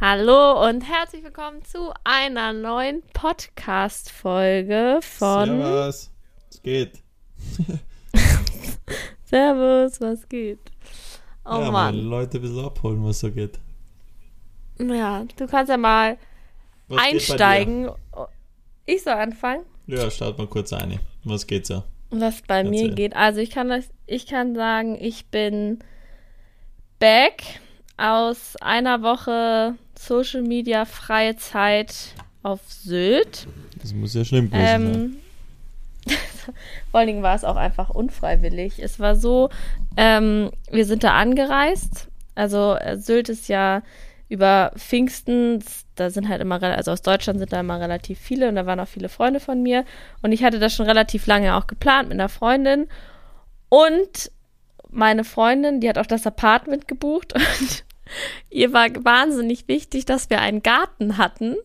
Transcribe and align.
Hallo 0.00 0.64
und 0.68 0.82
herzlich 0.82 1.24
willkommen 1.24 1.64
zu 1.64 1.92
einer 2.04 2.52
neuen 2.52 3.02
Podcast-Folge 3.14 5.00
von. 5.02 5.46
Servus, 5.46 6.10
es 6.50 6.62
geht. 6.62 7.02
Servus, 9.24 10.00
was 10.00 10.28
geht? 10.28 10.60
Oh 11.44 11.58
ja, 11.60 11.70
Mann. 11.72 11.96
Leute 11.96 12.38
ein 12.38 12.42
bisschen 12.42 12.64
abholen, 12.64 13.04
was 13.04 13.18
so 13.18 13.32
geht. 13.32 13.58
Ja, 14.78 15.24
du 15.36 15.46
kannst 15.48 15.68
ja 15.68 15.76
mal 15.76 16.16
Was 16.86 17.02
einsteigen. 17.02 17.90
Ich 18.86 19.02
soll 19.02 19.14
anfangen? 19.14 19.64
Ja, 19.88 20.08
start 20.10 20.38
mal 20.38 20.46
kurz 20.46 20.72
ein. 20.72 21.00
Was 21.24 21.44
geht 21.46 21.66
so? 21.66 21.82
was 22.10 22.42
bei 22.42 22.62
mir 22.64 22.82
Erzähl. 22.82 22.94
geht. 22.94 23.16
Also 23.16 23.40
ich 23.40 23.50
kann 23.50 23.68
das, 23.68 23.88
ich 24.06 24.26
kann 24.26 24.54
sagen, 24.54 24.96
ich 25.00 25.26
bin 25.26 25.80
back 26.98 27.60
aus 27.98 28.56
einer 28.60 29.02
Woche 29.02 29.74
Social 29.98 30.42
Media 30.42 30.84
freie 30.84 31.36
Zeit 31.36 32.14
auf 32.42 32.60
Sylt. 32.66 33.46
Das 33.82 33.92
muss 33.92 34.14
ja 34.14 34.24
schlimm 34.24 34.50
gewesen 34.50 34.66
sein. 34.66 34.94
Ähm, 34.94 35.16
vor 36.90 37.00
allen 37.00 37.08
Dingen 37.08 37.22
war 37.22 37.34
es 37.34 37.44
auch 37.44 37.56
einfach 37.56 37.90
unfreiwillig. 37.90 38.78
Es 38.78 38.98
war 39.00 39.16
so, 39.16 39.50
ähm, 39.96 40.50
wir 40.70 40.86
sind 40.86 41.04
da 41.04 41.14
angereist. 41.14 42.08
Also 42.34 42.76
äh, 42.76 42.96
Sylt 42.96 43.28
ist 43.28 43.48
ja 43.48 43.82
über 44.28 44.72
Pfingsten, 44.76 45.64
da 45.96 46.10
sind 46.10 46.28
halt 46.28 46.40
immer, 46.40 46.62
also 46.62 46.92
aus 46.92 47.02
Deutschland 47.02 47.38
sind 47.38 47.52
da 47.52 47.60
immer 47.60 47.80
relativ 47.80 48.18
viele 48.18 48.48
und 48.48 48.54
da 48.54 48.66
waren 48.66 48.78
auch 48.78 48.88
viele 48.88 49.08
Freunde 49.08 49.40
von 49.40 49.62
mir. 49.62 49.84
Und 50.22 50.32
ich 50.32 50.44
hatte 50.44 50.58
das 50.58 50.74
schon 50.74 50.86
relativ 50.86 51.26
lange 51.26 51.56
auch 51.56 51.66
geplant 51.66 52.08
mit 52.08 52.18
einer 52.18 52.28
Freundin. 52.28 52.86
Und 53.68 54.30
meine 54.90 55.24
Freundin, 55.24 55.80
die 55.80 55.88
hat 55.88 55.98
auch 55.98 56.06
das 56.06 56.26
Apartment 56.26 56.88
gebucht 56.88 57.34
und 57.34 57.84
ihr 58.50 58.72
war 58.72 58.88
wahnsinnig 59.04 59.68
wichtig, 59.68 60.04
dass 60.06 60.30
wir 60.30 60.40
einen 60.40 60.62
Garten 60.62 61.18
hatten, 61.18 61.56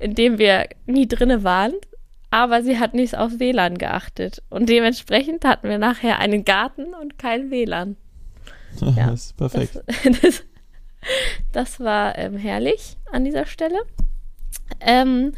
in 0.00 0.14
dem 0.14 0.38
wir 0.38 0.68
nie 0.86 1.08
drinne 1.08 1.44
waren. 1.44 1.72
Aber 2.30 2.62
sie 2.62 2.78
hat 2.78 2.92
nicht 2.92 3.16
auf 3.16 3.38
WLAN 3.38 3.78
geachtet. 3.78 4.42
Und 4.50 4.68
dementsprechend 4.68 5.44
hatten 5.44 5.68
wir 5.68 5.78
nachher 5.78 6.18
einen 6.18 6.44
Garten 6.44 6.92
und 6.94 7.18
kein 7.18 7.50
WLAN. 7.50 7.96
ja. 8.80 9.10
das 9.10 9.26
ist 9.26 9.36
perfekt. 9.36 9.80
Das, 10.04 10.20
das, 10.22 10.44
das 11.52 11.80
war 11.80 12.18
ähm, 12.18 12.36
herrlich 12.36 12.96
an 13.10 13.24
dieser 13.24 13.46
Stelle. 13.46 13.78
Ähm, 14.80 15.32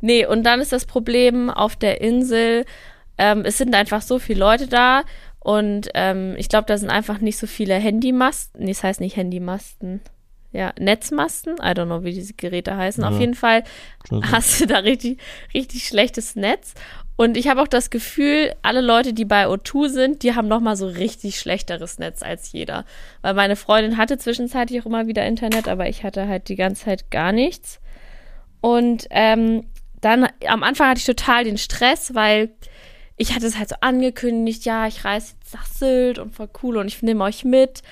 nee, 0.00 0.26
und 0.26 0.42
dann 0.44 0.60
ist 0.60 0.72
das 0.72 0.84
Problem 0.84 1.48
auf 1.48 1.76
der 1.76 2.00
Insel, 2.00 2.64
ähm, 3.18 3.44
es 3.44 3.58
sind 3.58 3.74
einfach 3.74 4.02
so 4.02 4.18
viele 4.18 4.40
Leute 4.40 4.66
da 4.66 5.04
und 5.44 5.88
ähm, 5.94 6.34
ich 6.38 6.48
glaube, 6.48 6.66
da 6.66 6.78
sind 6.78 6.90
einfach 6.90 7.18
nicht 7.20 7.36
so 7.36 7.46
viele 7.46 7.74
Handymasten. 7.74 8.64
Nee, 8.64 8.72
das 8.72 8.82
heißt 8.84 9.00
nicht 9.00 9.16
Handymasten. 9.16 10.00
Ja, 10.52 10.72
Netzmasten. 10.78 11.54
I 11.54 11.68
don't 11.72 11.86
know, 11.86 12.04
wie 12.04 12.12
diese 12.12 12.34
Geräte 12.34 12.76
heißen. 12.76 13.02
Auf 13.04 13.14
Ja. 13.14 13.20
jeden 13.20 13.34
Fall 13.34 13.64
hast 14.30 14.60
du 14.60 14.66
da 14.66 14.78
richtig, 14.78 15.18
richtig 15.54 15.86
schlechtes 15.86 16.36
Netz. 16.36 16.74
Und 17.16 17.36
ich 17.36 17.48
habe 17.48 17.60
auch 17.62 17.68
das 17.68 17.90
Gefühl, 17.90 18.54
alle 18.62 18.80
Leute, 18.80 19.12
die 19.14 19.24
bei 19.24 19.46
O2 19.46 19.88
sind, 19.88 20.22
die 20.22 20.34
haben 20.34 20.48
noch 20.48 20.60
mal 20.60 20.76
so 20.76 20.86
richtig 20.86 21.38
schlechteres 21.38 21.98
Netz 21.98 22.22
als 22.22 22.52
jeder. 22.52 22.84
Weil 23.22 23.34
meine 23.34 23.56
Freundin 23.56 23.96
hatte 23.96 24.18
zwischenzeitlich 24.18 24.80
auch 24.82 24.86
immer 24.86 25.06
wieder 25.06 25.24
Internet, 25.26 25.68
aber 25.68 25.88
ich 25.88 26.04
hatte 26.04 26.28
halt 26.28 26.48
die 26.48 26.56
ganze 26.56 26.84
Zeit 26.84 27.10
gar 27.10 27.32
nichts. 27.32 27.80
Und 28.60 29.06
ähm, 29.10 29.64
dann 30.00 30.28
am 30.46 30.62
Anfang 30.62 30.88
hatte 30.88 30.98
ich 30.98 31.06
total 31.06 31.44
den 31.44 31.58
Stress, 31.58 32.14
weil 32.14 32.50
ich 33.22 33.32
hatte 33.32 33.46
es 33.46 33.56
halt 33.56 33.68
so 33.68 33.76
angekündigt, 33.80 34.64
ja, 34.64 34.88
ich 34.88 35.04
reise 35.04 35.34
jetzt 35.38 35.54
nach 35.54 35.66
Sylt 35.66 36.18
und 36.18 36.34
voll 36.34 36.48
cool 36.62 36.76
und 36.76 36.88
ich 36.88 37.00
nehme 37.02 37.22
euch 37.22 37.44
mit. 37.44 37.82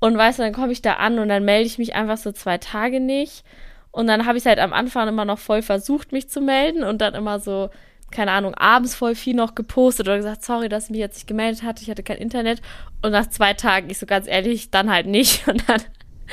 Und 0.00 0.18
weißt 0.18 0.38
du, 0.38 0.42
dann 0.42 0.52
komme 0.52 0.72
ich 0.72 0.82
da 0.82 0.94
an 0.94 1.18
und 1.18 1.30
dann 1.30 1.46
melde 1.46 1.66
ich 1.66 1.78
mich 1.78 1.94
einfach 1.94 2.18
so 2.18 2.30
zwei 2.30 2.58
Tage 2.58 3.00
nicht. 3.00 3.42
Und 3.90 4.06
dann 4.06 4.26
habe 4.26 4.36
ich 4.36 4.44
halt 4.44 4.58
am 4.58 4.74
Anfang 4.74 5.08
immer 5.08 5.24
noch 5.24 5.38
voll 5.38 5.62
versucht, 5.62 6.12
mich 6.12 6.28
zu 6.28 6.42
melden 6.42 6.82
und 6.84 7.00
dann 7.00 7.14
immer 7.14 7.40
so, 7.40 7.70
keine 8.10 8.32
Ahnung, 8.32 8.54
abends 8.54 8.94
voll 8.94 9.14
viel 9.14 9.34
noch 9.34 9.54
gepostet 9.54 10.08
oder 10.08 10.18
gesagt, 10.18 10.44
sorry, 10.44 10.68
dass 10.68 10.84
ich 10.84 10.90
mich 10.90 11.00
jetzt 11.00 11.16
nicht 11.16 11.26
gemeldet 11.26 11.62
hatte, 11.62 11.82
ich 11.82 11.88
hatte 11.88 12.02
kein 12.02 12.18
Internet. 12.18 12.60
Und 13.00 13.12
nach 13.12 13.30
zwei 13.30 13.54
Tagen, 13.54 13.88
ich 13.88 13.98
so 13.98 14.04
ganz 14.04 14.26
ehrlich, 14.26 14.70
dann 14.70 14.90
halt 14.90 15.06
nicht. 15.06 15.48
Und 15.48 15.66
dann 15.70 15.80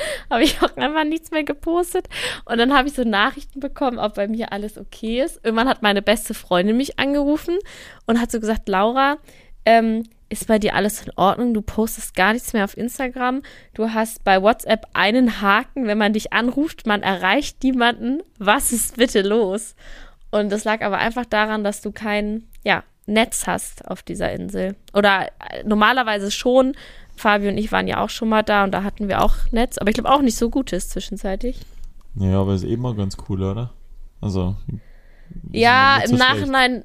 habe 0.30 0.42
ich 0.42 0.60
auch 0.62 0.76
einfach 0.76 1.04
nichts 1.04 1.30
mehr 1.30 1.44
gepostet. 1.44 2.08
Und 2.44 2.58
dann 2.58 2.76
habe 2.76 2.88
ich 2.88 2.94
so 2.94 3.04
Nachrichten 3.04 3.60
bekommen, 3.60 3.98
ob 3.98 4.14
bei 4.14 4.28
mir 4.28 4.52
alles 4.52 4.78
okay 4.78 5.22
ist. 5.22 5.40
Irgendwann 5.44 5.68
hat 5.68 5.82
meine 5.82 6.02
beste 6.02 6.34
Freundin 6.34 6.76
mich 6.76 6.98
angerufen 6.98 7.58
und 8.06 8.20
hat 8.20 8.30
so 8.30 8.40
gesagt, 8.40 8.68
Laura, 8.68 9.18
ähm, 9.64 10.04
ist 10.30 10.46
bei 10.46 10.58
dir 10.58 10.74
alles 10.74 11.02
in 11.02 11.12
Ordnung? 11.16 11.54
Du 11.54 11.62
postest 11.62 12.14
gar 12.14 12.32
nichts 12.32 12.52
mehr 12.52 12.64
auf 12.64 12.76
Instagram. 12.76 13.42
Du 13.74 13.92
hast 13.92 14.24
bei 14.24 14.42
WhatsApp 14.42 14.86
einen 14.92 15.40
Haken, 15.40 15.86
wenn 15.86 15.98
man 15.98 16.12
dich 16.12 16.32
anruft, 16.32 16.86
man 16.86 17.02
erreicht 17.02 17.62
niemanden. 17.62 18.22
Was 18.38 18.72
ist 18.72 18.96
bitte 18.96 19.22
los? 19.22 19.74
Und 20.30 20.50
das 20.52 20.64
lag 20.64 20.82
aber 20.82 20.98
einfach 20.98 21.24
daran, 21.24 21.64
dass 21.64 21.80
du 21.80 21.92
kein 21.92 22.44
ja, 22.62 22.84
Netz 23.06 23.46
hast 23.46 23.88
auf 23.88 24.02
dieser 24.02 24.30
Insel. 24.32 24.76
Oder 24.92 25.28
äh, 25.50 25.64
normalerweise 25.64 26.30
schon. 26.30 26.74
Fabi 27.18 27.48
und 27.48 27.58
ich 27.58 27.70
waren 27.72 27.86
ja 27.88 28.02
auch 28.02 28.10
schon 28.10 28.28
mal 28.28 28.42
da 28.42 28.64
und 28.64 28.72
da 28.72 28.82
hatten 28.82 29.08
wir 29.08 29.22
auch 29.22 29.34
Netz, 29.50 29.78
aber 29.78 29.90
ich 29.90 29.94
glaube 29.94 30.10
auch 30.10 30.22
nicht 30.22 30.36
so 30.38 30.48
gutes 30.50 30.88
zwischenzeitlich. 30.88 31.60
Ja, 32.16 32.40
aber 32.40 32.54
ist 32.54 32.64
eben 32.64 32.82
mal 32.82 32.94
ganz 32.94 33.16
cool, 33.28 33.42
oder? 33.42 33.70
Also. 34.20 34.56
Ja, 35.52 35.96
im 35.98 36.08
so 36.10 36.16
schlecht. 36.16 36.30
Nachhinein, 36.30 36.84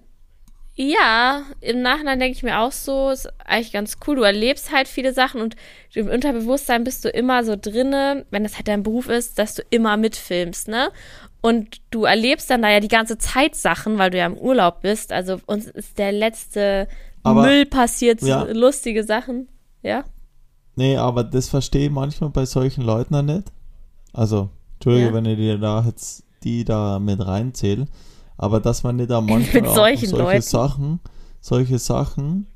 ja, 0.76 1.44
im 1.62 1.82
Nachhinein 1.82 2.20
denke 2.20 2.36
ich 2.36 2.44
mir 2.44 2.60
auch 2.60 2.72
so, 2.72 3.12
ist 3.12 3.30
eigentlich 3.46 3.72
ganz 3.72 3.98
cool. 4.08 4.16
Du 4.16 4.24
erlebst 4.24 4.72
halt 4.72 4.88
viele 4.88 5.14
Sachen 5.14 5.40
und 5.42 5.56
im 5.94 6.08
Unterbewusstsein 6.10 6.84
bist 6.84 7.06
du 7.06 7.10
immer 7.10 7.44
so 7.44 7.56
drinne, 7.60 8.26
wenn 8.32 8.44
das 8.44 8.56
halt 8.56 8.68
dein 8.68 8.84
Beruf 8.84 9.08
ist, 9.08 9.38
dass 9.40 9.56
du 9.56 9.62
immer 9.70 9.98
mitfilmst, 9.98 10.68
ne? 10.68 10.90
Und 11.42 11.82
du 11.92 12.06
erlebst 12.06 12.50
dann 12.50 12.62
da 12.62 12.70
ja 12.70 12.80
die 12.80 12.88
ganze 12.88 13.18
Zeit 13.18 13.56
Sachen, 13.56 13.98
weil 13.98 14.10
du 14.12 14.18
ja 14.18 14.26
im 14.26 14.38
Urlaub 14.38 14.82
bist. 14.82 15.12
Also 15.12 15.40
uns 15.46 15.68
ist 15.68 15.98
der 15.98 16.12
letzte 16.12 16.88
Aber- 17.22 17.44
Müll 17.44 17.66
passiert, 17.66 18.22
ja. 18.22 18.44
lustige 18.44 19.04
Sachen, 19.04 19.50
ja? 19.82 20.06
Nee, 20.76 20.98
aber 20.98 21.24
das 21.24 21.50
verstehe 21.50 21.86
ich 21.88 21.92
manchmal 21.92 22.30
bei 22.32 22.46
solchen 22.46 22.84
Leuten 22.84 23.16
auch 23.16 23.22
nicht. 23.22 23.52
Also, 24.12 24.50
Entschuldige, 24.76 25.08
Ja. 25.08 25.14
wenn 25.14 25.26
ich 25.26 25.38
dir 25.38 25.58
da 25.58 25.84
jetzt 25.86 26.24
die 26.44 26.66
da 26.66 27.00
mit 27.00 27.26
reinzähle. 27.26 27.88
Aber 28.38 28.60
dass 28.60 28.84
man 28.84 28.96
nicht 28.98 29.10
da 29.12 29.22
manchmal 29.22 29.62
Mit 29.62 29.72
solchen 29.72 30.10
solche 30.10 30.24
Leuten. 30.24 30.42
Sachen, 30.42 31.00
solche 31.40 31.80
Sachen, 31.80 32.48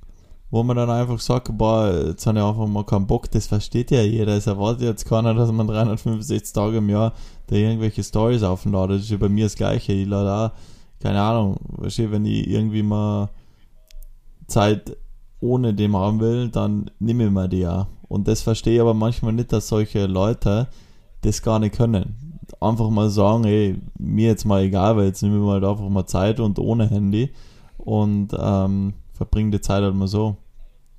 wo 0.50 0.64
man 0.64 0.76
dann 0.78 0.90
einfach 0.90 1.20
sagt, 1.20 1.56
boah, 1.58 1.90
jetzt 2.08 2.26
habe 2.26 2.40
ich 2.40 2.44
einfach 2.44 2.68
mal 2.68 2.84
keinen 2.86 3.08
Bock, 3.08 3.30
das 3.32 3.48
versteht 3.48 3.92
ja 3.92 4.02
jeder. 4.02 4.36
Es 4.36 4.48
erwartet 4.48 4.82
jetzt 4.82 5.06
keiner, 5.06 5.34
dass 5.34 5.52
man 5.52 5.68
365 5.68 6.54
Tage 6.54 6.78
im 6.78 6.90
Jahr 6.90 7.14
da 7.48 7.56
irgendwelche 7.56 8.04
Stories 8.04 8.44
aufladet. 8.44 8.98
Das 8.98 9.04
ist 9.04 9.12
ja 9.12 9.18
bei 9.18 9.30
mir 9.30 9.46
das 9.46 9.56
Gleiche. 9.56 9.94
Ich 9.94 10.08
lade 10.08 10.32
auch, 10.54 10.58
keine 11.02 11.22
Ahnung, 11.22 11.58
wenn 11.78 12.26
ich 12.26 12.48
irgendwie 12.48 12.84
mal 12.84 13.30
Zeit 14.48 14.98
ohne 15.40 15.74
dem 15.74 15.96
haben 15.96 16.20
will, 16.20 16.50
dann 16.50 16.90
nehme 17.00 17.26
ich 17.26 17.32
mir 17.32 17.48
die 17.48 17.60
ja. 17.60 17.88
Und 18.08 18.28
das 18.28 18.42
verstehe 18.42 18.76
ich 18.76 18.82
aber 18.82 18.94
manchmal 18.94 19.34
nicht, 19.34 19.52
dass 19.52 19.68
solche 19.68 20.06
Leute 20.06 20.68
das 21.22 21.42
gar 21.42 21.60
nicht 21.60 21.76
können. 21.76 22.40
Einfach 22.62 22.90
mal 22.90 23.10
sagen, 23.10 23.44
ey, 23.44 23.80
mir 23.98 24.28
jetzt 24.28 24.46
mal 24.46 24.64
egal, 24.64 24.96
weil 24.96 25.08
jetzt 25.08 25.22
nehme 25.22 25.38
ich 25.38 25.44
mal 25.44 25.64
einfach 25.64 25.90
mal 25.90 26.06
Zeit 26.06 26.40
und 26.40 26.60
ohne 26.60 26.90
Handy 26.90 27.34
und 27.78 28.30
ähm, 28.40 28.94
verbringe 29.14 29.52
die 29.52 29.62
Zeit 29.62 29.84
halt 29.84 29.96
mal 29.96 30.08
so. 30.08 30.38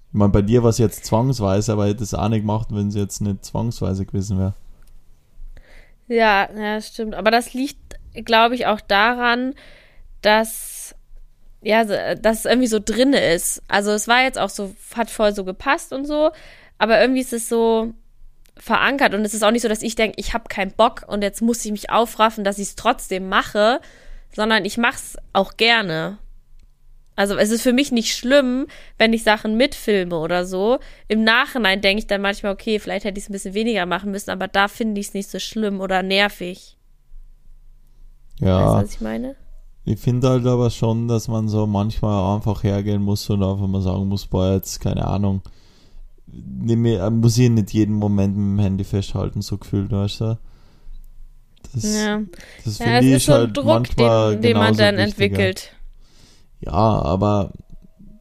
Ich 0.08 0.14
meine, 0.14 0.32
bei 0.32 0.42
dir 0.42 0.62
war 0.62 0.70
es 0.70 0.78
jetzt 0.78 1.04
zwangsweise, 1.06 1.72
aber 1.72 1.86
ich 1.86 1.94
hätte 1.94 2.04
es 2.04 2.14
auch 2.14 2.28
nicht 2.28 2.40
gemacht, 2.40 2.68
wenn 2.70 2.88
es 2.88 2.94
jetzt 2.94 3.20
nicht 3.20 3.44
zwangsweise 3.44 4.04
gewesen 4.04 4.38
wäre. 4.38 4.54
Ja, 6.06 6.48
ja, 6.54 6.80
stimmt. 6.80 7.14
Aber 7.14 7.30
das 7.30 7.52
liegt, 7.54 7.98
glaube 8.24 8.54
ich, 8.54 8.66
auch 8.66 8.80
daran, 8.80 9.54
dass 10.22 10.94
ja, 11.60 12.14
dass 12.14 12.40
es 12.40 12.44
irgendwie 12.44 12.68
so 12.68 12.78
drinne 12.82 13.20
ist. 13.32 13.62
Also 13.68 13.90
es 13.90 14.06
war 14.06 14.22
jetzt 14.22 14.38
auch 14.38 14.48
so, 14.48 14.74
hat 14.94 15.10
voll 15.10 15.34
so 15.34 15.44
gepasst 15.44 15.92
und 15.92 16.06
so, 16.06 16.30
aber 16.78 17.00
irgendwie 17.00 17.20
ist 17.20 17.32
es 17.32 17.48
so 17.48 17.92
verankert 18.56 19.14
und 19.14 19.24
es 19.24 19.34
ist 19.34 19.44
auch 19.44 19.50
nicht 19.50 19.62
so, 19.62 19.68
dass 19.68 19.82
ich 19.82 19.94
denke, 19.94 20.18
ich 20.18 20.34
habe 20.34 20.48
keinen 20.48 20.72
Bock 20.72 21.04
und 21.06 21.22
jetzt 21.22 21.42
muss 21.42 21.64
ich 21.64 21.70
mich 21.70 21.90
aufraffen, 21.90 22.44
dass 22.44 22.58
ich 22.58 22.68
es 22.68 22.76
trotzdem 22.76 23.28
mache, 23.28 23.80
sondern 24.34 24.64
ich 24.64 24.78
mache 24.78 24.96
es 24.96 25.16
auch 25.32 25.56
gerne. 25.56 26.18
Also 27.16 27.36
es 27.36 27.50
ist 27.50 27.62
für 27.62 27.72
mich 27.72 27.90
nicht 27.90 28.14
schlimm, 28.14 28.68
wenn 28.96 29.12
ich 29.12 29.24
Sachen 29.24 29.56
mitfilme 29.56 30.16
oder 30.16 30.44
so. 30.44 30.78
Im 31.08 31.24
Nachhinein 31.24 31.80
denke 31.80 31.98
ich 31.98 32.06
dann 32.06 32.20
manchmal, 32.20 32.52
okay, 32.52 32.78
vielleicht 32.78 33.04
hätte 33.04 33.18
ich 33.18 33.24
es 33.24 33.30
ein 33.30 33.32
bisschen 33.32 33.54
weniger 33.54 33.86
machen 33.86 34.12
müssen, 34.12 34.30
aber 34.30 34.46
da 34.46 34.68
finde 34.68 35.00
ich 35.00 35.08
es 35.08 35.14
nicht 35.14 35.28
so 35.28 35.40
schlimm 35.40 35.80
oder 35.80 36.04
nervig. 36.04 36.76
Ja. 38.38 38.60
Weißt 38.60 38.74
du, 38.74 38.82
was 38.84 38.94
ich 38.94 39.00
meine? 39.00 39.36
Ich 39.84 39.98
finde 39.98 40.28
halt 40.28 40.46
aber 40.46 40.70
schon, 40.70 41.08
dass 41.08 41.26
man 41.26 41.48
so 41.48 41.66
manchmal 41.66 42.36
einfach 42.36 42.62
hergehen 42.62 43.02
muss 43.02 43.28
und 43.30 43.42
einfach 43.42 43.66
mal 43.66 43.82
sagen 43.82 44.06
muss, 44.06 44.26
boah, 44.26 44.52
jetzt, 44.52 44.80
keine 44.80 45.04
Ahnung, 45.06 45.42
mir- 46.32 47.02
äh, 47.02 47.10
muss 47.10 47.38
ich 47.38 47.50
nicht 47.50 47.72
jeden 47.72 47.94
Moment 47.94 48.36
mit 48.36 48.44
dem 48.44 48.58
Handy 48.58 48.84
festhalten, 48.84 49.42
so 49.42 49.58
gefühlt, 49.58 49.90
weißt 49.90 50.20
du? 50.22 50.38
Das, 51.74 51.84
Ja, 51.84 52.20
das 52.64 52.78
ja 52.78 52.84
finde 52.84 52.98
es 52.98 53.04
ich 53.06 53.12
ist 53.14 53.26
so 53.26 53.32
halt 53.34 53.56
Druck, 53.56 53.66
manchmal 53.66 54.32
den, 54.34 54.42
den 54.42 54.56
man 54.56 54.76
dann 54.76 54.96
wichtiger. 54.96 55.04
entwickelt. 55.08 55.72
Ja, 56.60 56.72
aber 56.72 57.52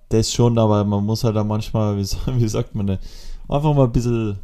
das 0.10 0.32
schon, 0.32 0.58
aber 0.58 0.84
man 0.84 1.06
muss 1.06 1.24
halt 1.24 1.38
auch 1.38 1.46
manchmal, 1.46 1.98
wie, 1.98 2.02
wie 2.40 2.48
sagt 2.48 2.76
man 2.76 2.88
denn, 2.88 3.00
einfach 3.48 3.74
mal 3.74 3.86
ein 3.86 3.92
bisschen 3.92 4.38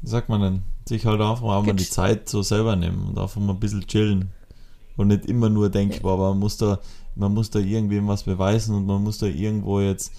wie 0.00 0.08
sagt 0.08 0.28
man 0.28 0.40
denn, 0.40 0.62
sich 0.88 1.04
halt 1.06 1.20
einfach 1.20 1.42
auch 1.42 1.64
mal 1.64 1.74
die 1.74 1.88
Zeit 1.88 2.28
so 2.28 2.42
selber 2.42 2.76
nehmen 2.76 3.08
und 3.08 3.18
einfach 3.18 3.40
mal 3.40 3.52
ein 3.52 3.60
bisschen 3.60 3.86
chillen. 3.86 4.30
Und 4.96 5.08
nicht 5.08 5.26
immer 5.26 5.48
nur 5.48 5.70
denken, 5.70 6.00
boah, 6.02 6.16
man 6.16 6.38
muss 6.38 6.56
da, 6.56 6.78
man 7.14 7.32
muss 7.34 7.50
da 7.50 7.58
irgendwem 7.60 8.08
was 8.08 8.24
beweisen 8.24 8.74
und 8.74 8.86
man 8.86 9.02
muss 9.02 9.18
da 9.18 9.26
irgendwo 9.26 9.80
jetzt 9.80 10.12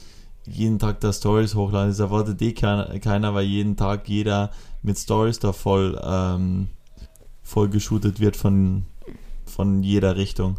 jeden 0.49 0.79
Tag 0.79 0.99
da 0.99 1.13
Stories 1.13 1.55
hochladen. 1.55 1.89
Das 1.89 1.99
erwartet 1.99 2.41
eh 2.41 2.53
keiner, 2.53 3.33
weil 3.33 3.45
jeden 3.45 3.75
Tag 3.75 4.07
jeder 4.07 4.51
mit 4.81 4.97
Stories 4.97 5.39
da 5.39 5.53
voll, 5.53 5.99
ähm, 6.03 6.69
voll 7.43 7.69
geshootet 7.69 8.19
wird 8.19 8.35
von, 8.35 8.85
von 9.45 9.83
jeder 9.83 10.15
Richtung. 10.15 10.57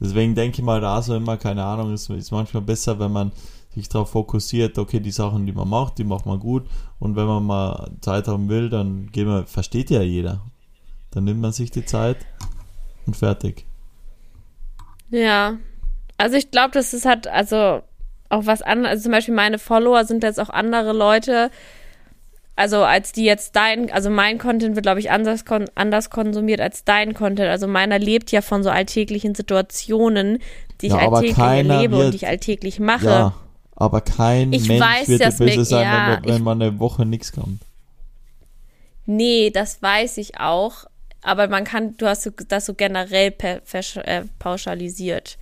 Deswegen 0.00 0.34
denke 0.34 0.58
ich 0.58 0.64
mal, 0.64 0.80
da 0.80 1.02
so 1.02 1.14
immer, 1.14 1.36
keine 1.36 1.64
Ahnung, 1.64 1.92
ist, 1.92 2.08
ist 2.10 2.30
manchmal 2.30 2.62
besser, 2.62 2.98
wenn 2.98 3.12
man 3.12 3.32
sich 3.74 3.88
darauf 3.88 4.10
fokussiert, 4.10 4.78
okay, 4.78 5.00
die 5.00 5.10
Sachen, 5.10 5.46
die 5.46 5.52
man 5.52 5.68
macht, 5.68 5.98
die 5.98 6.04
macht 6.04 6.26
man 6.26 6.40
gut 6.40 6.66
und 6.98 7.16
wenn 7.16 7.26
man 7.26 7.44
mal 7.44 7.90
Zeit 8.00 8.28
haben 8.28 8.48
will, 8.48 8.68
dann 8.68 9.10
geht 9.10 9.26
man, 9.26 9.46
versteht 9.46 9.90
ja 9.90 10.02
jeder. 10.02 10.40
Dann 11.10 11.24
nimmt 11.24 11.40
man 11.40 11.52
sich 11.52 11.70
die 11.70 11.84
Zeit 11.84 12.18
und 13.06 13.16
fertig. 13.16 13.66
Ja. 15.10 15.58
Also 16.16 16.36
ich 16.36 16.50
glaube, 16.50 16.72
das 16.72 16.92
ist 16.94 17.06
halt, 17.06 17.28
also 17.28 17.82
auch 18.30 18.46
was 18.46 18.62
anderes. 18.62 18.90
Also 18.90 19.02
zum 19.04 19.12
Beispiel 19.12 19.34
meine 19.34 19.58
Follower 19.58 20.04
sind 20.04 20.22
jetzt 20.22 20.38
auch 20.40 20.50
andere 20.50 20.92
Leute, 20.92 21.50
also 22.56 22.78
als 22.82 23.12
die 23.12 23.24
jetzt 23.24 23.54
dein, 23.56 23.90
also 23.92 24.10
mein 24.10 24.38
Content 24.38 24.74
wird, 24.74 24.82
glaube 24.84 25.00
ich, 25.00 25.10
anders, 25.10 25.44
kon 25.44 25.66
anders 25.76 26.10
konsumiert 26.10 26.60
als 26.60 26.84
dein 26.84 27.14
Content. 27.14 27.48
Also 27.48 27.68
meiner 27.68 27.98
lebt 27.98 28.32
ja 28.32 28.42
von 28.42 28.62
so 28.62 28.70
alltäglichen 28.70 29.34
Situationen, 29.34 30.38
die 30.80 30.86
ich 30.86 30.92
Ja, 30.92 30.98
aber 31.00 31.18
alltäglich 31.18 31.38
erlebe 31.38 31.94
und 31.96 32.02
wird- 32.02 32.12
die 32.14 32.16
ich 32.16 32.26
alltäglich 32.26 32.80
mache. 32.80 33.06
Ja, 33.06 33.34
aber 33.76 34.00
kein 34.00 34.52
Ich 34.52 34.66
Mensch 34.68 34.82
weiß, 34.82 35.08
wird 35.08 35.20
mir- 35.38 35.46
böse 35.46 35.64
sein, 35.64 35.82
ja, 35.84 36.16
wenn, 36.20 36.28
wenn 36.30 36.36
ich- 36.36 36.42
man 36.42 36.60
eine 36.60 36.78
Woche 36.80 37.06
nichts 37.06 37.32
kommt. 37.32 37.60
Nee, 39.06 39.50
das 39.50 39.80
weiß 39.82 40.18
ich 40.18 40.38
auch. 40.40 40.84
Aber 41.22 41.48
man 41.48 41.64
kann, 41.64 41.96
du 41.96 42.06
hast 42.06 42.30
das 42.48 42.66
so 42.66 42.74
generell 42.74 43.34
äh, 43.38 44.22
pauschalisiert. 44.38 45.38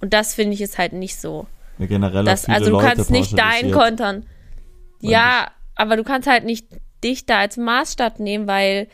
Und 0.00 0.12
das 0.12 0.34
finde 0.34 0.54
ich 0.54 0.60
ist 0.60 0.78
halt 0.78 0.92
nicht 0.92 1.20
so. 1.20 1.46
Generell 1.78 2.24
Das, 2.24 2.44
viele 2.44 2.56
also 2.56 2.70
du 2.70 2.76
Leute 2.76 2.86
kannst 2.86 3.10
nicht 3.10 3.32
dein 3.38 3.70
pauschalisiert. 3.70 3.74
Content. 3.98 4.26
Ja, 5.00 5.48
aber 5.76 5.96
du 5.96 6.04
kannst 6.04 6.28
halt 6.28 6.44
nicht 6.44 6.66
dich 7.04 7.26
da 7.26 7.38
als 7.38 7.56
Maßstab 7.56 8.18
nehmen, 8.18 8.46
weil 8.48 8.88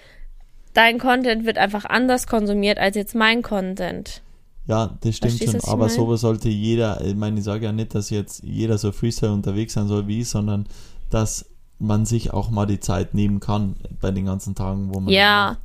dein 0.75 0.99
Content 0.99 1.47
wird 1.47 1.57
einfach 1.57 1.85
anders 1.87 2.27
konsumiert 2.27 2.79
als 2.79 2.97
jetzt 2.97 3.15
mein 3.15 3.43
Content. 3.43 4.21
Ja, 4.67 4.97
das 5.03 5.17
stimmt 5.17 5.35
Verstehst 5.35 5.65
schon, 5.67 5.73
aber 5.73 5.89
sowas 5.89 6.21
sollte 6.23 6.49
jeder, 6.49 7.01
ich 7.03 7.15
meine, 7.15 7.39
ich 7.39 7.45
sage 7.45 7.67
ja 7.67 7.73
nicht, 7.73 7.95
dass 7.95 8.11
jetzt 8.11 8.43
jeder 8.43 8.79
so 8.79 8.93
Freestyle 8.93 9.33
unterwegs 9.33 9.75
sein 9.75 9.87
soll 9.89 10.07
wie 10.09 10.21
ich, 10.21 10.29
sondern 10.29 10.67
dass 11.11 11.47
man 11.79 12.07
sich 12.07 12.33
auch 12.33 12.51
mal 12.51 12.67
die 12.67 12.81
Zeit 12.81 13.15
nehmen 13.15 13.41
kann 13.41 13.77
bei 14.01 14.11
den 14.11 14.27
ganzen 14.27 14.55
Tagen, 14.55 14.95
wo 14.95 15.01
man 15.01 15.13
Ja. 15.13 15.51
macht. 15.51 15.61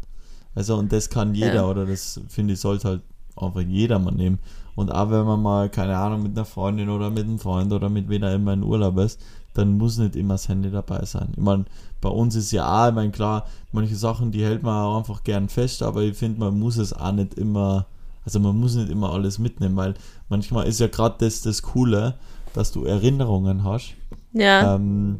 Also 0.55 0.75
und 0.75 0.91
das 0.91 1.09
kann 1.09 1.33
jeder 1.33 1.53
Ja. 1.55 1.65
oder 1.65 1.85
das 1.85 2.19
finde 2.27 2.53
ich 2.55 2.59
sollte 2.59 2.87
halt 2.89 3.01
einfach 3.37 3.61
jeder 3.61 3.99
mal 3.99 4.11
nehmen. 4.11 4.39
Und 4.79 4.93
auch 4.93 5.11
wenn 5.11 5.25
man 5.25 5.41
mal, 5.41 5.67
keine 5.67 5.97
Ahnung, 5.97 6.23
mit 6.23 6.37
einer 6.37 6.45
Freundin 6.45 6.87
oder 6.87 7.09
mit 7.09 7.25
einem 7.25 7.37
Freund 7.37 7.73
oder 7.73 7.89
mit 7.89 8.05
auch 8.23 8.33
immer 8.33 8.53
in 8.53 8.63
Urlaub 8.63 8.97
ist, 8.99 9.19
dann 9.53 9.77
muss 9.77 9.97
nicht 9.97 10.15
immer 10.15 10.35
das 10.35 10.47
Handy 10.47 10.71
dabei 10.71 11.03
sein. 11.03 11.33
Ich 11.35 11.43
meine, 11.43 11.65
bei 11.99 12.07
uns 12.07 12.33
ist 12.33 12.53
ja 12.53 12.63
auch, 12.65 12.87
ich 12.87 12.95
meine, 12.95 13.11
klar, 13.11 13.45
manche 13.73 13.97
Sachen, 13.97 14.31
die 14.31 14.41
hält 14.41 14.63
man 14.63 14.81
auch 14.81 14.97
einfach 14.99 15.25
gern 15.25 15.49
fest, 15.49 15.83
aber 15.83 16.03
ich 16.03 16.15
finde, 16.15 16.39
man 16.39 16.57
muss 16.57 16.77
es 16.77 16.93
auch 16.93 17.11
nicht 17.11 17.33
immer, 17.33 17.87
also 18.23 18.39
man 18.39 18.57
muss 18.57 18.75
nicht 18.75 18.89
immer 18.89 19.11
alles 19.11 19.37
mitnehmen, 19.37 19.75
weil 19.75 19.95
manchmal 20.29 20.65
ist 20.65 20.79
ja 20.79 20.87
gerade 20.87 21.15
das 21.19 21.41
das 21.41 21.61
Coole, 21.61 22.13
dass 22.53 22.71
du 22.71 22.85
Erinnerungen 22.85 23.65
hast, 23.65 23.95
Ja. 24.31 24.75
ähm, 24.75 25.19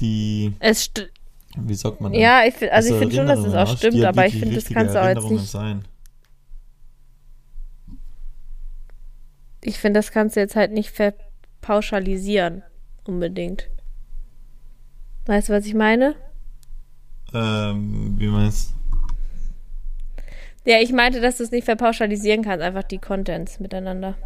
die, 0.00 0.52
Es 0.58 0.90
wie 1.56 1.74
sagt 1.74 2.02
man 2.02 2.12
denn? 2.12 2.20
ja, 2.20 2.42
ich 2.46 2.52
find, 2.56 2.72
also 2.72 2.92
ich 2.92 2.98
finde 2.98 3.16
schon, 3.16 3.26
dass 3.26 3.38
es 3.38 3.44
Erinnerungen 3.46 3.72
auch 3.72 3.78
stimmt, 3.78 4.04
aber 4.04 4.26
ich 4.26 4.34
finde, 4.36 4.56
das 4.56 4.64
kannst 4.66 4.94
du 4.94 5.00
auch 5.02 5.08
jetzt 5.08 5.30
nicht. 5.30 5.50
sein. 5.50 5.86
Ich 9.70 9.78
finde, 9.78 10.00
das 10.00 10.10
kannst 10.10 10.34
du 10.34 10.40
jetzt 10.40 10.56
halt 10.56 10.72
nicht 10.72 10.90
verpauschalisieren. 10.90 12.64
Unbedingt. 13.04 13.68
Weißt 15.26 15.48
du, 15.48 15.52
was 15.52 15.64
ich 15.64 15.74
meine? 15.74 16.16
Ähm, 17.32 18.16
wie 18.18 18.26
meinst 18.26 18.74
Ja, 20.64 20.80
ich 20.80 20.90
meinte, 20.92 21.20
dass 21.20 21.36
du 21.36 21.44
es 21.44 21.52
nicht 21.52 21.66
verpauschalisieren 21.66 22.42
kannst, 22.42 22.64
einfach 22.64 22.82
die 22.82 22.98
Contents 22.98 23.60
miteinander. 23.60 24.16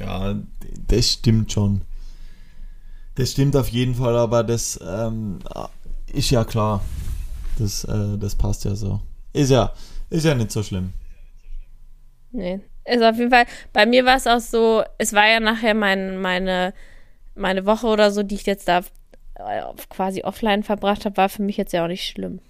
Ja, 0.00 0.34
das 0.88 1.12
stimmt 1.12 1.52
schon. 1.52 1.82
Das 3.14 3.30
stimmt 3.30 3.54
auf 3.54 3.68
jeden 3.68 3.94
Fall, 3.94 4.16
aber 4.16 4.42
das 4.42 4.80
ähm, 4.84 5.38
ist 6.12 6.30
ja 6.30 6.44
klar. 6.44 6.84
Das, 7.60 7.84
äh, 7.84 8.18
das 8.18 8.34
passt 8.34 8.64
ja 8.64 8.74
so. 8.74 9.00
Ist 9.32 9.52
ja, 9.52 9.72
ist 10.10 10.24
ja 10.24 10.34
nicht 10.34 10.50
so 10.50 10.64
schlimm. 10.64 10.92
Nee. 12.32 12.58
Ist 12.84 13.02
auf 13.02 13.16
jeden 13.16 13.30
Fall, 13.30 13.46
bei 13.72 13.86
mir 13.86 14.04
war 14.04 14.16
es 14.16 14.26
auch 14.26 14.40
so, 14.40 14.82
es 14.98 15.12
war 15.14 15.26
ja 15.26 15.40
nachher 15.40 15.74
mein, 15.74 16.20
meine, 16.20 16.74
meine 17.34 17.64
Woche 17.64 17.86
oder 17.86 18.10
so, 18.10 18.22
die 18.22 18.34
ich 18.34 18.44
jetzt 18.44 18.68
da 18.68 18.80
äh, 19.36 19.62
quasi 19.88 20.22
offline 20.22 20.62
verbracht 20.62 21.04
habe, 21.04 21.16
war 21.16 21.28
für 21.28 21.42
mich 21.42 21.56
jetzt 21.56 21.72
ja 21.72 21.84
auch 21.84 21.88
nicht 21.88 22.04
schlimm. 22.04 22.40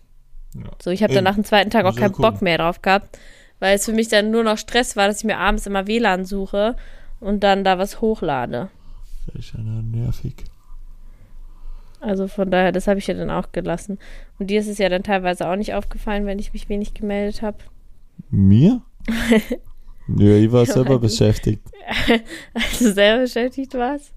Ja. 0.54 0.70
So, 0.82 0.90
ich 0.90 1.02
habe 1.02 1.14
dann 1.14 1.24
nach 1.24 1.34
dem 1.34 1.44
zweiten 1.44 1.70
Tag 1.70 1.84
auch 1.84 1.96
keinen 1.96 2.14
cool. 2.14 2.30
Bock 2.30 2.42
mehr 2.42 2.58
drauf 2.58 2.82
gehabt, 2.82 3.18
weil 3.60 3.76
es 3.76 3.84
für 3.84 3.92
mich 3.92 4.08
dann 4.08 4.30
nur 4.30 4.42
noch 4.42 4.58
Stress 4.58 4.96
war, 4.96 5.06
dass 5.06 5.18
ich 5.18 5.24
mir 5.24 5.38
abends 5.38 5.66
immer 5.66 5.86
WLAN 5.86 6.24
suche 6.24 6.76
und 7.20 7.44
dann 7.44 7.64
da 7.64 7.78
was 7.78 8.00
hochlade. 8.00 8.70
Das 9.26 9.36
ist 9.36 9.54
ja 9.54 9.60
nervig. 9.60 10.34
Also 12.00 12.28
von 12.28 12.50
daher, 12.50 12.72
das 12.72 12.86
habe 12.86 12.98
ich 12.98 13.06
ja 13.06 13.14
dann 13.14 13.30
auch 13.30 13.52
gelassen. 13.52 13.98
Und 14.38 14.48
dir 14.48 14.60
ist 14.60 14.68
es 14.68 14.78
ja 14.78 14.88
dann 14.88 15.02
teilweise 15.02 15.48
auch 15.48 15.56
nicht 15.56 15.74
aufgefallen, 15.74 16.26
wenn 16.26 16.38
ich 16.38 16.52
mich 16.52 16.68
wenig 16.68 16.92
gemeldet 16.92 17.40
habe. 17.40 17.58
Mir? 18.30 18.82
Nö, 20.06 20.36
ich 20.36 20.52
war 20.52 20.64
Ja, 20.66 20.72
selber 20.72 20.98
beschäftigt. 20.98 21.62
als 22.54 22.78
du 22.78 22.92
selber 22.92 23.22
beschäftigt 23.22 23.74
warst. 23.74 24.12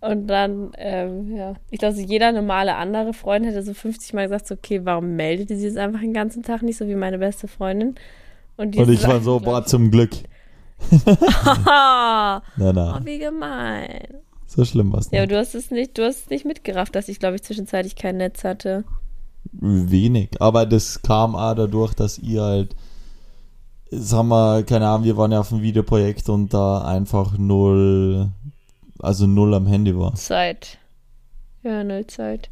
Und 0.00 0.28
dann, 0.28 0.70
ähm, 0.76 1.36
ja, 1.36 1.54
ich 1.70 1.78
glaube, 1.80 1.96
so 1.96 2.00
jeder 2.00 2.30
normale 2.30 2.76
andere 2.76 3.12
Freund 3.12 3.44
hätte 3.44 3.62
so 3.62 3.74
50 3.74 4.12
Mal 4.14 4.24
gesagt, 4.24 4.46
so, 4.46 4.54
okay, 4.54 4.80
warum 4.84 5.16
meldet 5.16 5.48
sich 5.48 5.60
jetzt 5.60 5.76
einfach 5.76 6.00
den 6.00 6.14
ganzen 6.14 6.42
Tag 6.44 6.62
nicht, 6.62 6.76
so 6.76 6.86
wie 6.86 6.94
meine 6.94 7.18
beste 7.18 7.48
Freundin? 7.48 7.96
Und, 8.56 8.76
Und 8.76 8.90
ich 8.90 9.06
war 9.06 9.20
so, 9.20 9.40
boah, 9.44 9.64
zum 9.64 9.90
Glück. 9.90 10.10
Haha, 11.34 12.42
Nein, 12.56 12.68
oh, 12.68 12.72
nein, 12.72 13.04
wie 13.04 13.18
gemein. 13.18 14.06
so 14.46 14.64
schlimm 14.64 14.92
war 14.92 15.00
es 15.00 15.10
Ja, 15.10 15.20
aber 15.20 15.26
du 15.26 15.36
hast 15.36 15.54
es 15.56 15.72
nicht, 15.72 15.98
du 15.98 16.04
hast 16.04 16.20
es 16.22 16.30
nicht 16.30 16.44
mitgerafft, 16.44 16.94
dass 16.94 17.08
ich, 17.08 17.18
glaube 17.18 17.36
ich, 17.36 17.42
zwischenzeitlich 17.42 17.96
kein 17.96 18.16
Netz 18.18 18.44
hatte. 18.44 18.84
Wenig. 19.52 20.30
Aber 20.40 20.66
das 20.66 21.02
kam 21.02 21.34
auch 21.34 21.54
dadurch, 21.54 21.94
dass 21.94 22.18
ihr 22.18 22.42
halt, 22.42 22.76
sagen 23.90 24.28
wir, 24.28 24.62
keine 24.64 24.88
Ahnung, 24.88 25.04
wir 25.04 25.16
waren 25.16 25.32
ja 25.32 25.40
auf 25.40 25.52
einem 25.52 25.62
Videoprojekt 25.62 26.28
und 26.28 26.52
da 26.52 26.82
einfach 26.82 27.36
null, 27.38 28.28
also 28.98 29.26
null 29.26 29.54
am 29.54 29.66
Handy 29.66 29.96
war. 29.96 30.14
Zeit. 30.14 30.78
Ja, 31.62 31.82
null 31.84 32.06
Zeit. 32.06 32.50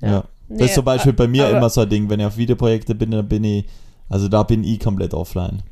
Ja. 0.00 0.24
Nee, 0.48 0.58
das 0.58 0.68
ist 0.68 0.74
zum 0.74 0.84
Beispiel 0.84 1.12
bei 1.12 1.26
mir 1.26 1.48
immer 1.50 1.68
so 1.70 1.80
ein 1.80 1.88
Ding, 1.88 2.08
wenn 2.08 2.20
ich 2.20 2.26
auf 2.26 2.36
Videoprojekte 2.36 2.94
bin, 2.94 3.10
dann 3.10 3.28
bin 3.28 3.42
ich, 3.44 3.66
also 4.08 4.28
da 4.28 4.42
bin 4.42 4.62
ich 4.62 4.78
komplett 4.78 5.12
offline. 5.14 5.62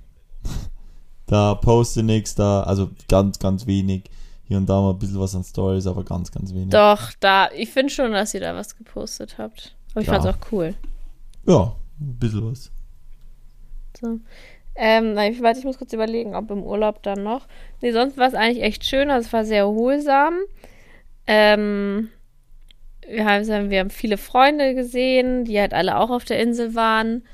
da 1.27 1.55
poste 1.55 2.03
nichts, 2.03 2.35
da, 2.35 2.63
also 2.63 2.91
ganz, 3.09 3.39
ganz 3.39 3.67
wenig. 3.67 4.05
Hier 4.47 4.59
und 4.59 4.67
da 4.69 4.81
mal 4.81 4.91
ein 4.91 4.99
bisschen 4.99 5.21
was 5.21 5.35
an 5.35 5.43
Stories, 5.45 5.87
aber 5.87 6.05
ganz, 6.05 6.31
ganz 6.31 6.53
wenig. 6.53 6.69
Doch, 6.71 7.13
da, 7.21 7.49
ich 7.57 7.71
finde 7.71 7.91
schon, 7.93 8.13
dass 8.13 8.35
ihr 8.35 8.41
da 8.41 8.55
was 8.55 8.77
gepostet 8.77 9.39
habt. 9.39 9.75
Aber 9.93 10.03
ich 10.03 10.07
Ja. 10.07 10.15
fand's 10.21 10.27
auch 10.27 10.53
cool. 10.53 10.75
Ja, 11.47 11.75
ein 12.01 12.19
bisschen 12.19 12.51
was. 12.51 12.71
So. 13.99 14.19
Ähm, 14.77 15.15
nein, 15.15 15.33
ich, 15.33 15.43
warte, 15.43 15.61
ich 15.61 15.65
muss 15.65 15.79
kurz 15.79 15.93
überlegen, 15.93 16.35
ob 16.35 16.51
im 16.51 16.63
Urlaub 16.63 17.03
dann 17.03 17.23
noch. 17.23 17.47
Nee, 17.81 17.93
sonst 17.93 18.17
war 18.17 18.29
es 18.29 18.35
eigentlich 18.35 18.65
echt 18.65 18.85
schön, 18.85 19.11
also 19.11 19.27
es 19.27 19.33
war 19.33 19.45
sehr 19.45 19.61
erholsam. 19.61 20.35
Ähm, 21.27 22.11
wir 23.07 23.25
haben, 23.25 23.71
wir 23.71 23.81
haben 23.81 23.91
viele 23.91 24.17
Freunde 24.19 24.75
gesehen, 24.75 25.45
die 25.45 25.61
halt 25.61 25.75
alle 25.75 25.99
auch 25.99 26.11
auf 26.11 26.25
der 26.25 26.41
Insel 26.41 26.75
waren. 26.75 27.25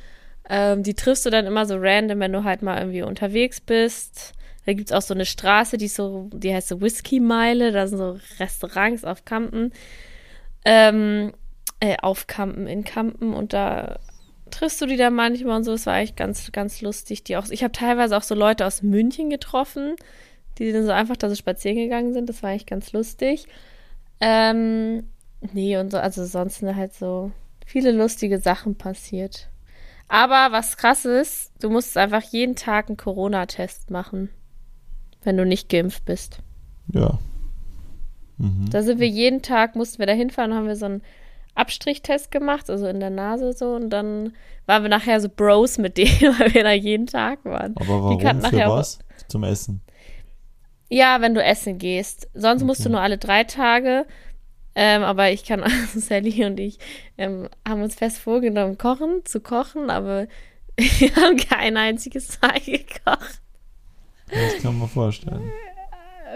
Ähm, 0.49 0.83
die 0.83 0.95
triffst 0.95 1.25
du 1.25 1.31
dann 1.31 1.47
immer 1.47 1.65
so 1.65 1.77
random, 1.79 2.21
wenn 2.21 2.33
du 2.33 2.45
halt 2.45 2.63
mal 2.63 2.79
irgendwie 2.79 3.03
unterwegs 3.03 3.61
bist. 3.61 4.35
Da 4.67 4.73
gibt's 4.75 4.93
auch 4.93 5.03
so 5.03 5.15
eine 5.15 5.25
Straße, 5.25 5.79
die 5.79 5.89
so, 5.89 6.29
die 6.33 6.53
heißt 6.55 6.69
so 6.69 6.81
Whisky 6.81 7.21
Meile, 7.21 7.73
da 7.73 7.87
sind 7.87 7.99
so 7.99 8.19
Restaurants 8.39 9.05
auf 9.05 9.25
Kampen. 9.25 9.73
Ähm, 10.65 11.33
äh, 11.81 11.97
auf 12.03 12.27
Kampen, 12.27 12.67
in 12.67 12.85
Kampen 12.85 13.33
und 13.33 13.55
da 13.55 13.99
triffst 14.51 14.81
du 14.81 14.87
die 14.87 14.97
da 14.97 15.11
manchmal 15.11 15.57
und 15.57 15.65
so. 15.65 15.73
Es 15.73 15.87
war 15.87 15.95
eigentlich 15.95 16.17
ganz, 16.17 16.53
ganz 16.53 16.81
lustig. 16.81 17.25
Die 17.25 17.37
auch, 17.37 17.49
ich 17.49 17.63
habe 17.63 17.73
teilweise 17.73 18.17
auch 18.17 18.23
so 18.23 18.35
Leute 18.35 18.67
aus 18.67 18.83
München 18.83 19.31
getroffen, 19.31 19.97
die 20.59 20.73
dann 20.73 20.85
so 20.85 20.93
einfach 20.93 21.17
da 21.17 21.29
so 21.29 21.35
spazieren 21.35 21.77
gegangen 21.77 22.13
sind. 22.13 22.29
Das 22.29 22.43
war 22.43 22.51
eigentlich 22.51 22.67
ganz 22.67 22.93
lustig. 22.93 23.47
Ähm, 24.21 25.05
nee, 25.53 25.77
und 25.79 25.91
so, 25.91 25.99
also 25.99 26.25
sonst 26.25 26.59
sind 26.59 26.77
halt 26.77 26.95
so 26.95 27.33
viele 27.65 27.93
lustige 27.93 28.39
Sachen 28.39 28.77
passiert. 28.77 29.49
Aber 30.09 30.49
was 30.51 30.77
krass 30.77 31.05
ist, 31.05 31.53
du 31.61 31.71
musst 31.71 31.97
einfach 31.97 32.23
jeden 32.23 32.57
Tag 32.57 32.89
einen 32.89 32.97
Corona-Test 32.97 33.91
machen, 33.91 34.29
wenn 35.23 35.37
du 35.37 35.47
nicht 35.47 35.69
geimpft 35.69 36.05
bist. 36.05 36.41
Ja. 36.93 37.19
Mhm. 38.37 38.69
Da 38.71 38.83
sind 38.83 38.99
wir 38.99 39.09
jeden 39.09 39.43
Tag, 39.43 39.77
mussten 39.77 40.01
wir 40.01 40.07
da 40.07 40.13
hinfahren, 40.13 40.53
haben 40.53 40.67
wir 40.67 40.77
so 40.77 40.87
einen 40.87 41.03
Abstrichtest 41.61 42.31
gemacht, 42.31 42.71
also 42.71 42.87
in 42.87 43.01
der 43.01 43.11
Nase 43.11 43.53
so. 43.53 43.75
Und 43.75 43.91
dann 43.91 44.35
waren 44.67 44.83
wir 44.83 44.89
nachher 44.89 45.21
so 45.21 45.29
Bros 45.29 45.79
mit 45.79 45.97
denen, 45.97 46.11
weil 46.39 46.55
wir 46.55 46.65
da 46.65 46.73
jeden 46.73 47.07
Tag 47.07 47.45
waren. 47.45 47.75
Aber 47.77 48.03
warum? 48.03 48.21
Für 48.21 48.69
was? 48.69 48.99
Zum 49.29 49.45
Essen? 49.45 49.81
Ja, 50.89 51.21
wenn 51.21 51.35
du 51.35 51.43
essen 51.43 51.79
gehst. 51.79 52.29
Sonst 52.35 52.63
okay. 52.63 52.67
musst 52.67 52.85
du 52.85 52.91
nur 52.91 53.01
alle 53.01 53.19
drei 53.19 53.45
Tage. 53.45 54.07
Ähm, 54.75 55.03
aber 55.03 55.31
ich 55.31 55.45
kann, 55.45 55.63
also 55.63 55.75
Sally 56.01 56.45
und 56.45 56.59
ich 56.61 56.79
ähm, 57.19 57.49
haben 57.67 57.83
uns 57.83 57.95
fest 57.95 58.19
vorgenommen, 58.19 58.79
kochen, 58.79 59.25
zu 59.25 59.41
kochen, 59.41 59.91
aber 59.91 60.27
wir 60.77 61.15
haben 61.17 61.37
kein 61.37 61.77
einziges 61.77 62.41
Mal 62.41 62.61
gekocht. 62.61 63.41
Das 64.31 64.63
kann 64.63 64.79
man 64.79 64.89
vorstellen. 64.89 65.51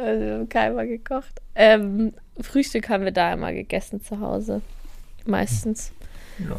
Also, 0.01 0.25
wir 0.25 0.35
haben 0.35 0.49
keinmal 0.49 0.89
gekocht. 0.89 1.41
Ähm, 1.55 2.13
Frühstück 2.41 2.89
haben 2.89 3.05
wir 3.05 3.13
da 3.13 3.33
immer 3.33 3.53
gegessen 3.53 4.01
zu 4.01 4.19
Hause. 4.19 4.61
Meistens. 5.27 5.93
Ja. 6.39 6.57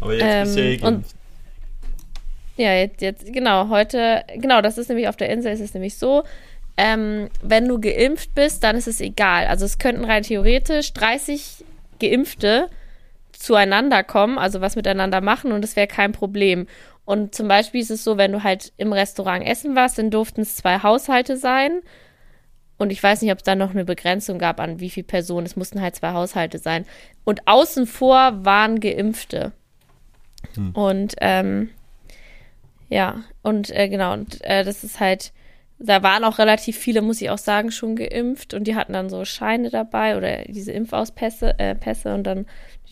Aber 0.00 0.14
jetzt 0.14 0.24
ähm, 0.24 0.42
bist 0.42 0.56
du 0.56 0.62
ja 0.62 0.68
eh 0.68 0.86
und, 0.86 1.04
Ja, 2.56 2.74
jetzt, 2.74 3.00
jetzt, 3.00 3.32
genau, 3.32 3.68
heute, 3.68 4.24
genau, 4.36 4.60
das 4.60 4.78
ist 4.78 4.88
nämlich 4.88 5.08
auf 5.08 5.16
der 5.16 5.30
Insel, 5.30 5.52
ist 5.52 5.60
es 5.60 5.74
nämlich 5.74 5.96
so, 5.96 6.24
ähm, 6.76 7.28
wenn 7.42 7.68
du 7.68 7.80
geimpft 7.80 8.34
bist, 8.34 8.64
dann 8.64 8.76
ist 8.76 8.88
es 8.88 9.00
egal. 9.00 9.46
Also 9.46 9.64
es 9.64 9.78
könnten 9.78 10.04
rein 10.04 10.22
theoretisch 10.22 10.92
30 10.92 11.64
Geimpfte 12.00 12.68
zueinander 13.32 14.02
kommen, 14.02 14.38
also 14.38 14.60
was 14.60 14.76
miteinander 14.76 15.20
machen 15.20 15.52
und 15.52 15.64
es 15.64 15.76
wäre 15.76 15.86
kein 15.86 16.12
Problem. 16.12 16.66
Und 17.04 17.34
zum 17.34 17.48
Beispiel 17.48 17.80
ist 17.80 17.90
es 17.90 18.02
so, 18.02 18.16
wenn 18.16 18.32
du 18.32 18.42
halt 18.42 18.72
im 18.76 18.92
Restaurant 18.92 19.46
essen 19.46 19.76
warst, 19.76 19.98
dann 19.98 20.10
durften 20.10 20.40
es 20.40 20.56
zwei 20.56 20.78
Haushalte 20.82 21.36
sein. 21.36 21.82
Und 22.84 22.90
ich 22.90 23.02
weiß 23.02 23.22
nicht, 23.22 23.32
ob 23.32 23.38
es 23.38 23.44
da 23.44 23.54
noch 23.54 23.70
eine 23.70 23.86
Begrenzung 23.86 24.38
gab 24.38 24.60
an 24.60 24.78
wie 24.78 24.90
viele 24.90 25.06
Personen. 25.06 25.46
Es 25.46 25.56
mussten 25.56 25.80
halt 25.80 25.96
zwei 25.96 26.12
Haushalte 26.12 26.58
sein. 26.58 26.84
Und 27.24 27.48
außen 27.48 27.86
vor 27.86 28.44
waren 28.44 28.78
Geimpfte. 28.78 29.52
Hm. 30.54 30.72
Und 30.72 31.14
ähm, 31.22 31.70
ja, 32.90 33.24
und 33.40 33.70
äh, 33.70 33.88
genau, 33.88 34.12
und 34.12 34.44
äh, 34.44 34.64
das 34.64 34.84
ist 34.84 35.00
halt, 35.00 35.32
da 35.78 36.02
waren 36.02 36.24
auch 36.24 36.38
relativ 36.38 36.76
viele, 36.76 37.00
muss 37.00 37.22
ich 37.22 37.30
auch 37.30 37.38
sagen, 37.38 37.70
schon 37.70 37.96
geimpft 37.96 38.52
und 38.52 38.64
die 38.64 38.76
hatten 38.76 38.92
dann 38.92 39.08
so 39.08 39.24
Scheine 39.24 39.70
dabei 39.70 40.18
oder 40.18 40.44
diese 40.44 40.72
Impfauspässe 40.72 41.58
äh, 41.58 41.74
Pässe 41.74 42.12
und 42.12 42.24
dann 42.24 42.44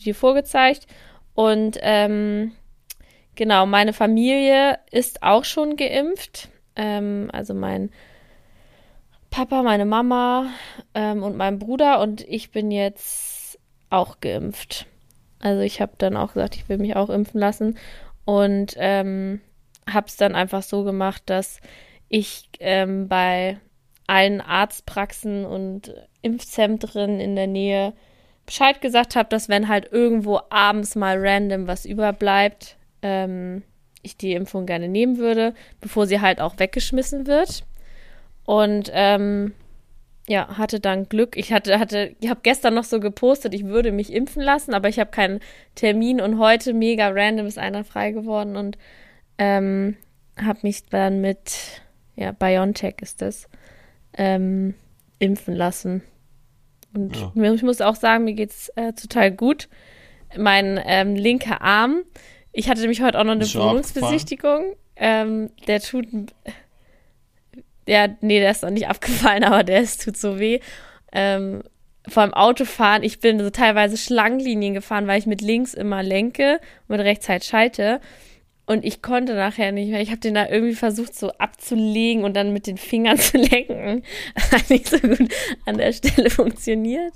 die 0.03 0.13
vorgezeigt. 0.13 0.87
Und 1.35 1.77
ähm, 1.81 2.53
genau, 3.35 3.67
meine 3.67 3.93
Familie 3.93 4.79
ist 4.89 5.21
auch 5.21 5.45
schon 5.45 5.75
geimpft. 5.75 6.49
Ähm, 6.75 7.29
also 7.31 7.53
mein 7.53 7.91
Papa, 9.33 9.63
meine 9.63 9.85
Mama 9.85 10.51
ähm, 10.93 11.23
und 11.23 11.35
mein 11.35 11.57
Bruder 11.57 12.01
und 12.01 12.21
ich 12.21 12.51
bin 12.51 12.69
jetzt 12.69 13.57
auch 13.89 14.19
geimpft. 14.19 14.85
Also 15.39 15.61
ich 15.61 15.81
habe 15.81 15.93
dann 15.97 16.15
auch 16.15 16.33
gesagt, 16.33 16.55
ich 16.55 16.69
will 16.69 16.77
mich 16.77 16.95
auch 16.95 17.09
impfen 17.09 17.39
lassen 17.39 17.79
und 18.25 18.75
ähm, 18.77 19.41
habe 19.91 20.05
es 20.05 20.17
dann 20.17 20.35
einfach 20.35 20.61
so 20.61 20.83
gemacht, 20.83 21.23
dass 21.25 21.61
ich 22.09 22.47
ähm, 22.59 23.07
bei 23.07 23.57
allen 24.05 24.39
Arztpraxen 24.39 25.45
und 25.45 25.91
Impfzentren 26.21 27.19
in 27.19 27.35
der 27.35 27.47
Nähe 27.47 27.93
Bescheid 28.45 28.81
gesagt 28.81 29.15
habe, 29.15 29.29
dass 29.29 29.49
wenn 29.49 29.67
halt 29.67 29.91
irgendwo 29.91 30.41
abends 30.51 30.95
mal 30.95 31.17
random 31.17 31.65
was 31.65 31.85
überbleibt, 31.85 32.77
ähm, 33.01 33.63
ich 34.03 34.15
die 34.15 34.33
Impfung 34.33 34.67
gerne 34.67 34.89
nehmen 34.89 35.17
würde, 35.17 35.55
bevor 35.81 36.05
sie 36.05 36.21
halt 36.21 36.39
auch 36.39 36.59
weggeschmissen 36.59 37.25
wird. 37.25 37.63
Und 38.45 38.91
ähm, 38.93 39.53
ja, 40.27 40.57
hatte 40.57 40.79
dann 40.79 41.09
Glück. 41.09 41.35
Ich 41.37 41.51
hatte, 41.51 41.79
hatte, 41.79 42.15
ich 42.19 42.29
habe 42.29 42.39
gestern 42.43 42.73
noch 42.73 42.85
so 42.85 42.99
gepostet, 42.99 43.53
ich 43.53 43.65
würde 43.65 43.91
mich 43.91 44.11
impfen 44.11 44.41
lassen, 44.41 44.73
aber 44.73 44.89
ich 44.89 44.99
habe 44.99 45.11
keinen 45.11 45.39
Termin 45.75 46.21
und 46.21 46.39
heute 46.39 46.73
mega 46.73 47.09
random 47.09 47.45
ist 47.45 47.59
einer 47.59 47.83
frei 47.83 48.11
geworden 48.11 48.55
und 48.55 48.77
ähm, 49.37 49.97
habe 50.41 50.59
mich 50.63 50.85
dann 50.85 51.19
mit, 51.21 51.81
ja, 52.15 52.31
BioNTech 52.31 52.95
ist 53.01 53.21
das, 53.21 53.49
ähm, 54.17 54.75
impfen 55.19 55.55
lassen. 55.55 56.03
Und 56.93 57.17
ja. 57.17 57.53
ich 57.53 57.63
muss 57.63 57.81
auch 57.81 57.95
sagen, 57.95 58.23
mir 58.23 58.33
geht's 58.33 58.69
äh, 58.75 58.93
total 58.93 59.31
gut. 59.31 59.67
Mein 60.37 60.79
ähm, 60.85 61.15
linker 61.15 61.61
Arm, 61.61 62.03
ich 62.53 62.69
hatte 62.69 62.81
nämlich 62.81 63.01
heute 63.01 63.19
auch 63.19 63.23
noch 63.23 63.33
eine 63.33 63.45
Wohnungsbesichtigung. 63.45 64.75
Ähm, 64.95 65.49
der 65.67 65.81
tut, 65.81 66.05
ja, 67.87 68.07
nee, 68.21 68.39
der 68.39 68.51
ist 68.51 68.63
noch 68.63 68.69
nicht 68.69 68.87
abgefallen, 68.89 69.43
aber 69.43 69.63
der 69.63 69.81
ist, 69.81 70.03
tut 70.03 70.17
so 70.17 70.39
weh. 70.39 70.59
Ähm, 71.11 71.63
vor 72.07 72.23
allem 72.23 72.33
Autofahren, 72.33 73.03
ich 73.03 73.19
bin 73.19 73.39
so 73.39 73.49
teilweise 73.49 73.97
Schlangenlinien 73.97 74.73
gefahren, 74.73 75.07
weil 75.07 75.19
ich 75.19 75.25
mit 75.25 75.41
links 75.41 75.73
immer 75.73 76.03
lenke 76.03 76.59
und 76.87 76.97
mit 76.97 77.05
rechts 77.05 77.29
halt 77.29 77.45
schalte. 77.45 78.01
Und 78.65 78.85
ich 78.85 79.01
konnte 79.01 79.35
nachher 79.35 79.73
nicht 79.73 79.89
mehr. 79.89 80.01
Ich 80.01 80.09
habe 80.09 80.21
den 80.21 80.35
da 80.35 80.47
irgendwie 80.47 80.75
versucht 80.75 81.15
so 81.15 81.31
abzulegen 81.31 82.23
und 82.23 82.33
dann 82.33 82.53
mit 82.53 82.65
den 82.65 82.77
Fingern 82.77 83.17
zu 83.19 83.37
lenken. 83.37 84.03
Hat 84.51 84.69
nicht 84.69 84.87
so 84.87 84.97
gut 84.99 85.29
an 85.65 85.77
der 85.77 85.91
Stelle 85.91 86.29
funktioniert. 86.29 87.13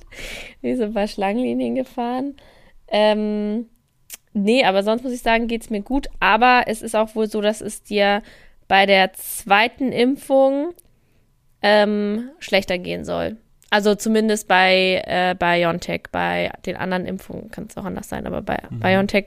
Bin 0.62 0.76
so 0.78 0.84
ein 0.84 0.94
paar 0.94 1.08
Schlangenlinien 1.08 1.76
gefahren. 1.76 2.36
Ähm, 2.90 3.68
nee, 4.34 4.64
aber 4.66 4.84
sonst 4.84 5.04
muss 5.04 5.14
ich 5.14 5.22
sagen, 5.22 5.48
geht 5.48 5.64
es 5.64 5.70
mir 5.70 5.82
gut. 5.82 6.08
Aber 6.20 6.64
es 6.68 6.82
ist 6.82 6.96
auch 6.96 7.16
wohl 7.16 7.30
so, 7.30 7.40
dass 7.40 7.62
es 7.62 7.82
dir 7.82 8.22
bei 8.68 8.86
der 8.86 9.14
zweiten 9.14 9.92
Impfung 9.92 10.74
ähm, 11.62 12.30
schlechter 12.40 12.78
gehen 12.78 13.06
soll. 13.06 13.38
Also 13.70 13.96
zumindest 13.96 14.48
bei 14.48 15.04
äh, 15.06 15.36
BioNTech. 15.38 16.04
Bei 16.12 16.52
den 16.66 16.78
anderen 16.78 17.06
Impfungen 17.06 17.52
kann 17.52 17.68
es 17.70 17.78
auch 17.78 17.86
anders 17.86 18.10
sein, 18.10 18.26
aber 18.26 18.42
bei 18.42 18.60
mhm. 18.70 18.80
BioNTech 18.80 19.26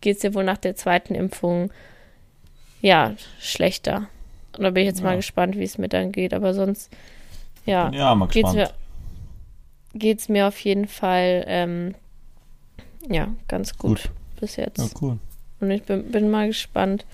geht 0.00 0.16
es 0.16 0.22
dir 0.22 0.34
wohl 0.34 0.44
nach 0.44 0.58
der 0.58 0.76
zweiten 0.76 1.14
Impfung 1.14 1.70
ja 2.80 3.14
schlechter. 3.40 4.08
Und 4.56 4.62
da 4.62 4.70
bin 4.70 4.82
ich 4.82 4.88
jetzt 4.88 5.00
ja. 5.00 5.06
mal 5.06 5.16
gespannt, 5.16 5.56
wie 5.56 5.64
es 5.64 5.78
mir 5.78 5.88
dann 5.88 6.12
geht. 6.12 6.34
Aber 6.34 6.54
sonst, 6.54 6.92
ja, 7.66 7.90
ja 7.90 8.14
mal 8.14 8.28
geht's 8.28 8.52
mir, 8.52 8.70
geht's 9.94 10.28
mir 10.28 10.46
auf 10.46 10.58
jeden 10.60 10.86
Fall 10.86 11.44
ähm, 11.48 11.94
ja 13.08 13.28
ganz 13.48 13.76
gut, 13.76 14.02
gut, 14.02 14.10
bis 14.40 14.56
jetzt. 14.56 14.78
Ja, 14.78 15.00
cool. 15.00 15.18
Und 15.60 15.70
ich 15.70 15.82
bin, 15.82 16.10
bin 16.10 16.30
mal 16.30 16.46
gespannt, 16.46 17.04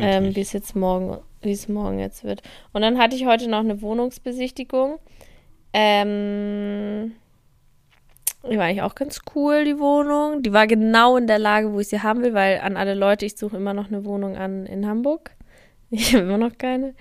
ähm, 0.00 0.34
wie 0.34 0.40
es 0.40 0.52
jetzt 0.52 0.74
morgen, 0.76 1.18
wie 1.42 1.52
es 1.52 1.68
morgen 1.68 1.98
jetzt 1.98 2.24
wird. 2.24 2.42
Und 2.72 2.82
dann 2.82 2.98
hatte 2.98 3.16
ich 3.16 3.26
heute 3.26 3.48
noch 3.48 3.60
eine 3.60 3.82
Wohnungsbesichtigung. 3.82 4.98
Ähm, 5.72 7.12
die 8.48 8.56
war 8.56 8.64
eigentlich 8.64 8.82
auch 8.82 8.94
ganz 8.94 9.20
cool, 9.34 9.64
die 9.64 9.78
Wohnung. 9.78 10.42
Die 10.42 10.52
war 10.52 10.66
genau 10.66 11.16
in 11.16 11.26
der 11.26 11.38
Lage, 11.38 11.72
wo 11.72 11.80
ich 11.80 11.88
sie 11.88 12.02
haben 12.02 12.22
will, 12.22 12.32
weil 12.32 12.60
an 12.60 12.76
alle 12.76 12.94
Leute, 12.94 13.26
ich 13.26 13.36
suche 13.36 13.56
immer 13.56 13.74
noch 13.74 13.88
eine 13.88 14.04
Wohnung 14.04 14.36
an 14.36 14.66
in 14.66 14.86
Hamburg. 14.86 15.32
Ich 15.92 16.14
habe 16.14 16.22
immer 16.22 16.38
noch 16.38 16.56
keine. 16.56 16.94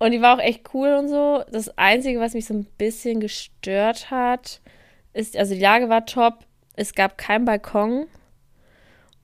Und 0.00 0.10
die 0.10 0.20
war 0.20 0.34
auch 0.34 0.42
echt 0.42 0.74
cool 0.74 0.94
und 0.94 1.06
so. 1.06 1.44
Das 1.52 1.78
Einzige, 1.78 2.18
was 2.18 2.34
mich 2.34 2.46
so 2.46 2.54
ein 2.54 2.64
bisschen 2.76 3.20
gestört 3.20 4.10
hat, 4.10 4.60
ist, 5.12 5.36
also 5.36 5.54
die 5.54 5.60
Lage 5.60 5.88
war 5.88 6.04
top. 6.04 6.40
Es 6.74 6.94
gab 6.94 7.16
keinen 7.16 7.44
Balkon. 7.44 8.06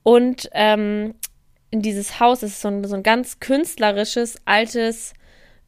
Und 0.05 0.49
ähm, 0.53 1.15
in 1.71 1.83
dieses 1.83 2.21
Haus 2.21 2.43
ist 2.43 2.61
so 2.61 2.69
ein, 2.69 2.85
so 2.85 2.95
ein 2.95 3.03
ganz 3.03 3.41
künstlerisches, 3.41 4.39
altes 4.45 5.15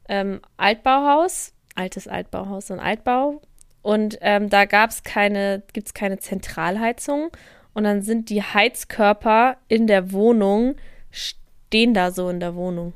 ähm, 0.07 0.41
Altbauhaus. 0.57 1.53
Altes 1.75 2.07
Altbauhaus, 2.07 2.67
so 2.67 2.73
ein 2.73 2.81
Altbau 2.81 3.41
und 3.81 4.17
ähm, 4.21 4.49
da 4.49 4.65
gab's 4.65 5.03
keine, 5.03 5.63
gibt's 5.73 5.93
keine 5.93 6.19
Zentralheizung. 6.19 7.29
Und 7.73 7.83
dann 7.83 8.01
sind 8.01 8.29
die 8.29 8.43
Heizkörper 8.43 9.57
in 9.67 9.87
der 9.87 10.11
Wohnung, 10.11 10.75
stehen 11.09 11.93
da 11.93 12.11
so 12.11 12.29
in 12.29 12.39
der 12.39 12.55
Wohnung. 12.55 12.93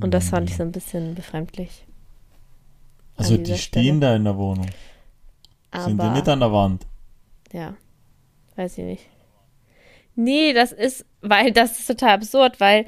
Und 0.00 0.12
das 0.12 0.30
fand 0.30 0.50
ich 0.50 0.56
so 0.56 0.62
ein 0.62 0.72
bisschen 0.72 1.14
befremdlich. 1.14 1.86
Also 3.16 3.36
die 3.36 3.56
stehen 3.56 3.82
Stelle. 3.82 4.00
da 4.00 4.16
in 4.16 4.24
der 4.24 4.36
Wohnung. 4.36 4.66
Aber, 5.70 5.84
Sind 5.84 6.02
die 6.02 6.08
nicht 6.08 6.28
an 6.28 6.40
der 6.40 6.52
Wand? 6.52 6.86
Ja, 7.52 7.74
weiß 8.56 8.78
ich 8.78 8.84
nicht. 8.84 9.08
Nee, 10.16 10.52
das 10.52 10.72
ist, 10.72 11.04
weil 11.20 11.52
das 11.52 11.78
ist 11.78 11.86
total 11.86 12.10
absurd, 12.10 12.58
weil 12.58 12.86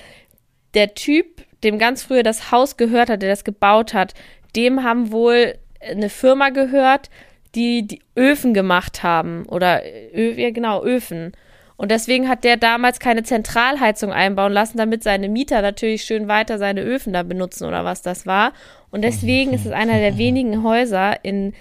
der 0.75 0.95
Typ, 0.95 1.45
dem 1.63 1.79
ganz 1.79 2.03
früher 2.03 2.23
das 2.23 2.51
Haus 2.51 2.77
gehört 2.77 3.11
hat, 3.11 3.23
der 3.23 3.31
das 3.31 3.45
gebaut 3.45 3.95
hat, 3.95 4.15
dem 4.57 4.83
haben 4.83 5.13
wohl 5.13 5.55
eine 5.81 6.09
Firma 6.09 6.49
gehört, 6.51 7.11
die 7.55 7.87
die 7.87 8.01
Öfen 8.17 8.55
gemacht 8.55 9.03
haben. 9.03 9.47
Oder, 9.47 9.83
ja 10.17 10.51
genau, 10.51 10.83
Öfen. 10.83 11.33
Und 11.77 11.91
deswegen 11.91 12.29
hat 12.29 12.45
der 12.45 12.57
damals 12.57 12.99
keine 12.99 13.23
Zentralheizung 13.23 14.13
einbauen 14.13 14.53
lassen, 14.53 14.79
damit 14.79 15.05
seine 15.05 15.29
Mieter 15.29 15.63
natürlich 15.63 16.03
schön 16.03 16.27
weiter 16.27 16.59
seine 16.59 16.83
Öfen 16.83 17.13
da 17.13 17.23
benutzen 17.23 17.67
oder 17.67 17.85
was 17.85 18.03
das 18.03 18.27
war. 18.27 18.53
Und 18.91 19.03
deswegen 19.03 19.53
ist 19.53 19.65
es 19.65 19.73
einer 19.73 19.99
der 19.99 20.19
wenigen 20.19 20.65
Häuser 20.65 21.25
in, 21.25 21.55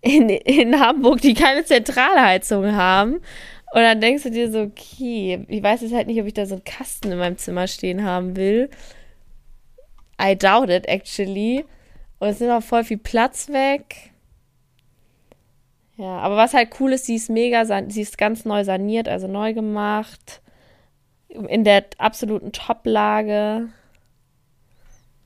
in, 0.00 0.28
in 0.28 0.80
Hamburg, 0.80 1.20
die 1.20 1.34
keine 1.34 1.64
Zentralheizung 1.64 2.74
haben. 2.74 3.20
Und 3.74 3.80
dann 3.80 4.00
denkst 4.00 4.22
du 4.22 4.30
dir 4.30 4.52
so, 4.52 4.60
okay, 4.60 5.44
ich 5.48 5.60
weiß 5.60 5.80
jetzt 5.80 5.92
halt 5.92 6.06
nicht, 6.06 6.20
ob 6.20 6.28
ich 6.28 6.34
da 6.34 6.46
so 6.46 6.54
einen 6.54 6.62
Kasten 6.62 7.10
in 7.10 7.18
meinem 7.18 7.38
Zimmer 7.38 7.66
stehen 7.66 8.04
haben 8.04 8.36
will. 8.36 8.70
I 10.22 10.36
doubt 10.36 10.70
it, 10.70 10.86
actually. 10.86 11.64
Und 12.20 12.28
es 12.28 12.38
nimmt 12.38 12.52
auch 12.52 12.62
voll 12.62 12.84
viel 12.84 12.98
Platz 12.98 13.48
weg. 13.48 14.12
Ja, 15.96 16.18
aber 16.20 16.36
was 16.36 16.54
halt 16.54 16.70
cool 16.78 16.92
ist, 16.92 17.06
sie 17.06 17.16
ist 17.16 17.28
mega, 17.28 17.64
sie 17.88 18.00
ist 18.00 18.16
ganz 18.16 18.44
neu 18.44 18.62
saniert, 18.62 19.08
also 19.08 19.26
neu 19.26 19.54
gemacht. 19.54 20.40
In 21.28 21.64
der 21.64 21.84
absoluten 21.98 22.52
Top-Lage. 22.52 23.70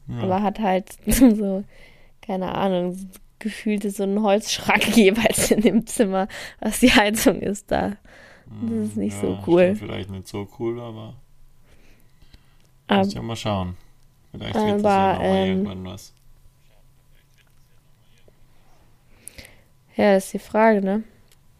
Ja. 0.08 0.22
Aber 0.22 0.42
hat 0.42 0.58
halt 0.58 0.86
so, 1.06 1.64
keine 2.22 2.54
Ahnung, 2.54 2.96
gefühlt 3.40 3.82
so 3.94 4.04
einen 4.04 4.22
Holzschrank 4.22 4.88
jeweils 4.96 5.50
in 5.50 5.60
dem 5.60 5.86
Zimmer, 5.86 6.28
was 6.60 6.80
die 6.80 6.94
Heizung 6.94 7.42
ist 7.42 7.70
da. 7.70 7.98
Das 8.62 8.88
ist 8.88 8.96
nicht 8.96 9.14
ja, 9.14 9.20
so 9.20 9.38
cool. 9.46 9.76
Vielleicht 9.76 10.10
nicht 10.10 10.26
so 10.26 10.48
cool, 10.58 10.80
aber. 10.80 11.14
Um, 12.90 12.96
muss 12.98 13.14
ja 13.14 13.22
mal 13.22 13.36
schauen. 13.36 13.76
Vielleicht 14.32 14.54
wird 14.54 14.64
aber, 14.64 14.82
das 14.82 14.82
ja 14.82 15.22
ähm, 15.22 15.48
irgendwann 15.48 15.84
was. 15.84 16.12
Ja, 19.96 20.14
das 20.14 20.26
ist 20.26 20.34
die 20.34 20.38
Frage, 20.38 20.80
ne? 20.80 21.02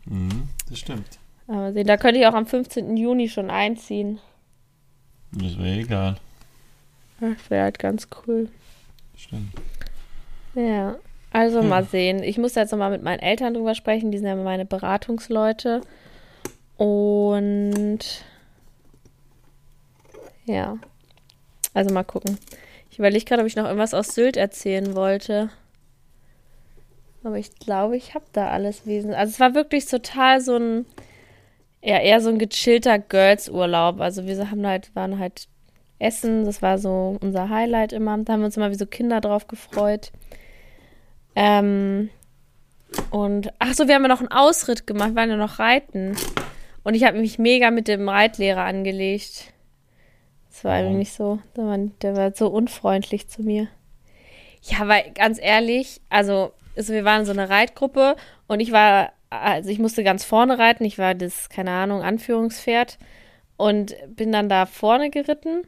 Mhm, 0.04 0.48
das 0.68 0.78
stimmt. 0.78 1.18
Aber 1.48 1.72
sehen, 1.72 1.86
da 1.86 1.96
könnte 1.96 2.20
ich 2.20 2.26
auch 2.26 2.34
am 2.34 2.46
15. 2.46 2.96
Juni 2.96 3.28
schon 3.28 3.50
einziehen. 3.50 4.20
Das 5.32 5.58
wäre 5.58 5.80
egal. 5.80 6.16
Das 7.20 7.50
wäre 7.50 7.64
halt 7.64 7.78
ganz 7.78 8.08
cool. 8.26 8.48
Stimmt. 9.16 9.52
Ja, 10.54 10.96
also 11.32 11.60
hm. 11.60 11.68
mal 11.68 11.84
sehen. 11.84 12.22
Ich 12.22 12.38
muss 12.38 12.54
jetzt 12.54 12.70
nochmal 12.70 12.90
mit 12.90 13.02
meinen 13.02 13.20
Eltern 13.20 13.54
drüber 13.54 13.74
sprechen. 13.74 14.10
Die 14.10 14.18
sind 14.18 14.26
ja 14.26 14.36
meine 14.36 14.64
Beratungsleute. 14.64 15.82
Und 16.78 18.24
ja. 20.46 20.78
Also 21.74 21.92
mal 21.92 22.04
gucken. 22.04 22.38
Ich 22.90 22.98
überlege 22.98 23.24
gerade, 23.24 23.42
ob 23.42 23.46
ich 23.46 23.56
noch 23.56 23.66
irgendwas 23.66 23.94
aus 23.94 24.14
Sylt 24.14 24.36
erzählen 24.36 24.96
wollte. 24.96 25.50
Aber 27.22 27.36
ich 27.36 27.54
glaube, 27.58 27.96
ich 27.96 28.14
habe 28.14 28.24
da 28.32 28.48
alles 28.50 28.86
wesentlich. 28.86 29.18
Also 29.18 29.32
es 29.32 29.40
war 29.40 29.54
wirklich 29.54 29.86
total 29.86 30.40
so 30.40 30.56
ein, 30.56 30.86
ja, 31.82 31.98
eher 31.98 32.20
so 32.20 32.30
ein 32.30 32.38
gechillter 32.38 32.98
Girls-Urlaub. 32.98 34.00
Also 34.00 34.26
wir 34.26 34.50
haben 34.50 34.66
halt, 34.66 34.94
waren 34.94 35.18
halt 35.18 35.48
essen, 35.98 36.44
das 36.44 36.62
war 36.62 36.78
so 36.78 37.18
unser 37.20 37.50
Highlight 37.50 37.92
immer. 37.92 38.16
Da 38.18 38.32
haben 38.32 38.40
wir 38.40 38.46
uns 38.46 38.56
immer 38.56 38.70
wie 38.70 38.76
so 38.76 38.86
Kinder 38.86 39.20
drauf 39.20 39.46
gefreut. 39.46 40.12
Ähm, 41.34 42.10
und 43.10 43.52
ach 43.58 43.74
so, 43.74 43.86
wir 43.86 43.94
haben 43.94 44.02
ja 44.02 44.08
noch 44.08 44.20
einen 44.20 44.32
Ausritt 44.32 44.86
gemacht, 44.86 45.10
wir 45.10 45.16
waren 45.16 45.30
ja 45.30 45.36
noch 45.36 45.58
reiten. 45.58 46.16
Und 46.88 46.94
ich 46.94 47.04
habe 47.04 47.18
mich 47.18 47.38
mega 47.38 47.70
mit 47.70 47.86
dem 47.86 48.08
Reitlehrer 48.08 48.62
angelegt. 48.62 49.52
Das 50.48 50.64
war 50.64 50.82
oh. 50.86 50.88
nicht 50.88 51.12
so, 51.12 51.38
der 51.54 51.64
war, 51.66 51.76
der 51.76 52.16
war 52.16 52.34
so 52.34 52.48
unfreundlich 52.48 53.28
zu 53.28 53.42
mir. 53.42 53.68
Ja, 54.62 54.88
weil 54.88 55.10
ganz 55.10 55.38
ehrlich, 55.38 56.00
also, 56.08 56.52
also 56.78 56.94
wir 56.94 57.04
waren 57.04 57.26
so 57.26 57.32
eine 57.32 57.50
Reitgruppe 57.50 58.16
und 58.46 58.60
ich 58.60 58.72
war, 58.72 59.12
also 59.28 59.68
ich 59.68 59.78
musste 59.78 60.02
ganz 60.02 60.24
vorne 60.24 60.58
reiten. 60.58 60.82
Ich 60.86 60.96
war 60.96 61.14
das, 61.14 61.50
keine 61.50 61.72
Ahnung, 61.72 62.00
Anführungspferd 62.00 62.96
und 63.58 63.94
bin 64.08 64.32
dann 64.32 64.48
da 64.48 64.64
vorne 64.64 65.10
geritten. 65.10 65.66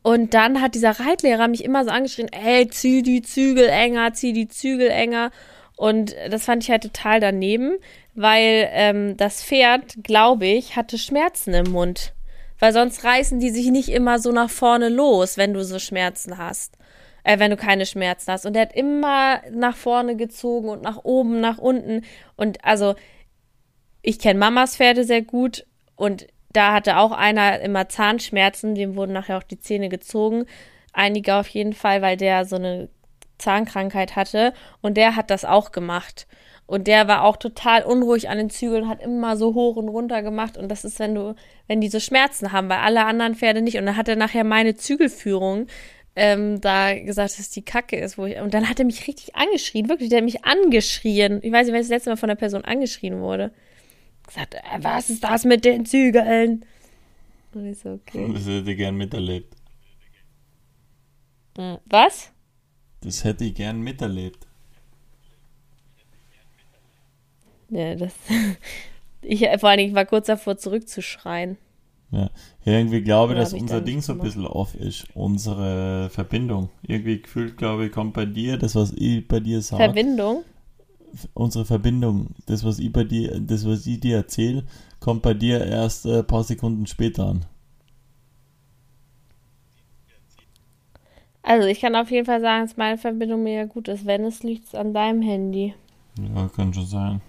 Und 0.00 0.32
dann 0.32 0.62
hat 0.62 0.74
dieser 0.74 1.00
Reitlehrer 1.00 1.48
mich 1.48 1.62
immer 1.62 1.84
so 1.84 1.90
angeschrien, 1.90 2.32
ey, 2.32 2.66
zieh 2.68 3.02
die 3.02 3.20
Zügel 3.20 3.68
enger, 3.68 4.14
zieh 4.14 4.32
die 4.32 4.48
Zügel 4.48 4.88
enger. 4.88 5.32
Und 5.76 6.14
das 6.30 6.46
fand 6.46 6.62
ich 6.62 6.70
halt 6.70 6.84
total 6.84 7.20
daneben, 7.20 7.76
weil 8.14 8.68
ähm, 8.72 9.16
das 9.16 9.42
Pferd, 9.42 9.96
glaube 10.02 10.46
ich, 10.46 10.76
hatte 10.76 10.98
Schmerzen 10.98 11.54
im 11.54 11.70
Mund. 11.72 12.14
Weil 12.58 12.72
sonst 12.72 13.04
reißen 13.04 13.40
die 13.40 13.50
sich 13.50 13.66
nicht 13.70 13.88
immer 13.88 14.18
so 14.18 14.30
nach 14.32 14.50
vorne 14.50 14.88
los, 14.88 15.36
wenn 15.36 15.52
du 15.52 15.64
so 15.64 15.78
Schmerzen 15.78 16.38
hast. 16.38 16.76
Äh, 17.24 17.38
wenn 17.38 17.50
du 17.50 17.56
keine 17.56 17.86
Schmerzen 17.86 18.30
hast. 18.30 18.46
Und 18.46 18.52
der 18.52 18.62
hat 18.62 18.76
immer 18.76 19.40
nach 19.50 19.76
vorne 19.76 20.16
gezogen 20.16 20.68
und 20.68 20.82
nach 20.82 21.04
oben, 21.04 21.40
nach 21.40 21.58
unten. 21.58 22.02
Und 22.36 22.64
also, 22.64 22.94
ich 24.02 24.18
kenne 24.18 24.38
Mamas 24.38 24.76
Pferde 24.76 25.04
sehr 25.04 25.22
gut 25.22 25.66
und 25.96 26.26
da 26.52 26.72
hatte 26.72 26.98
auch 26.98 27.10
einer 27.10 27.60
immer 27.60 27.88
Zahnschmerzen, 27.88 28.74
dem 28.74 28.94
wurden 28.94 29.12
nachher 29.12 29.38
auch 29.38 29.42
die 29.42 29.58
Zähne 29.58 29.88
gezogen. 29.88 30.44
Einige 30.92 31.34
auf 31.34 31.48
jeden 31.48 31.72
Fall, 31.72 32.02
weil 32.02 32.16
der 32.16 32.44
so 32.44 32.56
eine 32.56 32.88
Zahnkrankheit 33.38 34.14
hatte 34.14 34.52
und 34.80 34.96
der 34.96 35.16
hat 35.16 35.30
das 35.30 35.44
auch 35.44 35.72
gemacht. 35.72 36.26
Und 36.66 36.86
der 36.86 37.08
war 37.08 37.24
auch 37.24 37.36
total 37.36 37.82
unruhig 37.82 38.30
an 38.30 38.38
den 38.38 38.48
Zügeln, 38.48 38.88
hat 38.88 39.02
immer 39.02 39.36
so 39.36 39.54
hoch 39.54 39.76
und 39.76 39.88
runter 39.88 40.22
gemacht. 40.22 40.56
Und 40.56 40.68
das 40.70 40.84
ist, 40.84 40.98
wenn 40.98 41.14
du, 41.14 41.34
wenn 41.66 41.80
die 41.80 41.88
so 41.88 42.00
Schmerzen 42.00 42.52
haben, 42.52 42.68
weil 42.70 42.78
alle 42.78 43.04
anderen 43.04 43.34
Pferde 43.34 43.60
nicht. 43.60 43.76
Und 43.76 43.84
dann 43.86 43.96
hat 43.96 44.08
er 44.08 44.16
nachher 44.16 44.44
meine 44.44 44.74
Zügelführung 44.74 45.66
ähm, 46.16 46.60
da 46.62 46.98
gesagt, 46.98 47.38
dass 47.38 47.50
die 47.50 47.62
Kacke 47.62 47.96
ist. 47.96 48.16
Wo 48.16 48.24
ich, 48.24 48.38
und 48.38 48.54
dann 48.54 48.68
hat 48.68 48.78
er 48.78 48.86
mich 48.86 49.06
richtig 49.06 49.36
angeschrien, 49.36 49.90
wirklich, 49.90 50.08
der 50.08 50.18
hat 50.18 50.24
mich 50.24 50.44
angeschrien. 50.44 51.40
Ich 51.42 51.52
weiß 51.52 51.66
nicht, 51.66 51.74
wenn 51.74 51.82
ich 51.82 51.88
das 51.88 51.96
letzte 51.96 52.10
Mal 52.10 52.16
von 52.16 52.28
der 52.28 52.36
Person 52.36 52.64
angeschrien 52.64 53.20
wurde. 53.20 53.52
Gesagt, 54.26 54.54
äh, 54.54 54.60
was 54.78 55.10
ist 55.10 55.22
das 55.22 55.44
mit 55.44 55.66
den 55.66 55.84
Zügeln? 55.84 56.64
Und 57.52 57.66
ich 57.66 57.78
so, 57.78 57.90
okay. 57.90 58.30
Das 58.32 58.46
hätte 58.46 58.70
ich 58.70 58.76
gern 58.78 58.96
miterlebt. 58.96 59.54
Äh, 61.58 61.76
was? 61.84 62.32
Das 63.02 63.22
hätte 63.22 63.44
ich 63.44 63.54
gern 63.54 63.80
miterlebt. 63.80 64.46
Ja, 67.74 67.96
das. 67.96 68.12
ich, 69.22 69.40
vor 69.58 69.68
allen 69.68 69.78
Dingen, 69.78 69.90
ich 69.90 69.96
war 69.96 70.06
kurz 70.06 70.26
davor 70.26 70.56
zurückzuschreien. 70.56 71.58
Ja, 72.10 72.30
irgendwie 72.64 73.02
glaube 73.02 73.32
ich, 73.32 73.40
dass 73.40 73.52
unser 73.52 73.80
Ding 73.80 74.00
so 74.00 74.12
ein 74.12 74.20
bisschen 74.20 74.46
off 74.46 74.76
ist. 74.76 75.06
Unsere 75.14 76.08
Verbindung. 76.10 76.68
Irgendwie 76.82 77.20
gefühlt, 77.20 77.56
glaube 77.56 77.86
ich, 77.86 77.92
kommt 77.92 78.14
bei 78.14 78.24
dir 78.24 78.56
das, 78.56 78.76
was 78.76 78.92
ich 78.92 79.26
bei 79.26 79.40
dir 79.40 79.60
sage. 79.60 79.82
Verbindung? 79.82 80.44
Unsere 81.32 81.64
Verbindung. 81.64 82.28
Das, 82.46 82.64
was 82.64 82.78
ich 82.78 82.92
bei 82.92 83.02
dir, 83.02 83.40
das, 83.40 83.66
was 83.66 83.84
ich 83.86 83.98
dir 83.98 84.18
erzähle, 84.18 84.64
kommt 85.00 85.22
bei 85.22 85.34
dir 85.34 85.64
erst 85.64 86.06
ein 86.06 86.24
paar 86.24 86.44
Sekunden 86.44 86.86
später 86.86 87.26
an. 87.26 87.46
Also 91.42 91.66
ich 91.66 91.80
kann 91.80 91.96
auf 91.96 92.10
jeden 92.12 92.26
Fall 92.26 92.40
sagen, 92.40 92.64
dass 92.64 92.76
meine 92.76 92.96
Verbindung 92.96 93.42
mega 93.42 93.64
gut 93.64 93.88
ist. 93.88 94.06
Wenn 94.06 94.24
es 94.24 94.44
liegt 94.44 94.74
an 94.76 94.94
deinem 94.94 95.20
Handy. 95.20 95.74
Ja, 96.34 96.48
kann 96.48 96.72
schon 96.72 96.86
sein. 96.86 97.20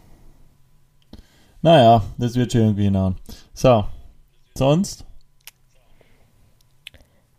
Naja, 1.65 2.03
das 2.19 2.35
wird 2.35 2.51
schon 2.51 2.61
irgendwie 2.61 2.83
hinhauen. 2.83 3.15
So, 3.55 3.85
sonst? 4.53 5.03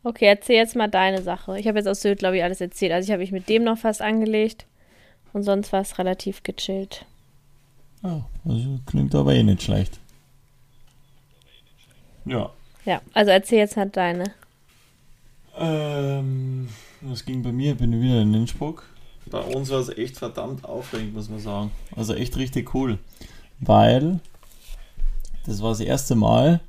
Okay, 0.02 0.24
erzähl 0.26 0.56
jetzt 0.56 0.74
mal 0.74 0.88
deine 0.88 1.22
Sache. 1.22 1.56
Ich 1.60 1.68
habe 1.68 1.78
jetzt 1.78 1.86
aus 1.86 2.00
Sylt, 2.00 2.18
glaube 2.18 2.36
ich, 2.36 2.42
alles 2.42 2.60
erzählt. 2.60 2.90
Also 2.90 3.06
ich 3.06 3.12
habe 3.12 3.20
mich 3.20 3.30
mit 3.30 3.48
dem 3.48 3.62
noch 3.62 3.78
fast 3.78 4.02
angelegt 4.02 4.66
und 5.32 5.44
sonst 5.44 5.72
war 5.72 5.80
es 5.80 5.96
relativ 6.00 6.42
gechillt. 6.42 7.06
Ja, 8.02 8.26
also 8.44 8.80
klingt 8.86 9.14
aber 9.14 9.32
eh 9.32 9.44
nicht 9.44 9.62
schlecht. 9.62 10.00
Ja. 12.24 12.50
Ja, 12.84 13.02
also 13.14 13.30
erzähl 13.30 13.58
jetzt 13.58 13.76
halt 13.76 13.96
deine. 13.96 14.24
Ähm, 15.56 16.68
was 17.00 17.24
ging 17.24 17.44
bei 17.44 17.52
mir? 17.52 17.74
Ich 17.74 17.78
bin 17.78 18.02
wieder 18.02 18.22
in 18.22 18.34
Innsbruck. 18.34 18.88
Bei 19.26 19.38
uns 19.38 19.70
war 19.70 19.78
es 19.78 19.88
echt 19.88 20.18
verdammt 20.18 20.64
aufregend, 20.64 21.14
muss 21.14 21.28
man 21.28 21.38
sagen. 21.38 21.70
Also 21.94 22.12
echt 22.14 22.36
richtig 22.36 22.74
cool. 22.74 22.98
Weil 23.60 24.20
das 25.46 25.62
war 25.62 25.70
das 25.70 25.80
erste 25.80 26.14
Mal, 26.14 26.60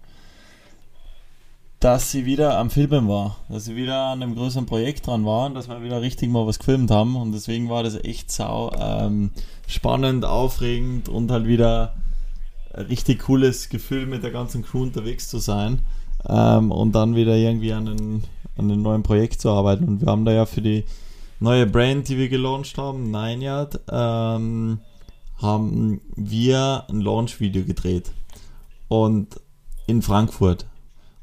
dass 1.79 2.11
sie 2.11 2.25
wieder 2.25 2.57
am 2.57 2.69
Filmen 2.69 3.07
war. 3.07 3.37
Dass 3.49 3.65
sie 3.65 3.75
wieder 3.75 4.07
an 4.07 4.23
einem 4.23 4.35
größeren 4.35 4.65
Projekt 4.65 5.07
dran 5.07 5.25
waren, 5.25 5.53
dass 5.53 5.67
wir 5.67 5.83
wieder 5.83 6.01
richtig 6.01 6.29
mal 6.29 6.47
was 6.47 6.59
gefilmt 6.59 6.91
haben. 6.91 7.15
Und 7.15 7.31
deswegen 7.31 7.69
war 7.69 7.83
das 7.83 7.95
echt 7.95 8.31
sau 8.31 8.71
ähm, 8.79 9.31
spannend, 9.67 10.25
aufregend 10.25 11.09
und 11.09 11.31
halt 11.31 11.47
wieder 11.47 11.93
ein 12.73 12.85
richtig 12.85 13.23
cooles 13.23 13.69
Gefühl, 13.69 14.05
mit 14.05 14.23
der 14.23 14.31
ganzen 14.31 14.63
Crew 14.63 14.83
unterwegs 14.83 15.29
zu 15.29 15.39
sein. 15.39 15.79
Ähm, 16.27 16.71
und 16.71 16.93
dann 16.93 17.15
wieder 17.15 17.35
irgendwie 17.35 17.73
an 17.73 17.87
einen 17.87 18.23
an 18.57 18.71
einem 18.71 18.81
neuen 18.81 19.03
Projekt 19.03 19.41
zu 19.41 19.51
arbeiten. 19.51 19.85
Und 19.85 20.01
wir 20.01 20.11
haben 20.11 20.25
da 20.25 20.31
ja 20.31 20.45
für 20.45 20.61
die 20.61 20.83
neue 21.39 21.65
Brand, 21.65 22.09
die 22.09 22.17
wir 22.17 22.29
gelauncht 22.29 22.77
haben, 22.77 23.11
Nine 23.11 23.43
Yard, 23.43 23.79
ähm, 23.89 24.79
haben 25.41 26.01
wir 26.15 26.85
ein 26.89 27.01
Launch-Video 27.01 27.63
gedreht. 27.63 28.11
Und 28.87 29.39
in 29.87 30.01
Frankfurt. 30.01 30.65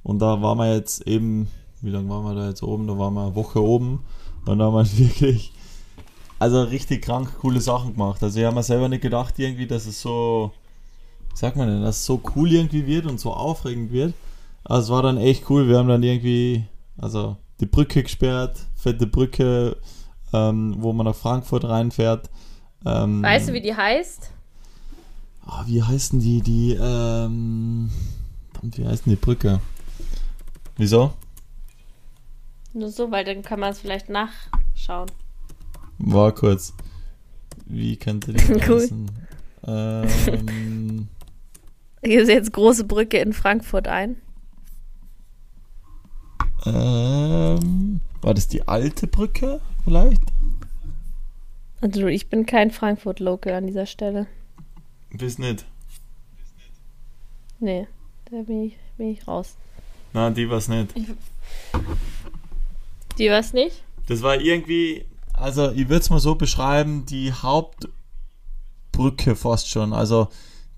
Und 0.03 0.18
da 0.18 0.42
waren 0.42 0.59
wir 0.59 0.74
jetzt 0.74 1.07
eben, 1.07 1.48
wie 1.81 1.90
lange 1.90 2.09
waren 2.09 2.24
wir 2.24 2.35
da 2.35 2.48
jetzt 2.48 2.62
oben? 2.62 2.87
Da 2.87 2.98
waren 2.98 3.14
wir 3.14 3.22
eine 3.27 3.35
Woche 3.35 3.62
oben. 3.62 4.05
Und 4.46 4.59
da 4.59 4.66
haben 4.66 4.74
wir 4.74 4.98
wirklich, 4.98 5.53
also 6.38 6.62
richtig 6.62 7.03
krank 7.03 7.38
coole 7.40 7.61
Sachen 7.61 7.92
gemacht. 7.92 8.22
Also 8.22 8.38
ich 8.38 8.44
habe 8.44 8.57
mir 8.57 8.62
selber 8.62 8.88
nicht 8.88 9.03
gedacht 9.03 9.38
irgendwie, 9.38 9.66
dass 9.66 9.87
es 9.87 10.00
so, 10.00 10.53
sagt 11.35 11.57
man 11.57 11.68
denn, 11.68 11.83
dass 11.83 11.98
es 11.98 12.07
so 12.07 12.20
cool 12.35 12.53
irgendwie 12.53 12.87
wird 12.87 13.07
und 13.07 13.20
so 13.20 13.33
aufregend 13.33 13.92
wird. 13.92 14.14
Also 14.64 14.83
es 14.83 14.90
war 14.90 15.03
dann 15.03 15.18
echt 15.18 15.48
cool. 15.50 15.68
Wir 15.68 15.79
haben 15.79 15.88
dann 15.88 16.03
irgendwie 16.03 16.64
also 16.96 17.37
die 17.61 17.66
Brücke 17.66 18.03
gesperrt, 18.03 18.59
fette 18.74 19.07
Brücke, 19.07 19.77
ähm, 20.33 20.77
wo 20.79 20.92
man 20.92 21.07
nach 21.07 21.14
Frankfurt 21.14 21.64
reinfährt. 21.64 22.31
Ähm, 22.87 23.23
weißt 23.23 23.49
du, 23.49 23.53
wie 23.53 23.61
die 23.61 23.75
heißt? 23.75 24.31
Oh, 25.47 25.66
wie 25.66 25.83
heißen 25.83 26.20
die, 26.20 26.40
die, 26.40 26.79
ähm, 26.81 27.90
wie 28.62 28.87
heißt 28.87 29.07
die 29.07 29.16
Brücke? 29.16 29.61
Wieso? 30.77 31.12
Nur 32.73 32.90
so, 32.90 33.11
weil 33.11 33.25
dann 33.25 33.42
kann 33.42 33.61
man 33.61 33.73
es 33.73 33.81
vielleicht 33.81 34.09
nachschauen. 34.09 35.11
War 35.99 36.33
kurz. 36.33 36.75
Wie 37.66 37.97
könnte 37.97 38.33
die 38.33 38.53
cool. 38.68 38.88
Ähm, 39.66 41.09
Hier 42.05 42.23
ist 42.23 42.29
jetzt 42.29 42.53
große 42.53 42.85
Brücke 42.85 43.18
in 43.18 43.33
Frankfurt 43.33 43.88
ein. 43.88 44.16
ähm, 46.66 48.01
war 48.20 48.35
das 48.35 48.49
die 48.49 48.66
alte 48.66 49.07
Brücke 49.07 49.61
vielleicht? 49.85 50.23
Also 51.85 52.07
ich 52.07 52.31
bin 52.31 52.47
kein 52.47 52.70
Frankfurt-Local 52.70 53.53
an 53.53 53.66
dieser 53.66 53.85
Stelle. 53.85 54.27
Bis 55.11 55.38
nicht. 55.38 55.66
Nee, 57.61 57.87
da 58.31 58.40
bin 58.40 58.64
ich, 58.64 58.79
bin 58.97 59.11
ich 59.11 59.29
raus. 59.29 59.59
Nein, 60.14 60.33
die 60.33 60.49
war's 60.49 60.68
nicht. 60.68 60.94
Die 63.18 63.29
was 63.29 63.53
nicht? 63.53 63.83
Das 64.09 64.23
war 64.23 64.40
irgendwie, 64.40 65.05
also 65.35 65.73
ich 65.73 65.90
würde 65.90 66.01
es 66.01 66.09
mal 66.09 66.20
so 66.20 66.37
beschreiben, 66.37 67.05
die 67.05 67.35
Hauptbrücke 67.35 67.92
fast 69.37 69.68
schon. 69.68 69.92
Also 69.92 70.29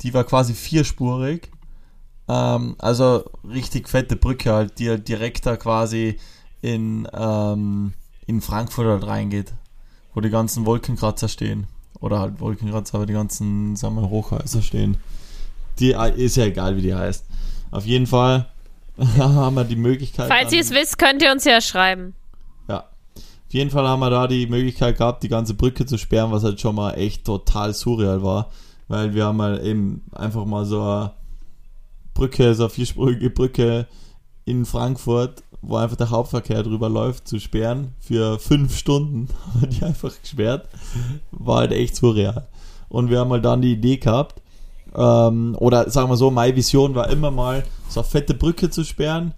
die 0.01 0.13
war 0.13 0.25
quasi 0.25 0.55
vierspurig. 0.55 1.53
Ähm, 2.27 2.75
also 2.79 3.31
richtig 3.49 3.89
fette 3.89 4.17
Brücke 4.17 4.53
halt, 4.53 4.81
die 4.81 4.89
halt 4.89 5.07
direkt 5.07 5.47
da 5.47 5.57
quasi 5.57 6.19
in, 6.63 7.07
ähm, 7.13 7.93
in 8.27 8.41
Frankfurt 8.41 8.89
halt 8.89 9.07
reingeht. 9.07 9.53
Wo 10.17 10.23
die 10.23 10.31
ganzen 10.31 10.65
Wolkenkratzer 10.65 11.29
stehen. 11.29 11.67
Oder 12.01 12.21
halt 12.21 12.41
Wolkenkratzer, 12.41 12.95
aber 12.95 13.05
die 13.05 13.13
ganzen, 13.13 13.77
sagen 13.77 13.97
wir, 13.97 14.09
Hochhäuser 14.09 14.63
stehen. 14.63 14.97
Die 15.79 15.95
ist 16.17 16.39
ja 16.39 16.47
egal, 16.47 16.79
wie 16.79 16.81
die 16.81 16.95
heißt. 16.95 17.27
Auf 17.71 17.85
jeden 17.85 18.07
Fall 18.07 18.47
haben 19.19 19.57
wir 19.57 19.65
die 19.65 19.77
Möglichkeit. 19.77 20.29
Falls 20.29 20.55
ihr 20.55 20.63
es 20.63 20.71
wisst, 20.71 20.99
könnt 20.99 21.23
ihr 21.23 21.31
uns 21.31 21.45
ja 21.45 21.61
schreiben. 21.61 22.15
Ja. 22.67 22.79
Auf 22.79 23.53
jeden 23.53 23.69
Fall 23.69 23.87
haben 23.87 24.01
wir 24.01 24.09
da 24.09 24.27
die 24.27 24.47
Möglichkeit 24.47 24.97
gehabt, 24.97 25.23
die 25.23 25.29
ganze 25.29 25.53
Brücke 25.53 25.85
zu 25.85 25.99
sperren, 25.99 26.33
was 26.33 26.45
halt 26.45 26.63
schon 26.63 26.77
mal 26.77 26.93
echt 26.93 27.27
total 27.27 27.75
surreal 27.75 28.23
war. 28.23 28.51
Weil 28.89 29.13
wir 29.13 29.27
haben 29.27 29.43
halt 29.43 29.63
eben 29.65 30.03
einfach 30.13 30.47
mal 30.47 30.65
so 30.65 30.81
eine 30.81 31.13
Brücke, 32.15 32.55
so 32.55 32.63
eine 32.65 32.71
vierspurige 32.71 33.29
Brücke 33.29 33.87
in 34.47 34.65
Frankfurt, 34.65 35.43
wo 35.67 35.77
einfach 35.77 35.97
der 35.97 36.11
Hauptverkehr 36.11 36.63
drüber 36.63 36.89
läuft, 36.89 37.27
zu 37.29 37.41
sperren. 37.41 37.93
Für 37.99 38.39
fünf 38.39 38.77
Stunden 38.77 39.29
haben 39.55 39.71
die 39.71 39.83
einfach 39.83 40.13
gesperrt. 40.21 40.69
War 41.33 41.59
halt 41.59 41.73
echt 41.73 41.97
surreal. 41.97 42.47
Und 42.89 43.11
wir 43.11 43.19
haben 43.19 43.31
halt 43.31 43.45
dann 43.45 43.63
die 43.63 43.73
Idee 43.73 43.97
gehabt, 43.97 44.41
ähm, 44.95 45.57
oder 45.59 45.91
sagen 45.91 46.09
wir 46.09 46.17
so, 46.17 46.31
meine 46.31 46.55
Vision 46.55 46.95
war 46.95 47.11
immer 47.11 47.31
mal, 47.31 47.65
so 47.89 48.01
eine 48.01 48.09
fette 48.09 48.35
Brücke 48.35 48.71
zu 48.71 48.85
sperren, 48.85 49.35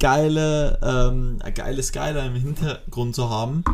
geile, 0.00 0.78
ähm, 0.82 1.38
eine 1.40 1.52
geile 1.52 1.82
Skyline 1.82 2.26
im 2.26 2.34
Hintergrund 2.34 3.14
zu 3.14 3.30
haben 3.30 3.64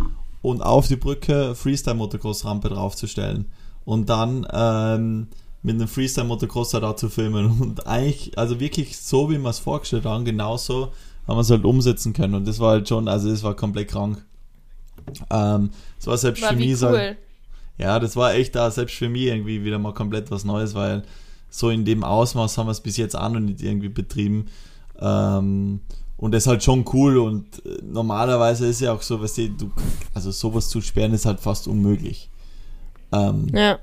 und 0.42 0.62
auf 0.62 0.88
die 0.88 0.96
Brücke 0.96 1.54
Freestyle-Motocross-Rampe 1.54 2.68
draufzustellen. 2.68 3.50
Und 3.84 4.10
dann 4.10 4.46
ähm, 4.52 5.28
mit 5.62 5.76
einem 5.76 5.88
Freestyle-Motocrosser 5.88 6.80
da 6.80 6.96
zu 6.96 7.08
filmen. 7.08 7.46
Und 7.60 7.86
eigentlich, 7.86 8.36
also 8.38 8.60
wirklich 8.60 8.98
so, 8.98 9.30
wie 9.30 9.38
wir 9.38 9.50
es 9.50 9.60
vorgestellt 9.60 10.04
haben, 10.04 10.24
genauso 10.24 10.92
haben 11.26 11.36
wir 11.36 11.40
es 11.40 11.50
halt 11.50 11.64
umsetzen 11.64 12.12
können. 12.12 12.34
Und 12.34 12.46
das 12.48 12.58
war 12.58 12.72
halt 12.72 12.88
schon, 12.88 13.08
also 13.08 13.30
das 13.30 13.42
war 13.42 13.54
komplett 13.54 13.88
krank. 13.88 14.24
Ähm, 15.30 15.70
das 15.98 16.06
war 16.06 16.18
selbst 16.18 16.42
War 16.42 16.50
für 16.50 16.56
mich, 16.56 16.76
sag- 16.76 16.92
cool. 16.94 17.16
ja, 17.78 17.98
das 17.98 18.16
war 18.16 18.34
echt 18.34 18.54
da 18.54 18.70
selbst 18.70 18.94
für 18.96 19.08
mich 19.08 19.22
irgendwie 19.22 19.64
wieder 19.64 19.78
mal 19.78 19.94
komplett 19.94 20.30
was 20.30 20.44
Neues, 20.44 20.74
weil 20.74 21.02
so 21.50 21.70
in 21.70 21.84
dem 21.84 22.02
Ausmaß 22.04 22.56
haben 22.58 22.66
wir 22.66 22.72
es 22.72 22.80
bis 22.80 22.96
jetzt 22.96 23.16
auch 23.16 23.28
noch 23.30 23.40
nicht 23.40 23.60
irgendwie 23.62 23.88
betrieben. 23.88 24.46
Ähm, 25.00 25.80
und 26.16 26.32
das 26.32 26.44
ist 26.44 26.46
halt 26.46 26.62
schon 26.62 26.84
cool 26.92 27.18
und 27.18 27.64
äh, 27.66 27.78
normalerweise 27.82 28.66
ist 28.66 28.80
ja 28.80 28.92
auch 28.92 29.02
so, 29.02 29.20
weißt 29.20 29.38
du, 29.38 29.48
du, 29.50 29.72
also 30.14 30.30
sowas 30.30 30.68
zu 30.68 30.80
sperren 30.80 31.12
ist 31.14 31.26
halt 31.26 31.40
fast 31.40 31.66
unmöglich. 31.66 32.30
Ähm, 33.10 33.48
Ja. 33.52 33.78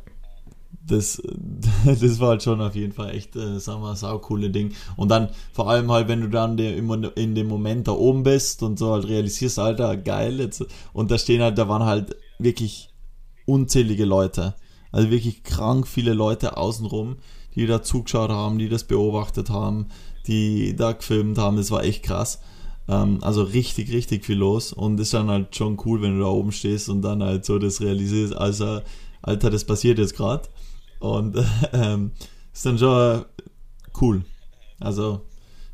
Das, 0.91 1.21
das 1.85 2.19
war 2.19 2.29
halt 2.29 2.43
schon 2.43 2.61
auf 2.61 2.75
jeden 2.75 2.93
Fall 2.93 3.15
echt, 3.15 3.35
äh, 3.35 3.59
sagen 3.59 3.81
wir, 3.81 3.95
sau 3.95 4.19
coole 4.19 4.49
Ding. 4.49 4.73
Und 4.95 5.09
dann 5.09 5.29
vor 5.53 5.69
allem 5.69 5.91
halt, 5.91 6.07
wenn 6.07 6.21
du 6.21 6.29
dann 6.29 6.57
der, 6.57 6.75
immer 6.75 7.15
in 7.17 7.35
dem 7.35 7.47
Moment 7.47 7.87
da 7.87 7.93
oben 7.93 8.23
bist 8.23 8.63
und 8.63 8.79
so 8.79 8.91
halt 8.93 9.07
realisierst, 9.07 9.59
Alter, 9.59 9.97
geil 9.97 10.39
jetzt. 10.39 10.65
Und 10.93 11.11
da 11.11 11.17
stehen 11.17 11.41
halt, 11.41 11.57
da 11.57 11.67
waren 11.67 11.83
halt 11.83 12.15
wirklich 12.39 12.89
unzählige 13.45 14.05
Leute. 14.05 14.55
Also 14.91 15.11
wirklich 15.11 15.43
krank 15.43 15.87
viele 15.87 16.13
Leute 16.13 16.57
außenrum, 16.57 17.17
die 17.55 17.67
da 17.67 17.81
zugeschaut 17.81 18.29
haben, 18.29 18.57
die 18.57 18.69
das 18.69 18.85
beobachtet 18.85 19.49
haben, 19.49 19.87
die 20.27 20.75
da 20.75 20.93
gefilmt 20.93 21.37
haben. 21.37 21.57
Das 21.57 21.71
war 21.71 21.83
echt 21.83 22.03
krass. 22.03 22.39
Ähm, 22.87 23.19
also 23.21 23.43
richtig, 23.43 23.91
richtig 23.91 24.25
viel 24.25 24.37
los. 24.37 24.73
Und 24.73 24.99
ist 24.99 25.13
dann 25.13 25.29
halt 25.29 25.55
schon 25.55 25.77
cool, 25.85 26.01
wenn 26.01 26.17
du 26.17 26.23
da 26.23 26.29
oben 26.29 26.51
stehst 26.51 26.89
und 26.89 27.01
dann 27.01 27.23
halt 27.23 27.45
so 27.45 27.59
das 27.59 27.81
realisierst, 27.81 28.35
also, 28.35 28.81
Alter, 29.21 29.49
das 29.49 29.65
passiert 29.65 29.99
jetzt 29.99 30.15
gerade. 30.15 30.47
Und 30.99 31.37
ähm, 31.73 32.11
ist 32.53 32.65
dann 32.65 32.77
schon 32.77 33.25
cool. 34.01 34.23
Also 34.79 35.21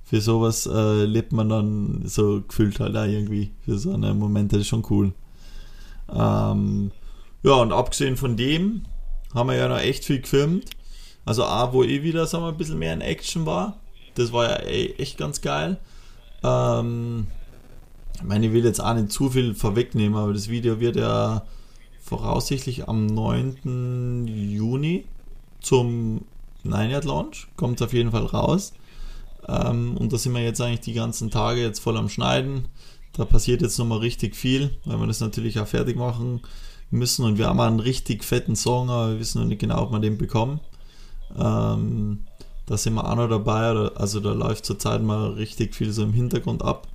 für 0.04 0.22
sowas 0.22 0.68
äh, 0.68 1.06
lebt 1.06 1.34
man 1.34 1.50
dann 1.50 2.04
so 2.06 2.42
gefühlt 2.48 2.80
halt 2.80 2.96
auch 2.96 3.06
irgendwie. 3.06 3.52
Für 3.66 3.78
so 3.78 3.94
eine 3.94 4.14
Momente 4.14 4.58
ist 4.58 4.68
schon 4.68 4.86
cool. 4.90 5.14
Ähm, 6.14 6.92
ja, 7.44 7.54
und 7.54 7.72
abgesehen 7.72 8.18
von 8.18 8.38
dem 8.38 8.84
haben 9.34 9.50
wir 9.50 9.56
ja 9.56 9.68
noch 9.68 9.80
echt 9.80 10.06
viel 10.06 10.22
gefilmt. 10.22 10.70
Also 11.26 11.44
A, 11.44 11.74
wo 11.74 11.84
ich 11.84 12.04
wieder, 12.04 12.28
sagen 12.28 12.44
wir, 12.44 12.50
ein 12.50 12.58
bisschen 12.58 12.78
mehr 12.80 12.94
in 12.94 13.02
Action 13.02 13.46
war. 13.46 13.78
Das 14.14 14.32
war 14.32 14.46
ja 14.50 14.66
eh- 14.68 14.94
echt 14.98 15.18
ganz 15.18 15.42
geil. 15.42 15.78
Ähm, 16.44 17.28
ich 18.16 18.24
meine, 18.24 18.46
ich 18.46 18.54
will 18.54 18.64
jetzt 18.64 18.80
auch 18.80 18.94
nicht 18.94 19.12
zu 19.12 19.30
viel 19.32 19.56
vorwegnehmen, 19.56 20.18
aber 20.18 20.34
das 20.34 20.50
Video 20.50 20.80
wird 20.80 20.96
ja 20.96 21.46
voraussichtlich 22.00 22.88
am 22.88 23.08
9. 23.08 24.28
Juni 24.28 25.06
zum 25.66 26.22
Nine 26.64 26.92
Yard 26.92 27.06
Launch. 27.06 27.48
Kommt 27.58 27.82
auf 27.82 27.94
jeden 27.94 28.12
Fall 28.12 28.26
raus. 28.26 28.74
Ähm, 29.48 29.98
und 29.98 30.14
da 30.14 30.18
sind 30.18 30.34
wir 30.34 30.44
jetzt 30.44 30.62
eigentlich 30.62 30.82
die 30.82 30.94
ganzen 30.94 31.32
Tage 31.32 31.62
jetzt 31.62 31.80
voll 31.80 31.98
am 31.98 32.10
Schneiden. 32.10 32.68
Da 33.14 33.26
passiert 33.26 33.62
jetzt 33.62 33.80
nochmal 33.80 34.00
richtig 34.00 34.36
viel, 34.36 34.78
weil 34.86 35.00
wir 35.00 35.08
das 35.08 35.22
natürlich 35.22 35.60
auch 35.60 35.68
fertig 35.68 35.98
machen 35.98 36.42
müssen. 36.92 37.26
Und 37.26 37.38
wir 37.38 37.48
haben 37.48 37.60
einen 37.60 37.80
richtig 37.80 38.24
fetten 38.24 38.56
Song, 38.56 38.90
aber 38.90 39.12
wir 39.12 39.20
wissen 39.20 39.42
noch 39.42 39.48
nicht 39.48 39.62
genau, 39.62 39.84
ob 39.84 39.92
wir 39.92 40.00
den 40.00 40.18
bekommen. 40.18 40.60
Ähm, 41.38 42.26
da 42.66 42.78
sind 42.78 42.94
wir 42.94 43.10
auch 43.10 43.16
noch 43.16 43.30
dabei. 43.30 43.92
Also 43.96 44.20
da 44.20 44.34
läuft 44.34 44.66
zurzeit 44.66 45.02
mal 45.02 45.32
richtig 45.32 45.76
viel 45.76 45.92
so 45.92 46.04
im 46.04 46.14
Hintergrund 46.14 46.64
ab. 46.64 46.88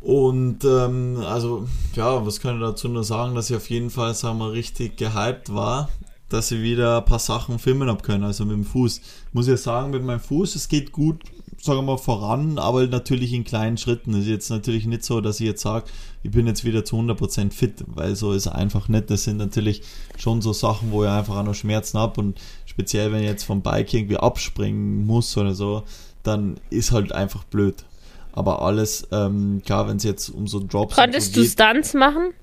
Und 0.00 0.64
ähm, 0.64 1.22
also, 1.26 1.66
ja, 1.94 2.24
was 2.24 2.40
kann 2.40 2.56
ich 2.56 2.62
dazu 2.62 2.88
nur 2.88 3.02
sagen, 3.02 3.34
dass 3.34 3.50
ich 3.50 3.56
auf 3.56 3.68
jeden 3.68 3.90
Fall, 3.90 4.14
sagen 4.14 4.38
wir, 4.38 4.52
richtig 4.52 4.96
gehypt 4.96 5.52
war, 5.52 5.88
dass 6.28 6.50
ich 6.50 6.60
wieder 6.60 6.98
ein 6.98 7.04
paar 7.04 7.18
Sachen 7.18 7.58
filmen 7.58 7.88
habe 7.88 8.02
können, 8.02 8.24
also 8.24 8.44
mit 8.44 8.54
dem 8.54 8.64
Fuß. 8.64 9.00
Muss 9.32 9.48
ich 9.48 9.60
sagen, 9.60 9.90
mit 9.90 10.02
meinem 10.04 10.20
Fuß, 10.20 10.54
es 10.56 10.68
geht 10.68 10.92
gut, 10.92 11.22
sagen 11.60 11.78
wir 11.78 11.82
mal, 11.82 11.98
voran, 11.98 12.58
aber 12.58 12.86
natürlich 12.86 13.32
in 13.32 13.44
kleinen 13.44 13.78
Schritten. 13.78 14.12
Es 14.14 14.20
ist 14.20 14.28
jetzt 14.28 14.50
natürlich 14.50 14.86
nicht 14.86 15.04
so, 15.04 15.20
dass 15.20 15.40
ich 15.40 15.46
jetzt 15.46 15.62
sage, 15.62 15.86
ich 16.22 16.30
bin 16.30 16.46
jetzt 16.46 16.64
wieder 16.64 16.84
zu 16.84 16.96
100% 16.96 17.52
fit, 17.52 17.84
weil 17.86 18.14
so 18.14 18.32
ist 18.32 18.46
es 18.46 18.52
einfach 18.52 18.88
nicht. 18.88 19.10
Das 19.10 19.24
sind 19.24 19.38
natürlich 19.38 19.82
schon 20.16 20.42
so 20.42 20.52
Sachen, 20.52 20.92
wo 20.92 21.04
ich 21.04 21.10
einfach 21.10 21.36
auch 21.36 21.44
noch 21.44 21.54
Schmerzen 21.54 21.98
habe 21.98 22.20
und 22.20 22.38
speziell, 22.66 23.12
wenn 23.12 23.22
ich 23.22 23.28
jetzt 23.28 23.44
vom 23.44 23.62
Bike 23.62 23.92
irgendwie 23.92 24.18
abspringen 24.18 25.06
muss 25.06 25.36
oder 25.36 25.54
so, 25.54 25.82
dann 26.22 26.60
ist 26.70 26.92
halt 26.92 27.12
einfach 27.12 27.44
blöd. 27.44 27.84
Aber 28.32 28.62
alles, 28.62 29.08
ähm, 29.10 29.62
klar, 29.64 29.88
wenn 29.88 29.96
es 29.96 30.04
jetzt 30.04 30.28
um 30.28 30.46
so 30.46 30.60
Drops 30.60 30.94
Konntest 30.94 31.34
so 31.34 31.40
du 31.40 31.46
geht, 31.46 31.52
Stunts 31.52 31.94
machen? 31.94 32.34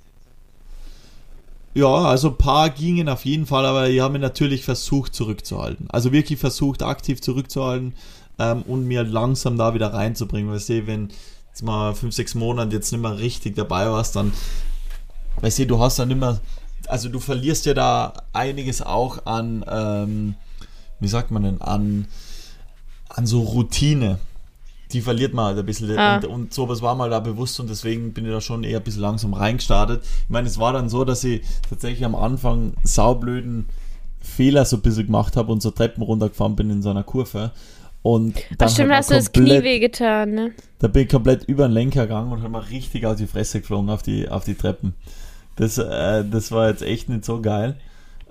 Ja, 1.75 1.93
also 1.93 2.29
ein 2.29 2.37
paar 2.37 2.69
gingen 2.69 3.09
auf 3.09 3.25
jeden 3.25 3.45
Fall, 3.45 3.65
aber 3.65 3.89
ich 3.89 3.99
habe 3.99 4.13
mich 4.13 4.21
natürlich 4.21 4.63
versucht 4.63 5.13
zurückzuhalten. 5.13 5.87
Also 5.89 6.13
wirklich 6.13 6.39
versucht 6.39 6.81
aktiv 6.81 7.21
zurückzuhalten 7.21 7.93
ähm, 8.39 8.61
und 8.61 8.87
mir 8.87 9.03
langsam 9.03 9.57
da 9.57 9.73
wieder 9.73 9.93
reinzubringen. 9.93 10.51
Weißt 10.53 10.69
du, 10.69 10.87
wenn 10.87 11.09
jetzt 11.49 11.63
mal 11.63 11.93
fünf, 11.93 12.15
sechs 12.15 12.33
Monate 12.33 12.73
jetzt 12.73 12.93
nicht 12.93 13.01
mehr 13.01 13.17
richtig 13.17 13.55
dabei 13.55 13.89
warst, 13.91 14.15
dann, 14.15 14.31
weißt 15.41 15.59
du, 15.59 15.67
du 15.67 15.79
hast 15.81 15.99
dann 15.99 16.11
immer, 16.11 16.39
also 16.87 17.09
du 17.09 17.19
verlierst 17.19 17.65
ja 17.65 17.73
da 17.73 18.13
einiges 18.31 18.81
auch 18.81 19.25
an, 19.25 19.65
ähm, 19.67 20.35
wie 21.01 21.09
sagt 21.09 21.29
man 21.29 21.43
denn, 21.43 21.61
an, 21.61 22.07
an 23.09 23.27
so 23.27 23.41
Routine. 23.41 24.19
Die 24.91 25.01
verliert 25.01 25.33
man 25.33 25.45
halt 25.45 25.59
ein 25.59 25.65
bisschen. 25.65 25.97
Ah. 25.97 26.17
Und, 26.17 26.25
und 26.25 26.53
sowas 26.53 26.81
war 26.81 26.95
mal 26.95 27.09
da 27.09 27.19
bewusst 27.19 27.59
und 27.59 27.69
deswegen 27.69 28.13
bin 28.13 28.25
ich 28.25 28.31
da 28.31 28.41
schon 28.41 28.63
eher 28.63 28.79
ein 28.79 28.83
bisschen 28.83 29.01
langsam 29.01 29.33
reingestartet. 29.33 30.03
Ich 30.03 30.29
meine, 30.29 30.47
es 30.47 30.59
war 30.59 30.73
dann 30.73 30.89
so, 30.89 31.05
dass 31.05 31.23
ich 31.23 31.41
tatsächlich 31.69 32.05
am 32.05 32.15
Anfang 32.15 32.73
saublöden 32.83 33.65
Fehler 34.19 34.65
so 34.65 34.77
ein 34.77 34.81
bisschen 34.81 35.05
gemacht 35.05 35.37
habe 35.37 35.51
und 35.51 35.61
so 35.61 35.71
Treppen 35.71 36.03
runtergefahren 36.03 36.55
bin 36.55 36.69
in 36.69 36.81
so 36.81 36.89
einer 36.89 37.03
Kurve. 37.03 37.51
Und 38.01 38.35
dann 38.57 38.67
Ach 38.67 38.71
stimmt, 38.71 38.91
hat 38.91 38.97
hast 38.99 39.09
du 39.09 39.15
das 39.15 39.31
Knie 39.31 39.63
wehgetan, 39.63 40.31
ne? 40.31 40.51
da 40.77 40.87
bin 40.87 41.03
ich 41.03 41.09
komplett 41.09 41.45
über 41.45 41.67
den 41.67 41.71
Lenker 41.71 42.03
gegangen 42.03 42.31
und 42.31 42.39
habe 42.41 42.49
mal 42.49 42.59
richtig 42.59 43.03
auf 43.07 43.15
die 43.15 43.25
Fresse 43.25 43.61
geflogen 43.61 43.89
auf 43.89 44.03
die, 44.03 44.29
auf 44.29 44.43
die 44.43 44.53
Treppen. 44.53 44.93
Das, 45.55 45.79
äh, 45.79 46.23
das 46.23 46.51
war 46.51 46.69
jetzt 46.69 46.83
echt 46.83 47.09
nicht 47.09 47.25
so 47.25 47.41
geil. 47.41 47.77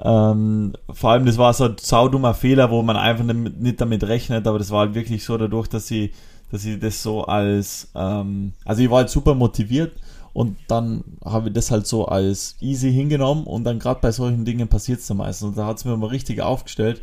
Ähm, 0.01 0.75
vor 0.93 1.11
allem, 1.11 1.27
das 1.27 1.39
war 1.39 1.53
so 1.55 1.65
ein 1.65 1.77
saudummer 1.81 2.35
Fehler, 2.35 2.71
wo 2.71 2.83
man 2.83 2.97
einfach 2.97 3.25
nicht, 3.25 3.61
nicht 3.61 3.81
damit 3.81 4.05
rechnet, 4.05 4.47
aber 4.47 4.59
das 4.59 4.71
war 4.71 4.81
halt 4.81 4.95
wirklich 4.95 5.25
so 5.25 5.37
dadurch, 5.37 5.67
dass 5.67 5.91
ich, 5.91 6.13
dass 6.55 6.65
ich 6.65 6.79
das 6.79 7.03
so 7.03 7.25
als, 7.25 7.91
ähm, 7.97 8.53
also 8.65 8.81
ich 8.81 8.89
war 8.89 8.99
halt 8.99 9.11
super 9.11 9.35
motiviert 9.35 9.93
Und 10.35 10.59
dann 10.67 11.05
habe 11.25 11.49
ich 11.49 11.55
das 11.55 11.71
halt 11.71 11.87
so 11.87 12.07
als 12.07 12.57
easy 12.61 12.93
hingenommen 12.93 13.45
und 13.45 13.63
dann 13.63 13.79
gerade 13.79 14.01
bei 14.01 14.11
solchen 14.11 14.45
Dingen 14.45 14.67
passiert 14.67 14.99
es 14.99 15.07
dann 15.07 15.19
meistens. 15.19 15.51
Und 15.51 15.57
da 15.59 15.65
hat 15.67 15.79
es 15.79 15.85
mir 15.85 15.97
mal 15.97 16.09
richtig 16.09 16.43
aufgestellt. 16.43 17.01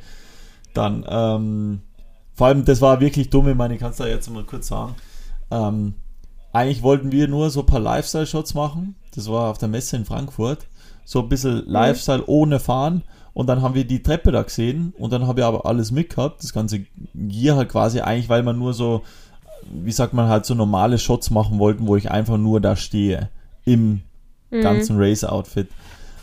Dann, 0.74 1.06
ähm, 1.08 1.82
vor 2.34 2.48
allem, 2.48 2.66
das 2.66 2.82
war 2.82 3.00
wirklich 3.00 3.30
dumm, 3.30 3.48
ich 3.48 3.56
meine, 3.56 3.76
ich 3.76 3.80
kann 3.80 3.92
es 3.92 3.98
da 3.98 4.06
jetzt 4.06 4.30
mal 4.30 4.44
kurz 4.44 4.68
sagen. 4.68 4.96
Ähm, 5.50 5.94
eigentlich 6.52 6.84
wollten 6.84 7.14
wir 7.14 7.30
nur 7.30 7.50
so 7.50 7.62
ein 7.62 7.66
paar 7.66 7.80
Lifestyle-Shots 7.80 8.54
machen. 8.54 8.96
Das 9.16 9.30
war 9.30 9.50
auf 9.50 9.58
der 9.58 9.70
Messe 9.70 9.96
in 9.96 10.04
Frankfurt. 10.04 10.68
So 11.06 11.22
ein 11.22 11.30
bisschen 11.30 11.64
mhm. 11.66 11.72
Lifestyle 11.72 12.26
ohne 12.28 12.60
Fahren. 12.60 13.04
Und 13.34 13.48
dann 13.48 13.62
haben 13.62 13.76
wir 13.76 13.86
die 13.86 14.04
Treppe 14.04 14.34
da 14.34 14.44
gesehen 14.44 14.94
und 14.98 15.14
dann 15.14 15.26
habe 15.26 15.40
ich 15.40 15.46
aber 15.46 15.66
alles 15.66 15.92
mitgehabt, 15.92 16.44
das 16.44 16.52
ganze 16.52 16.82
Gear 17.16 17.56
halt 17.56 17.70
quasi 17.70 18.02
eigentlich, 18.02 18.28
weil 18.28 18.44
man 18.44 18.60
nur 18.60 18.74
so, 18.74 19.04
wie 19.72 19.92
sagt 19.92 20.14
man 20.14 20.28
halt 20.28 20.46
so 20.46 20.54
normale 20.54 20.98
Shots 20.98 21.30
machen 21.30 21.60
wollten, 21.60 21.88
wo 21.88 21.96
ich 21.96 22.12
einfach 22.12 22.38
nur 22.38 22.62
da 22.62 22.76
stehe 22.76 23.30
im 23.66 24.02
mhm. 24.50 24.62
ganzen 24.62 24.98
Race-Outfit. 24.98 25.70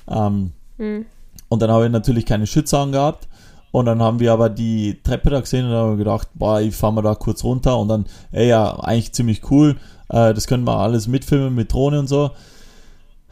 Ähm, 0.09 0.53
mhm. 0.77 1.07
Und 1.49 1.63
dann 1.63 1.71
habe 1.71 1.87
ich 1.87 1.93
natürlich 1.93 2.27
keine 2.27 2.47
Schütze 2.47 2.79
angehabt 2.79 3.29
und 3.71 3.87
dann 3.87 4.03
haben 4.03 4.21
wir 4.21 4.33
aber 4.33 4.49
die 4.49 5.01
Treppe 5.03 5.31
da 5.31 5.41
gesehen 5.41 5.67
und 5.67 5.73
haben 5.73 5.99
gedacht, 5.99 6.29
boah, 6.35 6.61
ich 6.61 6.75
fahr 6.75 6.93
mal 6.93 7.03
da 7.03 7.15
kurz 7.15 7.45
runter 7.45 7.79
und 7.79 7.89
dann, 7.89 8.07
ey, 8.33 8.49
ja, 8.49 8.79
eigentlich 8.81 9.13
ziemlich 9.13 9.51
cool, 9.51 9.77
äh, 10.09 10.35
das 10.35 10.47
können 10.47 10.65
wir 10.65 10.77
alles 10.79 11.07
mitfilmen 11.07 11.55
mit 11.55 11.73
Drohne 11.73 12.01
und 12.01 12.07
so. 12.07 12.31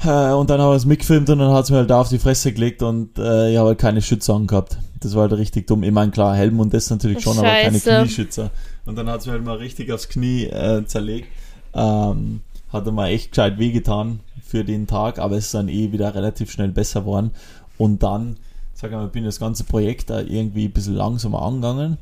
Äh, 0.04 0.32
und 0.32 0.50
dann 0.50 0.60
haben 0.60 0.70
wir 0.70 0.76
es 0.76 0.84
mitgefilmt 0.84 1.30
und 1.30 1.38
dann 1.38 1.52
hat 1.52 1.64
es 1.64 1.70
mir 1.70 1.78
halt 1.78 1.90
da 1.90 2.00
auf 2.00 2.08
die 2.08 2.18
Fresse 2.18 2.52
gelegt 2.52 2.82
und 2.82 3.18
äh, 3.18 3.52
ich 3.52 3.58
habe 3.58 3.68
halt 3.68 3.78
keine 3.78 4.02
Schützer 4.02 4.34
angehabt. 4.34 4.78
Das 5.00 5.14
war 5.14 5.22
halt 5.22 5.32
richtig 5.32 5.66
dumm. 5.66 5.82
Ich 5.82 5.92
meine, 5.92 6.10
klar, 6.10 6.34
Helm 6.36 6.60
und 6.60 6.72
das 6.74 6.90
natürlich 6.90 7.22
schon, 7.22 7.34
Scheiße. 7.34 7.66
aber 7.66 7.78
keine 7.80 8.04
Knieschützer. 8.04 8.50
Und 8.84 8.96
dann 8.96 9.08
hat 9.08 9.20
es 9.20 9.26
mir 9.26 9.32
halt 9.32 9.44
mal 9.44 9.56
richtig 9.56 9.92
aufs 9.92 10.08
Knie 10.08 10.44
äh, 10.44 10.84
zerlegt. 10.86 11.28
Ähm, 11.74 12.40
hat 12.72 12.92
mal 12.92 13.08
echt 13.08 13.32
gescheit 13.32 13.58
wehgetan 13.58 14.20
für 14.44 14.64
den 14.64 14.86
Tag, 14.86 15.18
aber 15.18 15.36
es 15.36 15.46
ist 15.46 15.54
dann 15.54 15.68
eh 15.68 15.92
wieder 15.92 16.14
relativ 16.14 16.50
schnell 16.50 16.68
besser 16.68 17.00
geworden. 17.00 17.30
Und 17.78 18.02
dann, 18.02 18.36
sag 18.74 18.90
ich 18.90 18.96
mal, 18.96 19.08
bin 19.08 19.24
das 19.24 19.40
ganze 19.40 19.64
Projekt 19.64 20.10
da 20.10 20.20
irgendwie 20.20 20.66
ein 20.66 20.72
bisschen 20.72 20.94
langsamer 20.94 21.42
angegangen 21.42 21.98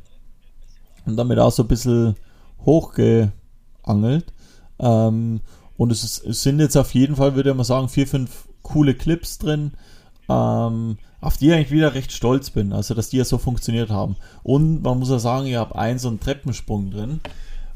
und 1.06 1.16
damit 1.16 1.38
auch 1.38 1.52
so 1.52 1.62
ein 1.62 1.68
bisschen 1.68 2.16
hochgeangelt. 2.64 3.32
Ähm, 4.78 5.40
und 5.76 5.90
es, 5.90 6.04
ist, 6.04 6.24
es, 6.24 6.42
sind 6.42 6.60
jetzt 6.60 6.76
auf 6.76 6.94
jeden 6.94 7.16
Fall, 7.16 7.34
würde 7.34 7.50
ich 7.50 7.56
mal 7.56 7.64
sagen, 7.64 7.88
vier, 7.88 8.06
fünf 8.06 8.48
coole 8.62 8.94
Clips 8.94 9.38
drin, 9.38 9.72
ähm, 10.28 10.98
auf 11.20 11.36
die 11.36 11.48
ich 11.48 11.54
eigentlich 11.54 11.70
wieder 11.70 11.94
recht 11.94 12.12
stolz 12.12 12.50
bin. 12.50 12.72
Also, 12.72 12.94
dass 12.94 13.10
die 13.10 13.16
ja 13.16 13.24
so 13.24 13.38
funktioniert 13.38 13.90
haben. 13.90 14.16
Und 14.42 14.82
man 14.82 14.98
muss 14.98 15.10
ja 15.10 15.18
sagen, 15.18 15.46
ich 15.46 15.56
habe 15.56 15.76
einen 15.76 15.98
so 15.98 16.08
einen 16.08 16.20
Treppensprung 16.20 16.90
drin, 16.90 17.20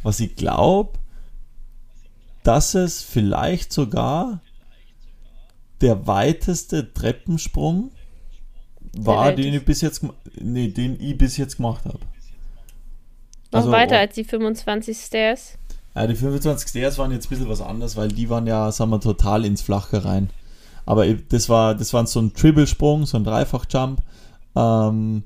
was 0.03 0.21
ich 0.21 0.37
glaube, 0.37 0.99
dass 2.45 2.75
es 2.75 3.03
vielleicht 3.03 3.73
sogar 3.73 4.41
der 5.81 6.07
weiteste 6.07 6.93
Treppensprung 6.93 7.91
war, 8.97 9.33
den 9.33 9.55
ich 9.55 9.65
bis 9.65 9.81
jetzt, 9.81 10.05
nee, 10.41 10.69
den 10.69 11.01
ich 11.01 11.17
bis 11.19 11.37
jetzt 11.37 11.57
gemacht 11.57 11.85
habe. 11.85 12.01
Noch 13.53 13.61
also, 13.61 13.71
weiter 13.71 13.99
als 13.99 14.15
die 14.15 14.25
25 14.25 14.99
Stairs? 14.99 15.59
Ja, 15.94 16.07
die 16.07 16.14
25 16.14 16.68
Stairs 16.68 16.98
waren 16.98 17.11
jetzt 17.11 17.27
ein 17.27 17.31
bisschen 17.31 17.48
was 17.48 17.61
anderes, 17.61 17.96
weil 17.96 18.09
die 18.09 18.31
waren 18.31 18.46
ja, 18.46 18.70
sagen 18.70 18.90
wir, 18.90 19.01
total 19.01 19.44
ins 19.44 19.62
Flache 19.62 20.05
rein. 20.05 20.31
Aber 20.87 21.07
das 21.12 21.48
war, 21.48 21.74
das 21.74 21.92
war 21.92 22.07
so 22.07 22.20
ein 22.20 22.35
Triple-Sprung, 22.35 23.05
so 23.05 23.16
ein 23.16 23.24
Dreifach-Jump. 23.24 24.01
Ähm, 24.57 25.24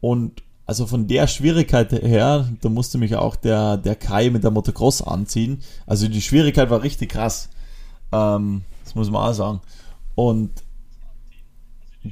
und 0.00 0.42
also 0.66 0.86
von 0.86 1.06
der 1.06 1.26
Schwierigkeit 1.26 1.92
her, 1.92 2.48
da 2.60 2.68
musste 2.68 2.96
mich 2.96 3.14
auch 3.16 3.36
der, 3.36 3.76
der 3.76 3.96
Kai 3.96 4.30
mit 4.30 4.44
der 4.44 4.50
Motocross 4.50 5.02
anziehen. 5.02 5.62
Also 5.86 6.08
die 6.08 6.22
Schwierigkeit 6.22 6.70
war 6.70 6.82
richtig 6.82 7.10
krass. 7.10 7.50
Ähm, 8.12 8.64
das 8.84 8.94
muss 8.94 9.10
man 9.10 9.28
auch 9.28 9.34
sagen. 9.34 9.60
Und 10.14 10.50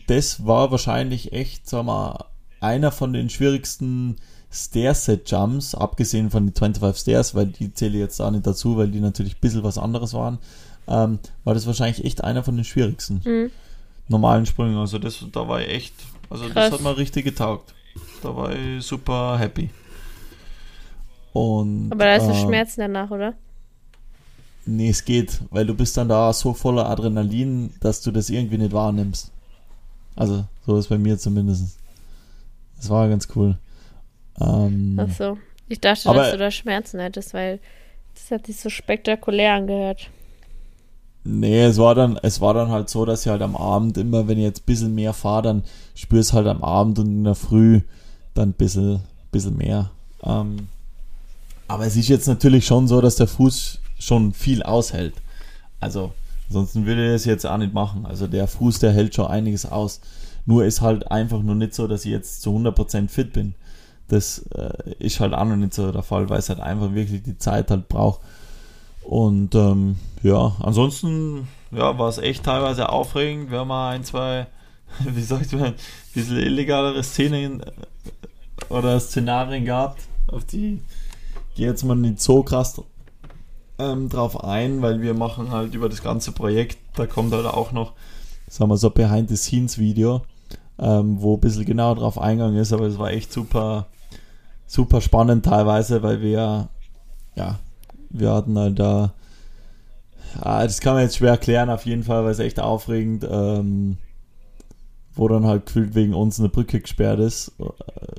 das 0.07 0.47
war 0.47 0.71
wahrscheinlich 0.71 1.33
echt, 1.33 1.69
sagen 1.69 1.87
wir, 1.87 2.27
einer 2.61 2.93
von 2.93 3.13
den 3.13 3.31
schwierigsten 3.31 4.17
Stairset-Jumps, 4.53 5.75
abgesehen 5.75 6.31
von 6.31 6.47
den 6.47 6.55
25 6.55 7.01
Stairs, 7.01 7.35
weil 7.35 7.47
die 7.47 7.73
zähle 7.73 7.95
ich 7.95 8.01
jetzt 8.01 8.21
auch 8.21 8.31
nicht 8.31 8.47
dazu, 8.47 8.77
weil 8.77 8.89
die 8.89 9.01
natürlich 9.01 9.37
ein 9.37 9.41
bisschen 9.41 9.63
was 9.63 9.79
anderes 9.79 10.13
waren, 10.13 10.39
ähm, 10.87 11.19
war 11.45 11.55
das 11.55 11.67
wahrscheinlich 11.67 12.05
echt 12.05 12.23
einer 12.23 12.45
von 12.45 12.57
den 12.57 12.65
schwierigsten 12.65 13.23
mhm. 13.25 13.51
normalen 14.09 14.45
Sprüngen. 14.45 14.77
Also 14.77 14.99
das, 14.99 15.25
da 15.33 15.49
war 15.49 15.63
ich 15.63 15.69
echt, 15.69 15.95
also 16.29 16.45
Krass. 16.45 16.71
das 16.71 16.73
hat 16.73 16.81
mir 16.83 16.97
richtig 16.97 17.25
getaugt. 17.25 17.75
Da 18.23 18.37
war 18.37 18.55
ich 18.55 18.85
super 18.85 19.39
happy. 19.39 19.71
Und, 21.33 21.91
Aber 21.91 22.05
da 22.05 22.17
ist 22.17 22.29
äh, 22.29 22.35
Schmerzen 22.35 22.81
danach, 22.81 23.11
oder? 23.11 23.35
Nee, 24.67 24.91
es 24.91 25.05
geht, 25.05 25.41
weil 25.51 25.67
du 25.67 25.75
bist 25.75 25.97
dann 25.97 26.09
da 26.09 26.33
so 26.33 26.53
voller 26.53 26.89
Adrenalin, 26.89 27.73
dass 27.81 28.03
du 28.03 28.11
das 28.11 28.31
irgendwie 28.31 28.59
nicht 28.59 28.73
wahrnimmst. 28.73 29.33
Also, 30.15 30.45
so 30.67 30.77
ist 30.77 30.89
bei 30.89 30.99
mir 30.99 31.19
zumindest. 31.19 31.79
Das 32.77 32.91
war 32.91 33.09
ganz 33.09 33.29
cool. 33.35 33.57
Ähm, 34.41 34.99
Ach 35.01 35.11
so. 35.11 35.39
Ich 35.69 35.81
dachte, 35.81 36.09
aber, 36.09 36.23
dass 36.23 36.33
du 36.33 36.39
da 36.39 36.51
Schmerzen 36.51 37.01
hättest, 37.01 37.35
weil 37.35 37.59
das 38.15 38.31
hat 38.31 38.47
sich 38.47 38.61
so 38.61 38.69
spektakulär 38.69 39.55
angehört. 39.55 40.11
Nee, 41.25 41.63
es 41.63 41.79
war 41.79 41.95
dann, 41.95 42.19
es 42.23 42.41
war 42.41 42.53
dann 42.53 42.71
halt 42.71 42.89
so, 42.89 43.05
dass 43.05 43.25
ich 43.25 43.29
halt 43.29 43.43
am 43.43 43.57
Abend 43.57 43.97
immer, 43.97 44.27
wenn 44.27 44.39
ich 44.39 44.45
jetzt 44.45 44.63
ein 44.63 44.67
bisschen 44.67 44.95
mehr 44.95 45.13
fahre, 45.13 45.43
dann 45.43 45.65
spürst 45.95 46.33
halt 46.33 46.47
am 46.47 46.65
Abend 46.65 46.99
und 46.99 47.07
in 47.07 47.25
der 47.25 47.37
Früh 47.37 47.81
dann 48.35 48.51
ein 48.51 48.55
bisschen, 48.55 49.01
bisschen 49.31 49.57
mehr. 49.57 49.91
Ähm, 50.25 50.69
aber 51.69 51.87
es 51.87 51.97
ist 51.97 52.09
jetzt 52.09 52.27
natürlich 52.27 52.67
schon 52.67 52.89
so, 52.89 53.01
dass 53.01 53.17
der 53.17 53.29
Fuß 53.29 53.81
schon 53.99 54.33
viel 54.33 54.63
aushält. 54.63 55.15
Also, 55.81 56.13
ansonsten 56.49 56.87
würde 56.87 57.07
ich 57.07 57.13
das 57.13 57.25
jetzt 57.25 57.47
auch 57.47 57.57
nicht 57.57 57.73
machen. 57.73 58.05
Also 58.05 58.27
der 58.27 58.49
Fuß, 58.49 58.81
der 58.81 58.93
hält 58.93 59.15
schon 59.15 59.27
einiges 59.27 59.65
aus. 59.65 60.01
Nur 60.45 60.65
ist 60.65 60.81
halt 60.81 61.11
einfach 61.11 61.41
nur 61.41 61.55
nicht 61.55 61.75
so, 61.75 61.87
dass 61.87 62.05
ich 62.05 62.11
jetzt 62.11 62.43
zu 62.43 62.51
100% 62.51 63.09
fit 63.09 63.33
bin. 63.33 63.55
Das 64.13 64.39
äh, 64.55 64.95
ist 64.99 65.21
halt 65.21 65.35
auch 65.35 65.45
noch 65.45 65.57
nicht 65.57 65.75
so 65.75 65.91
der 65.91 66.03
Fall, 66.03 66.29
weil 66.29 66.39
es 66.39 66.49
halt 66.49 66.61
einfach 66.61 66.95
wirklich 66.95 67.23
die 67.23 67.39
Zeit 67.39 67.71
halt 67.71 67.89
braucht. 67.89 68.21
Und 69.03 69.55
ähm, 69.55 69.97
ja, 70.23 70.55
ansonsten 70.61 71.49
ja, 71.71 71.99
war 71.99 72.09
es 72.09 72.19
echt 72.19 72.45
teilweise 72.45 72.91
aufregend. 72.91 73.51
Wir 73.51 73.61
haben 73.61 73.73
ein, 73.73 74.05
zwei, 74.05 74.47
wie 75.05 75.23
sagt 75.23 75.53
man, 75.53 75.65
ein 75.65 75.75
bisschen 76.15 76.39
illegalere 76.39 77.03
Szenen 77.03 77.61
äh, 77.61 77.73
oder 78.69 79.01
Szenarien 79.01 79.65
gehabt, 79.65 80.01
auf 80.29 80.45
die 80.45 80.81
gehe 81.55 81.69
jetzt 81.69 81.85
mal 81.85 81.95
nicht 81.95 82.21
so 82.21 82.43
krass 82.43 82.81
ähm, 83.79 84.09
drauf 84.09 84.43
ein, 84.45 84.83
weil 84.83 85.01
wir 85.03 85.15
machen 85.15 85.51
halt 85.51 85.75
über 85.75 85.89
das 85.89 86.03
ganze 86.03 86.33
Projekt, 86.33 86.79
da 86.95 87.07
kommt 87.07 87.33
halt 87.33 87.47
auch 87.47 87.73
noch, 87.73 87.93
sagen 88.49 88.71
wir 88.71 88.77
so, 88.77 88.91
Behind-the-Scenes-Video, 88.91 90.23
ähm, 90.79 91.21
wo 91.21 91.35
ein 91.35 91.41
bisschen 91.41 91.65
genauer 91.65 91.97
drauf 91.97 92.19
eingegangen 92.19 92.57
ist, 92.57 92.73
aber 92.73 92.87
es 92.87 92.99
war 92.99 93.11
echt 93.11 93.33
super, 93.33 93.87
super 94.67 95.01
spannend 95.01 95.45
teilweise, 95.45 96.03
weil 96.03 96.21
wir, 96.21 96.69
ja, 97.35 97.59
wir 98.11 98.31
hatten 98.33 98.59
halt 98.59 98.79
da, 98.79 99.13
ah, 100.41 100.63
das 100.63 100.81
kann 100.81 100.95
man 100.95 101.03
jetzt 101.03 101.17
schwer 101.17 101.33
erklären, 101.33 101.71
auf 101.71 101.87
jeden 101.87 102.05
Fall, 102.05 102.25
weil 102.25 102.33
es 102.33 102.39
echt 102.39 102.61
aufregend, 102.61 103.27
ähm, 103.31 103.99
wo 105.15 105.29
dann 105.29 105.47
halt 105.47 105.67
gefühlt 105.67 105.95
wegen 105.95 106.15
uns 106.15 106.39
eine 106.39 106.49
Brücke 106.49 106.81
gesperrt 106.81 107.21
ist 107.21 107.53
äh, 107.59 107.65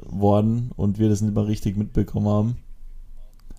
worden 0.06 0.71
und 0.75 0.99
wir 0.99 1.10
das 1.10 1.21
nicht 1.21 1.34
mal 1.34 1.45
richtig 1.45 1.75
mitbekommen 1.75 2.27
haben. 2.27 2.58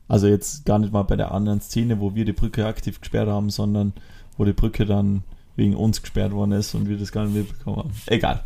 Also 0.07 0.27
jetzt 0.27 0.65
gar 0.65 0.79
nicht 0.79 0.93
mal 0.93 1.03
bei 1.03 1.17
der 1.17 1.33
anderen 1.33 1.61
Szene, 1.61 1.99
wo 2.01 2.15
wir 2.15 2.25
die 2.25 2.33
Brücke 2.33 2.67
aktiv 2.67 3.01
gesperrt 3.01 3.29
haben, 3.29 3.51
sondern 3.51 3.93
wo 4.37 4.45
die 4.45 4.53
Brücke 4.53 4.85
dann 4.87 5.25
wegen 5.57 5.75
uns 5.75 6.03
gesperrt 6.03 6.33
worden 6.33 6.53
ist 6.53 6.75
und 6.75 6.89
wir 6.89 6.99
das 6.99 7.13
gar 7.13 7.25
nicht 7.25 7.37
mitbekommen 7.37 7.79
haben. 7.79 7.91
Egal. 8.07 8.45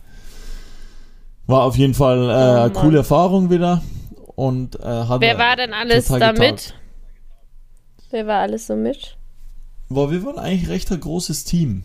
War 1.46 1.62
auf 1.62 1.76
jeden 1.76 1.94
Fall 1.94 2.28
äh, 2.28 2.60
eine 2.62 2.72
coole 2.72 2.98
Erfahrung 2.98 3.50
wieder. 3.50 3.82
Und, 4.38 4.78
äh, 4.78 4.84
hat 4.84 5.20
Wer 5.20 5.36
war 5.36 5.56
denn 5.56 5.72
alles 5.72 6.06
da 6.06 6.32
mit? 6.32 6.72
Wer 8.10 8.24
war 8.28 8.38
alles 8.42 8.68
so 8.68 8.76
mit? 8.76 9.16
Boah, 9.88 10.12
wir 10.12 10.24
waren 10.24 10.38
eigentlich 10.38 10.68
recht 10.68 10.92
ein 10.92 11.00
großes 11.00 11.42
Team. 11.42 11.82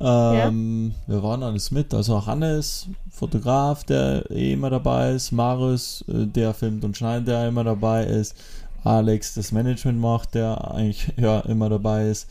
Ähm, 0.00 0.94
ja. 1.06 1.12
Wir 1.12 1.22
waren 1.22 1.42
alles 1.42 1.70
mit. 1.70 1.92
Also 1.92 2.24
Hannes, 2.24 2.88
Fotograf, 3.10 3.84
der 3.84 4.30
eh 4.30 4.54
immer 4.54 4.70
dabei 4.70 5.10
ist, 5.10 5.30
Marius, 5.30 6.02
äh, 6.08 6.26
der 6.26 6.54
filmt 6.54 6.86
und 6.86 6.96
schneidet, 6.96 7.28
der 7.28 7.48
immer 7.48 7.64
dabei 7.64 8.06
ist, 8.06 8.34
Alex 8.82 9.34
das 9.34 9.52
Management 9.52 10.00
macht, 10.00 10.34
der 10.34 10.72
eigentlich 10.72 11.12
ja 11.18 11.40
immer 11.40 11.68
dabei 11.68 12.08
ist. 12.08 12.30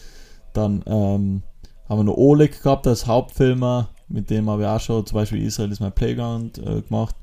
Dann 0.53 0.81
ähm, 0.87 1.43
haben 1.87 1.99
wir 1.99 2.05
noch 2.05 2.17
Oleg 2.17 2.63
gehabt 2.63 2.87
als 2.87 3.05
Hauptfilmer, 3.05 3.89
mit 4.07 4.31
dem 4.31 4.49
habe 4.49 4.63
ich 4.63 4.67
auch 4.67 4.79
schon 4.79 5.05
zum 5.05 5.13
Beispiel 5.13 5.45
Israel 5.45 5.71
is 5.71 5.79
my 5.79 5.91
Playground 5.91 6.57
äh, 6.57 6.81
gemacht. 6.81 7.15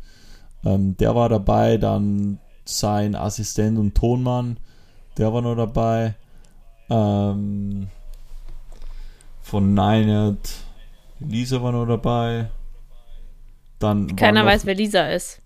Ähm, 0.65 0.97
der 0.97 1.15
war 1.15 1.29
dabei, 1.29 1.77
dann 1.77 2.39
sein 2.65 3.15
Assistent 3.15 3.79
und 3.79 3.95
Tonmann, 3.95 4.59
der 5.17 5.33
war 5.33 5.41
noch 5.43 5.55
dabei. 5.57 6.15
Ähm, 6.91 7.89
von 9.43 9.75
Ninert, 9.75 10.51
Lisa 11.21 11.63
war 11.63 11.73
noch 11.73 11.87
dabei. 11.87 12.51
Dann 13.79 14.15
Keiner 14.17 14.43
noch, 14.43 14.51
weiß, 14.51 14.67
wer 14.67 14.75
Lisa 14.75 15.09
ist. 15.09 15.41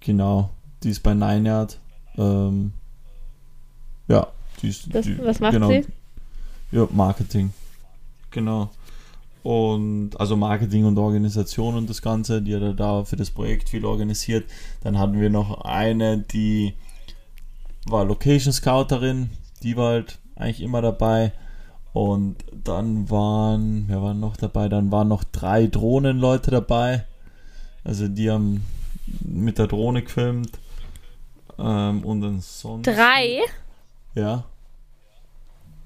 Genau, 0.00 0.50
die 0.82 0.90
ist 0.90 1.02
bei 1.02 1.14
Ninert. 1.14 1.78
Ähm, 2.16 2.72
ja, 4.06 4.26
die 4.60 4.68
ist. 4.68 4.94
Das, 4.94 5.04
die, 5.06 5.18
was 5.18 5.40
macht 5.40 5.52
genau, 5.52 5.68
sie? 5.68 5.86
Ja, 6.70 6.86
Marketing. 6.90 7.52
Genau. 8.30 8.70
Und 9.42 10.18
also 10.18 10.36
Marketing 10.36 10.84
und 10.84 10.98
Organisation 10.98 11.76
und 11.76 11.88
das 11.88 12.02
Ganze, 12.02 12.42
die 12.42 12.54
hat 12.56 12.78
da 12.78 13.04
für 13.04 13.16
das 13.16 13.30
Projekt 13.30 13.68
viel 13.68 13.84
organisiert. 13.84 14.44
Dann 14.82 14.98
hatten 14.98 15.20
wir 15.20 15.30
noch 15.30 15.62
eine, 15.62 16.18
die 16.18 16.74
war 17.86 18.04
Location 18.04 18.52
Scouterin, 18.52 19.30
die 19.62 19.76
war 19.76 19.92
halt 19.92 20.18
eigentlich 20.36 20.60
immer 20.60 20.82
dabei. 20.82 21.32
Und 21.92 22.44
dann 22.52 23.10
waren, 23.10 23.84
wer 23.88 24.02
war 24.02 24.14
noch 24.14 24.36
dabei? 24.36 24.68
Dann 24.68 24.92
waren 24.92 25.08
noch 25.08 25.24
drei 25.24 25.66
Drohnenleute 25.66 26.50
dabei. 26.50 27.04
Also 27.84 28.08
die 28.08 28.30
haben 28.30 28.64
mit 29.20 29.58
der 29.58 29.66
Drohne 29.66 30.02
gefilmt. 30.02 30.58
Ähm, 31.58 32.04
und 32.04 32.22
ansonsten. 32.22 32.82
Drei? 32.94 33.40
Ja. 34.14 34.44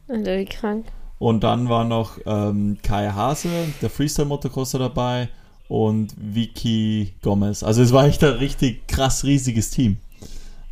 Alter, 0.09 0.38
wie 0.38 0.45
krank. 0.45 0.87
Und 1.22 1.44
dann 1.44 1.68
war 1.68 1.85
noch 1.85 2.18
ähm, 2.26 2.78
Kai 2.82 3.08
Hase, 3.11 3.48
der 3.80 3.90
Freestyle-Motocrosser 3.90 4.80
dabei 4.80 5.28
und 5.68 6.12
Vicky 6.16 7.14
Gomez. 7.22 7.62
Also 7.62 7.80
es 7.80 7.92
war 7.92 8.06
echt 8.06 8.24
ein 8.24 8.32
richtig 8.32 8.88
krass 8.88 9.22
riesiges 9.22 9.70
Team. 9.70 9.98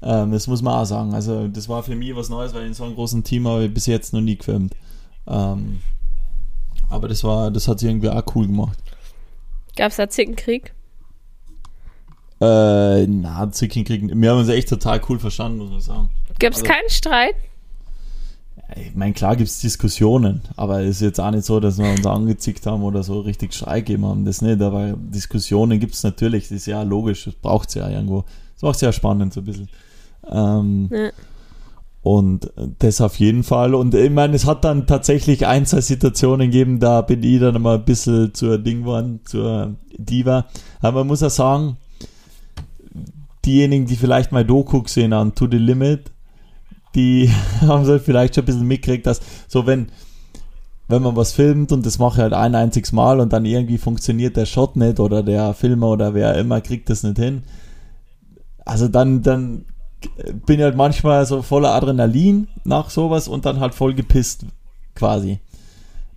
Ähm, 0.02 0.32
das 0.32 0.48
muss 0.48 0.60
man 0.60 0.74
auch 0.74 0.84
sagen. 0.86 1.14
Also 1.14 1.46
das 1.46 1.68
war 1.68 1.84
für 1.84 1.94
mich 1.94 2.16
was 2.16 2.30
Neues, 2.30 2.52
weil 2.52 2.66
in 2.66 2.74
so 2.74 2.82
einem 2.82 2.96
großen 2.96 3.22
Team 3.22 3.46
habe 3.46 3.66
ich 3.66 3.72
bis 3.72 3.86
jetzt 3.86 4.12
noch 4.12 4.20
nie 4.22 4.34
gefilmt. 4.36 4.74
Ähm, 5.28 5.78
aber 6.88 7.06
das 7.06 7.22
war, 7.22 7.52
das 7.52 7.68
hat 7.68 7.78
sich 7.78 7.88
irgendwie 7.88 8.10
auch 8.10 8.24
cool 8.34 8.48
gemacht. 8.48 8.76
Gab 9.76 9.92
es 9.92 9.98
da 9.98 10.08
Zickenkrieg? 10.08 10.74
Äh, 12.40 13.06
na, 13.06 13.48
Zickenkrieg. 13.52 14.02
Wir 14.12 14.30
haben 14.32 14.38
uns 14.40 14.48
echt 14.48 14.68
total 14.68 15.00
cool 15.08 15.20
verstanden, 15.20 15.58
muss 15.58 15.70
man 15.70 15.80
sagen. 15.80 16.10
Gab 16.40 16.54
es 16.54 16.62
Also- 16.62 16.72
keinen 16.72 16.90
Streit? 16.90 17.36
Ich 18.76 18.94
meine, 18.94 19.12
klar 19.12 19.36
gibt 19.36 19.48
es 19.48 19.60
Diskussionen, 19.60 20.42
aber 20.56 20.82
es 20.82 20.96
ist 20.96 21.02
jetzt 21.02 21.20
auch 21.20 21.30
nicht 21.30 21.44
so, 21.44 21.60
dass 21.60 21.78
wir 21.78 21.90
uns 21.90 22.06
angezickt 22.06 22.66
haben 22.66 22.82
oder 22.82 23.02
so 23.02 23.20
richtig 23.20 23.52
Streit 23.52 23.86
gegeben 23.86 24.06
haben. 24.06 24.24
Das 24.24 24.42
nicht, 24.42 24.60
aber 24.62 24.94
Diskussionen 24.96 25.80
gibt 25.80 25.94
es 25.94 26.02
natürlich. 26.02 26.44
Das 26.44 26.52
ist 26.52 26.66
ja 26.66 26.82
logisch, 26.82 27.24
das 27.24 27.34
braucht 27.34 27.68
es 27.70 27.74
ja 27.74 27.88
irgendwo. 27.88 28.24
Das 28.54 28.62
macht 28.62 28.76
es 28.76 28.80
ja 28.82 28.92
spannend 28.92 29.32
so 29.32 29.40
ein 29.40 29.44
bisschen. 29.44 29.68
Ähm, 30.30 30.88
Ja. 30.92 31.10
Und 32.02 32.50
das 32.78 33.00
auf 33.02 33.16
jeden 33.16 33.44
Fall. 33.44 33.74
Und 33.74 33.94
ich 33.94 34.10
meine, 34.10 34.34
es 34.34 34.46
hat 34.46 34.64
dann 34.64 34.86
tatsächlich 34.86 35.46
ein, 35.46 35.66
zwei 35.66 35.82
Situationen 35.82 36.50
gegeben, 36.50 36.80
da 36.80 37.02
bin 37.02 37.22
ich 37.22 37.40
dann 37.40 37.60
mal 37.60 37.76
ein 37.76 37.84
bisschen 37.84 38.32
zur 38.32 38.56
Ding 38.56 38.80
geworden, 38.80 39.20
zur 39.24 39.74
Diva. 39.98 40.46
Aber 40.80 41.00
man 41.00 41.08
muss 41.08 41.20
ja 41.20 41.28
sagen, 41.28 41.76
diejenigen, 43.44 43.84
die 43.84 43.96
vielleicht 43.96 44.32
mal 44.32 44.44
Doku 44.46 44.82
gesehen 44.82 45.12
haben, 45.12 45.34
To 45.34 45.46
the 45.50 45.58
Limit, 45.58 46.10
die 46.94 47.30
haben 47.60 47.84
so 47.84 47.98
vielleicht 47.98 48.34
schon 48.34 48.42
ein 48.42 48.46
bisschen 48.46 48.66
mitgekriegt, 48.66 49.06
dass 49.06 49.20
so 49.48 49.66
wenn, 49.66 49.90
wenn 50.88 51.02
man 51.02 51.16
was 51.16 51.32
filmt 51.32 51.72
und 51.72 51.86
das 51.86 51.98
mache 51.98 52.16
ich 52.16 52.22
halt 52.22 52.32
ein 52.32 52.54
einziges 52.54 52.92
Mal 52.92 53.20
und 53.20 53.32
dann 53.32 53.44
irgendwie 53.44 53.78
funktioniert 53.78 54.36
der 54.36 54.46
Shot 54.46 54.76
nicht 54.76 54.98
oder 55.00 55.22
der 55.22 55.54
Filmer 55.54 55.88
oder 55.88 56.14
wer 56.14 56.34
immer 56.36 56.60
kriegt 56.60 56.90
das 56.90 57.02
nicht 57.02 57.18
hin. 57.18 57.42
Also 58.64 58.88
dann, 58.88 59.22
dann 59.22 59.64
bin 60.46 60.58
ich 60.58 60.62
halt 60.62 60.76
manchmal 60.76 61.26
so 61.26 61.42
voller 61.42 61.74
Adrenalin 61.74 62.48
nach 62.64 62.90
sowas 62.90 63.28
und 63.28 63.44
dann 63.46 63.60
halt 63.60 63.74
voll 63.74 63.94
gepisst 63.94 64.46
quasi, 64.94 65.40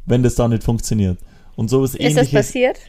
wenn 0.05 0.23
das 0.23 0.35
dann 0.35 0.51
nicht 0.51 0.63
funktioniert. 0.63 1.17
Und 1.55 1.69
sowas 1.69 1.93
Ist 1.93 2.01
das 2.03 2.09
ähnliches. 2.27 2.31
passiert? 2.31 2.79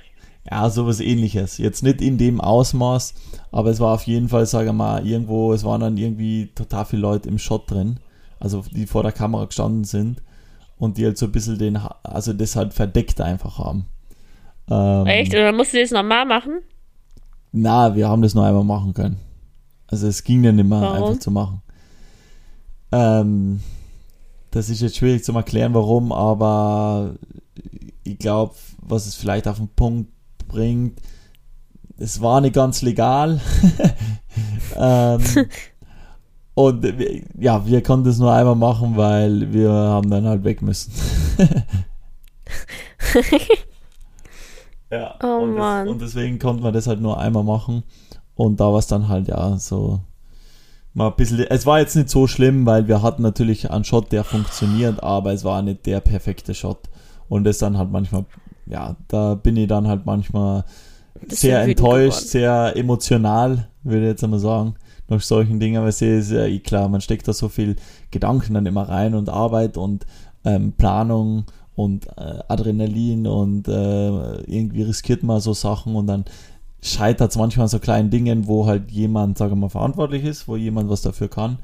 Ja, 0.50 0.68
sowas 0.68 1.00
ähnliches. 1.00 1.58
Jetzt 1.58 1.82
nicht 1.82 2.02
in 2.02 2.18
dem 2.18 2.40
Ausmaß, 2.40 3.14
aber 3.50 3.70
es 3.70 3.80
war 3.80 3.94
auf 3.94 4.02
jeden 4.02 4.28
Fall, 4.28 4.46
sage 4.46 4.68
ich 4.68 4.74
mal, 4.74 5.06
irgendwo, 5.06 5.52
es 5.52 5.64
waren 5.64 5.80
dann 5.80 5.96
irgendwie 5.96 6.50
total 6.54 6.84
viele 6.84 7.02
Leute 7.02 7.28
im 7.28 7.38
Shot 7.38 7.70
drin, 7.70 7.98
also 8.40 8.62
die 8.70 8.86
vor 8.86 9.02
der 9.02 9.12
Kamera 9.12 9.46
gestanden 9.46 9.84
sind 9.84 10.22
und 10.78 10.98
die 10.98 11.06
halt 11.06 11.16
so 11.16 11.26
ein 11.26 11.32
bisschen 11.32 11.58
den, 11.58 11.78
also 12.02 12.32
das 12.34 12.56
halt 12.56 12.74
verdeckt 12.74 13.20
einfach 13.20 13.58
haben. 13.58 13.86
Ähm, 14.70 15.06
Echt? 15.06 15.32
Oder 15.32 15.52
musst 15.52 15.72
du 15.72 15.80
das 15.80 15.90
nochmal 15.90 16.26
machen? 16.26 16.60
Na, 17.52 17.94
wir 17.94 18.08
haben 18.08 18.22
das 18.22 18.34
nur 18.34 18.44
einmal 18.44 18.64
machen 18.64 18.92
können. 18.92 19.16
Also 19.86 20.08
es 20.08 20.24
ging 20.24 20.42
dann 20.42 20.56
nicht 20.56 20.68
mehr 20.68 20.80
Warum? 20.80 21.04
einfach 21.04 21.20
zu 21.20 21.30
machen. 21.30 21.62
Ähm, 22.92 23.60
das 24.50 24.68
ist 24.68 24.82
jetzt 24.82 24.96
schwierig 24.96 25.24
zu 25.24 25.32
erklären, 25.32 25.74
warum, 25.74 26.12
aber 26.12 27.14
ich 28.02 28.18
glaube, 28.18 28.54
was 28.78 29.06
es 29.06 29.14
vielleicht 29.14 29.48
auf 29.48 29.56
den 29.56 29.68
Punkt 29.68 30.10
bringt, 30.54 31.00
es 31.98 32.20
war 32.20 32.40
nicht 32.40 32.54
ganz 32.54 32.82
legal. 32.82 33.40
ähm, 34.76 35.20
und 36.54 36.86
ja, 37.38 37.66
wir 37.66 37.82
konnten 37.82 38.08
es 38.08 38.18
nur 38.18 38.32
einmal 38.32 38.54
machen, 38.54 38.96
weil 38.96 39.52
wir 39.52 39.70
haben 39.70 40.10
dann 40.10 40.26
halt 40.26 40.44
weg 40.44 40.62
müssen. 40.62 40.92
ja, 44.90 45.14
Oh 45.22 45.42
und, 45.42 45.54
Mann. 45.54 45.86
Das, 45.86 45.92
und 45.92 46.00
deswegen 46.02 46.38
konnte 46.38 46.62
man 46.62 46.72
das 46.72 46.86
halt 46.86 47.00
nur 47.00 47.18
einmal 47.18 47.44
machen. 47.44 47.82
Und 48.36 48.60
da 48.60 48.66
war 48.72 48.78
es 48.78 48.86
dann 48.86 49.08
halt 49.08 49.28
ja 49.28 49.56
so 49.58 50.00
mal 50.92 51.08
ein 51.08 51.16
bisschen. 51.16 51.40
Es 51.40 51.66
war 51.66 51.80
jetzt 51.80 51.96
nicht 51.96 52.08
so 52.08 52.26
schlimm, 52.26 52.66
weil 52.66 52.86
wir 52.88 53.02
hatten 53.02 53.22
natürlich 53.22 53.70
einen 53.70 53.84
Shot, 53.84 54.12
der 54.12 54.24
funktioniert, 54.24 55.02
aber 55.02 55.32
es 55.32 55.44
war 55.44 55.60
nicht 55.62 55.86
der 55.86 56.00
perfekte 56.00 56.54
Shot. 56.54 56.88
Und 57.28 57.44
das 57.44 57.58
dann 57.58 57.78
halt 57.78 57.90
manchmal, 57.90 58.26
ja, 58.66 58.96
da 59.08 59.34
bin 59.34 59.56
ich 59.56 59.68
dann 59.68 59.88
halt 59.88 60.06
manchmal 60.06 60.64
sehr 61.28 61.62
enttäuscht, 61.62 62.18
geworden. 62.18 62.28
sehr 62.28 62.76
emotional, 62.76 63.68
würde 63.82 64.02
ich 64.02 64.08
jetzt 64.10 64.24
einmal 64.24 64.40
sagen, 64.40 64.74
nach 65.08 65.20
solchen 65.20 65.60
Dingen, 65.60 65.82
weil 65.82 65.90
es 65.90 66.02
ist 66.02 66.30
ja 66.30 66.44
eh 66.44 66.60
klar, 66.60 66.88
man 66.88 67.00
steckt 67.00 67.28
da 67.28 67.32
so 67.32 67.48
viel 67.48 67.76
Gedanken 68.10 68.54
dann 68.54 68.66
immer 68.66 68.88
rein 68.88 69.14
und 69.14 69.28
Arbeit 69.28 69.76
und 69.76 70.06
ähm, 70.44 70.72
Planung 70.72 71.44
und 71.74 72.06
äh, 72.16 72.40
Adrenalin 72.48 73.26
und 73.26 73.68
äh, 73.68 74.36
irgendwie 74.42 74.82
riskiert 74.82 75.22
man 75.22 75.40
so 75.40 75.52
Sachen 75.52 75.96
und 75.96 76.06
dann 76.06 76.24
scheitert 76.80 77.30
es 77.30 77.36
manchmal 77.36 77.64
an 77.64 77.68
so 77.68 77.78
kleinen 77.78 78.10
Dingen, 78.10 78.46
wo 78.46 78.66
halt 78.66 78.90
jemand, 78.90 79.38
sagen 79.38 79.52
wir 79.52 79.56
mal, 79.56 79.68
verantwortlich 79.70 80.24
ist, 80.24 80.46
wo 80.48 80.56
jemand 80.56 80.90
was 80.90 81.02
dafür 81.02 81.28
kann. 81.28 81.58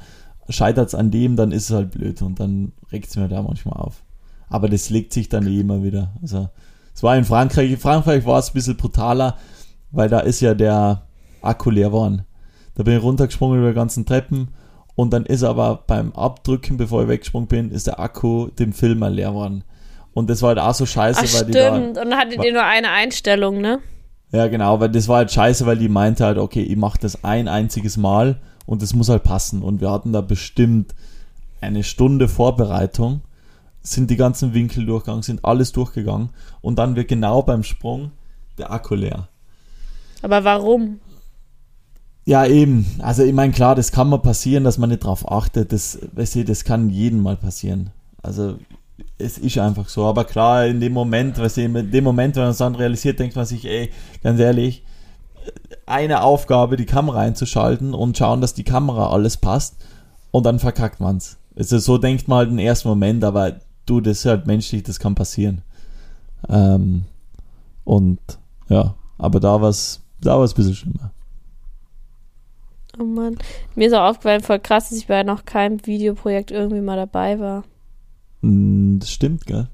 Scheitert 0.48 0.88
es 0.88 0.94
an 0.94 1.10
dem, 1.10 1.36
dann 1.36 1.52
ist 1.52 1.70
es 1.70 1.76
halt 1.76 1.90
blöd 1.92 2.22
und 2.22 2.40
dann 2.40 2.72
regt 2.90 3.08
es 3.08 3.16
mir 3.16 3.28
da 3.28 3.42
manchmal 3.42 3.78
auf. 3.78 4.02
Aber 4.48 4.68
das 4.68 4.90
legt 4.90 5.12
sich 5.12 5.28
dann 5.28 5.46
eh 5.46 5.60
immer 5.60 5.82
wieder. 5.82 6.12
Also, 6.22 6.48
es 7.00 7.02
war 7.02 7.16
in 7.16 7.24
Frankreich, 7.24 7.70
in 7.70 7.78
Frankreich 7.78 8.26
war 8.26 8.38
es 8.38 8.50
ein 8.50 8.52
bisschen 8.52 8.76
brutaler, 8.76 9.38
weil 9.90 10.10
da 10.10 10.20
ist 10.20 10.42
ja 10.42 10.52
der 10.52 11.06
Akku 11.40 11.70
leer 11.70 11.88
geworden. 11.88 12.26
Da 12.74 12.82
bin 12.82 12.94
ich 12.94 13.02
runtergesprungen 13.02 13.58
über 13.58 13.68
die 13.68 13.74
ganzen 13.74 14.04
Treppen 14.04 14.48
und 14.96 15.10
dann 15.10 15.24
ist 15.24 15.42
aber 15.42 15.82
beim 15.86 16.12
Abdrücken, 16.12 16.76
bevor 16.76 17.00
ich 17.00 17.08
weggesprungen 17.08 17.48
bin, 17.48 17.70
ist 17.70 17.86
der 17.86 18.00
Akku 18.00 18.48
dem 18.48 18.74
Filmer 18.74 19.08
leer 19.08 19.30
geworden. 19.30 19.64
Und 20.12 20.28
das 20.28 20.42
war 20.42 20.48
halt 20.48 20.58
auch 20.58 20.74
so 20.74 20.84
scheiße, 20.84 21.22
Ach, 21.24 21.34
weil 21.38 21.46
die 21.46 21.52
da, 21.52 21.68
stimmt. 21.74 21.96
Und 21.96 22.10
dann 22.10 22.18
hattet 22.18 22.44
ihr 22.44 22.52
nur 22.52 22.64
eine 22.64 22.90
Einstellung, 22.90 23.62
ne? 23.62 23.78
ja, 24.32 24.48
genau, 24.48 24.78
weil 24.78 24.90
das 24.90 25.08
war 25.08 25.16
halt 25.16 25.32
scheiße, 25.32 25.64
weil 25.64 25.78
die 25.78 25.88
meinte 25.88 26.26
halt, 26.26 26.36
okay, 26.36 26.60
ich 26.60 26.76
mache 26.76 26.98
das 27.00 27.24
ein 27.24 27.48
einziges 27.48 27.96
Mal 27.96 28.42
und 28.66 28.82
das 28.82 28.92
muss 28.92 29.08
halt 29.08 29.22
passen. 29.22 29.62
Und 29.62 29.80
wir 29.80 29.90
hatten 29.90 30.12
da 30.12 30.20
bestimmt 30.20 30.94
eine 31.62 31.82
Stunde 31.82 32.28
Vorbereitung, 32.28 33.22
sind 33.82 34.10
die 34.10 34.16
ganzen 34.16 34.54
Winkel 34.54 34.86
durchgegangen, 34.86 35.22
sind 35.22 35.44
alles 35.44 35.72
durchgegangen 35.72 36.30
und 36.60 36.78
dann 36.78 36.96
wird 36.96 37.08
genau 37.08 37.42
beim 37.42 37.62
Sprung 37.62 38.12
der 38.58 38.70
Akku 38.72 38.94
leer. 38.94 39.28
Aber 40.22 40.44
warum? 40.44 41.00
Ja, 42.26 42.44
eben. 42.44 42.86
Also 42.98 43.24
ich 43.24 43.32
meine, 43.32 43.52
klar, 43.52 43.74
das 43.74 43.92
kann 43.92 44.08
mal 44.08 44.18
passieren, 44.18 44.64
dass 44.64 44.78
man 44.78 44.90
nicht 44.90 45.04
drauf 45.04 45.30
achtet. 45.30 45.72
Das, 45.72 45.98
weißt 46.12 46.36
du, 46.36 46.44
das 46.44 46.64
kann 46.64 46.90
jedem 46.90 47.22
mal 47.22 47.36
passieren. 47.36 47.90
Also 48.22 48.56
es 49.18 49.38
ist 49.38 49.58
einfach 49.58 49.88
so. 49.88 50.04
Aber 50.04 50.24
klar, 50.24 50.66
in 50.66 50.80
dem 50.80 50.92
Moment, 50.92 51.38
weißt 51.38 51.56
du, 51.56 51.62
in 51.62 51.90
dem 51.90 52.04
Moment, 52.04 52.36
wenn 52.36 52.42
man 52.42 52.52
es 52.52 52.58
dann 52.58 52.74
realisiert, 52.74 53.18
denkt 53.18 53.36
man 53.36 53.46
sich, 53.46 53.64
ey, 53.64 53.90
ganz 54.22 54.38
ehrlich, 54.38 54.84
eine 55.86 56.22
Aufgabe, 56.22 56.76
die 56.76 56.86
Kamera 56.86 57.20
einzuschalten 57.20 57.94
und 57.94 58.16
schauen, 58.16 58.40
dass 58.40 58.54
die 58.54 58.64
Kamera 58.64 59.10
alles 59.10 59.38
passt 59.38 59.76
und 60.30 60.44
dann 60.44 60.58
verkackt 60.58 61.00
man's. 61.00 61.38
Also 61.56 61.78
so 61.78 61.98
denkt 61.98 62.28
man 62.28 62.38
halt 62.38 62.50
im 62.50 62.58
ersten 62.58 62.88
Moment, 62.88 63.24
aber 63.24 63.56
du, 63.90 64.00
das 64.00 64.18
ist 64.18 64.26
halt 64.26 64.46
menschlich, 64.46 64.82
das 64.82 64.98
kann 64.98 65.14
passieren. 65.14 65.62
Ähm, 66.48 67.04
und 67.84 68.20
ja, 68.68 68.94
aber 69.18 69.40
da 69.40 69.60
war's, 69.60 70.00
da 70.20 70.38
war's 70.38 70.52
ein 70.52 70.56
bisschen 70.56 70.74
schlimmer. 70.74 71.10
Oh 72.98 73.04
Mann. 73.04 73.36
Mir 73.74 73.88
ist 73.88 73.94
auch 73.94 74.10
aufgefallen, 74.10 74.42
voll 74.42 74.58
krass, 74.58 74.88
dass 74.88 74.98
ich 74.98 75.06
bei 75.06 75.22
noch 75.22 75.44
keinem 75.44 75.84
Videoprojekt 75.86 76.50
irgendwie 76.50 76.80
mal 76.80 76.96
dabei 76.96 77.38
war. 77.38 77.64
Mm, 78.42 78.98
Das 78.98 79.10
stimmt, 79.10 79.46
gell? 79.46 79.68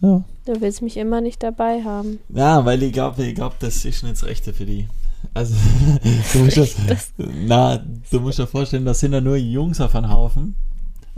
Ja. 0.00 0.24
Du 0.46 0.60
willst 0.60 0.82
mich 0.82 0.96
immer 0.96 1.20
nicht 1.20 1.42
dabei 1.42 1.82
haben. 1.82 2.18
Ja, 2.28 2.64
weil 2.64 2.82
ich 2.82 2.92
glaube, 2.92 3.24
ich 3.24 3.34
glaub, 3.34 3.58
das 3.60 3.84
ist 3.84 4.02
nicht 4.02 4.16
das 4.16 4.24
Rechte 4.24 4.52
für 4.52 4.66
die. 4.66 4.88
Also, 5.32 5.54
du 6.32 6.38
musst, 6.40 6.56
ja, 6.56 6.64
Das, 6.86 7.12
na, 7.16 7.78
du 8.10 8.20
musst 8.20 8.38
dir 8.38 8.46
vorstellen, 8.46 8.84
das 8.84 9.00
sind 9.00 9.12
ja 9.14 9.20
nur 9.20 9.36
Jungs 9.36 9.80
auf 9.80 9.94
einem 9.94 10.10
Haufen. 10.10 10.54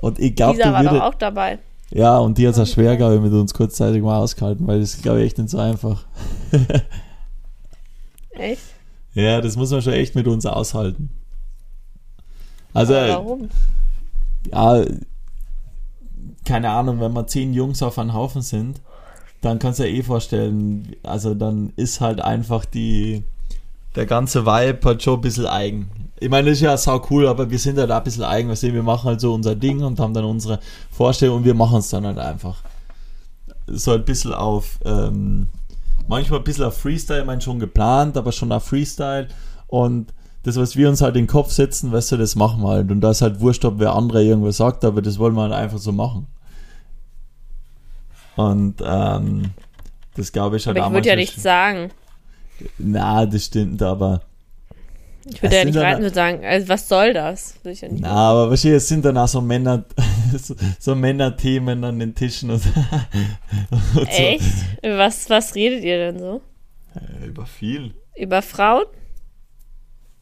Und 0.01 0.18
ich 0.18 0.34
glaube, 0.34 0.57
Lisa 0.59 0.68
du 0.68 0.72
war 0.74 0.82
doch 0.84 0.90
würdest. 0.92 1.07
auch 1.07 1.14
dabei. 1.14 1.59
Ja, 1.90 2.18
und 2.18 2.36
die 2.36 2.47
hat 2.47 2.55
es 2.57 2.61
auch 2.61 2.66
schwer, 2.72 2.97
glaube 2.97 3.14
ich, 3.16 3.20
mit 3.20 3.32
uns 3.32 3.55
kurzzeitig 3.55 4.03
mal 4.03 4.18
ausgehalten, 4.18 4.66
weil 4.66 4.80
das 4.80 4.94
ist, 4.94 5.03
glaube 5.03 5.20
ich, 5.20 5.26
echt 5.26 5.38
nicht 5.38 5.51
so 5.51 5.59
einfach. 5.59 6.05
Echt? 8.30 8.62
Ja, 9.14 9.40
das 9.40 9.57
muss 9.57 9.70
man 9.70 9.80
schon 9.80 9.94
echt 9.94 10.14
mit 10.14 10.26
uns 10.26 10.44
aushalten. 10.44 11.09
Also, 12.74 12.94
Aber 12.94 13.09
warum? 13.09 13.49
ja, 14.53 14.84
keine 16.44 16.70
Ahnung, 16.70 17.01
wenn 17.01 17.14
wir 17.14 17.26
zehn 17.26 17.55
Jungs 17.55 17.82
auf 17.82 17.99
einem 17.99 18.12
Haufen 18.12 18.42
sind, 18.42 18.80
dann 19.40 19.59
kannst 19.59 19.78
du 19.80 19.84
dir 19.84 19.90
eh 19.90 20.03
vorstellen, 20.03 20.94
also 21.03 21.34
dann 21.34 21.72
ist 21.76 22.01
halt 22.03 22.20
einfach 22.20 22.64
die, 22.66 23.24
der 23.94 24.05
ganze 24.07 24.44
Vibe 24.44 24.80
halt 24.84 25.03
schon 25.03 25.14
ein 25.14 25.20
bisschen 25.22 25.47
eigen. 25.47 25.90
Ich 26.18 26.28
meine, 26.28 26.48
das 26.48 26.58
ist 26.58 26.62
ja 26.62 26.76
sau 26.76 27.04
cool, 27.10 27.26
aber 27.26 27.50
wir 27.50 27.58
sind 27.58 27.78
halt 27.78 27.90
auch 27.90 27.98
ein 27.98 28.04
bisschen 28.04 28.24
eigen, 28.24 28.48
weißt 28.48 28.64
du, 28.64 28.72
wir 28.72 28.82
machen 28.82 29.04
halt 29.08 29.20
so 29.20 29.34
unser 29.34 29.54
Ding 29.54 29.82
und 29.82 30.00
haben 30.00 30.14
dann 30.14 30.24
unsere 30.24 30.60
Vorstellung 30.90 31.38
und 31.38 31.44
wir 31.44 31.54
machen 31.54 31.78
es 31.78 31.90
dann 31.90 32.06
halt 32.06 32.18
einfach. 32.18 32.56
So 33.66 33.92
ein 33.92 34.04
bisschen 34.04 34.32
auf, 34.32 34.78
ähm, 34.84 35.48
manchmal 36.08 36.40
ein 36.40 36.44
bisschen 36.44 36.64
auf 36.64 36.78
Freestyle, 36.78 37.20
ich 37.20 37.26
meine 37.26 37.40
schon 37.40 37.58
geplant, 37.58 38.16
aber 38.16 38.32
schon 38.32 38.52
auf 38.52 38.64
Freestyle 38.64 39.28
und 39.66 40.12
das, 40.46 40.56
was 40.56 40.76
wir 40.76 40.88
uns 40.88 41.02
halt 41.02 41.16
in 41.16 41.24
den 41.24 41.28
Kopf 41.28 41.50
setzen, 41.50 41.90
weißt 41.90 42.12
du, 42.12 42.16
das 42.18 42.36
machen 42.36 42.62
wir 42.62 42.68
halt. 42.68 42.90
Und 42.92 43.00
da 43.00 43.10
ist 43.10 43.20
halt 43.20 43.40
wurscht, 43.40 43.64
ob 43.64 43.80
wer 43.80 43.94
andere 43.94 44.22
irgendwas 44.22 44.58
sagt, 44.58 44.84
aber 44.84 45.02
das 45.02 45.18
wollen 45.18 45.34
wir 45.34 45.42
halt 45.42 45.52
einfach 45.52 45.78
so 45.78 45.90
machen. 45.90 46.28
Und 48.36 48.76
ähm, 48.84 49.50
das 50.14 50.30
glaube 50.30 50.56
ich 50.56 50.66
halt 50.66 50.76
aber 50.78 50.86
ich 50.86 50.92
würde 50.92 51.08
ja 51.08 51.16
nichts 51.16 51.42
sagen. 51.42 51.90
Na, 52.78 53.26
das 53.26 53.46
stimmt, 53.46 53.82
aber. 53.82 54.22
Ich 55.28 55.42
würde 55.42 55.56
ja 55.56 55.64
nicht 55.64 55.74
weiter 55.74 56.00
nur 56.00 56.10
sagen, 56.10 56.44
also 56.44 56.68
was 56.68 56.88
soll 56.88 57.12
das? 57.12 57.54
Ja 57.64 57.88
na, 57.90 58.10
aber 58.10 58.50
wahrscheinlich 58.50 58.78
es 58.78 58.88
sind 58.88 59.04
dann 59.04 59.18
auch 59.18 59.26
so 59.26 59.40
Männer, 59.40 59.84
so, 60.38 60.54
so 60.78 60.94
Männerthemen 60.94 61.82
an 61.82 61.98
den 61.98 62.14
Tischen 62.14 62.50
und, 62.50 62.62
und 63.96 64.08
Echt? 64.08 64.44
So. 64.44 64.88
Was, 64.90 65.28
was 65.28 65.54
redet 65.54 65.82
ihr 65.82 65.98
denn 65.98 66.18
so? 66.18 66.40
Ja, 66.94 67.26
über 67.26 67.44
viel. 67.44 67.94
Über 68.14 68.40
Frauen? 68.40 68.84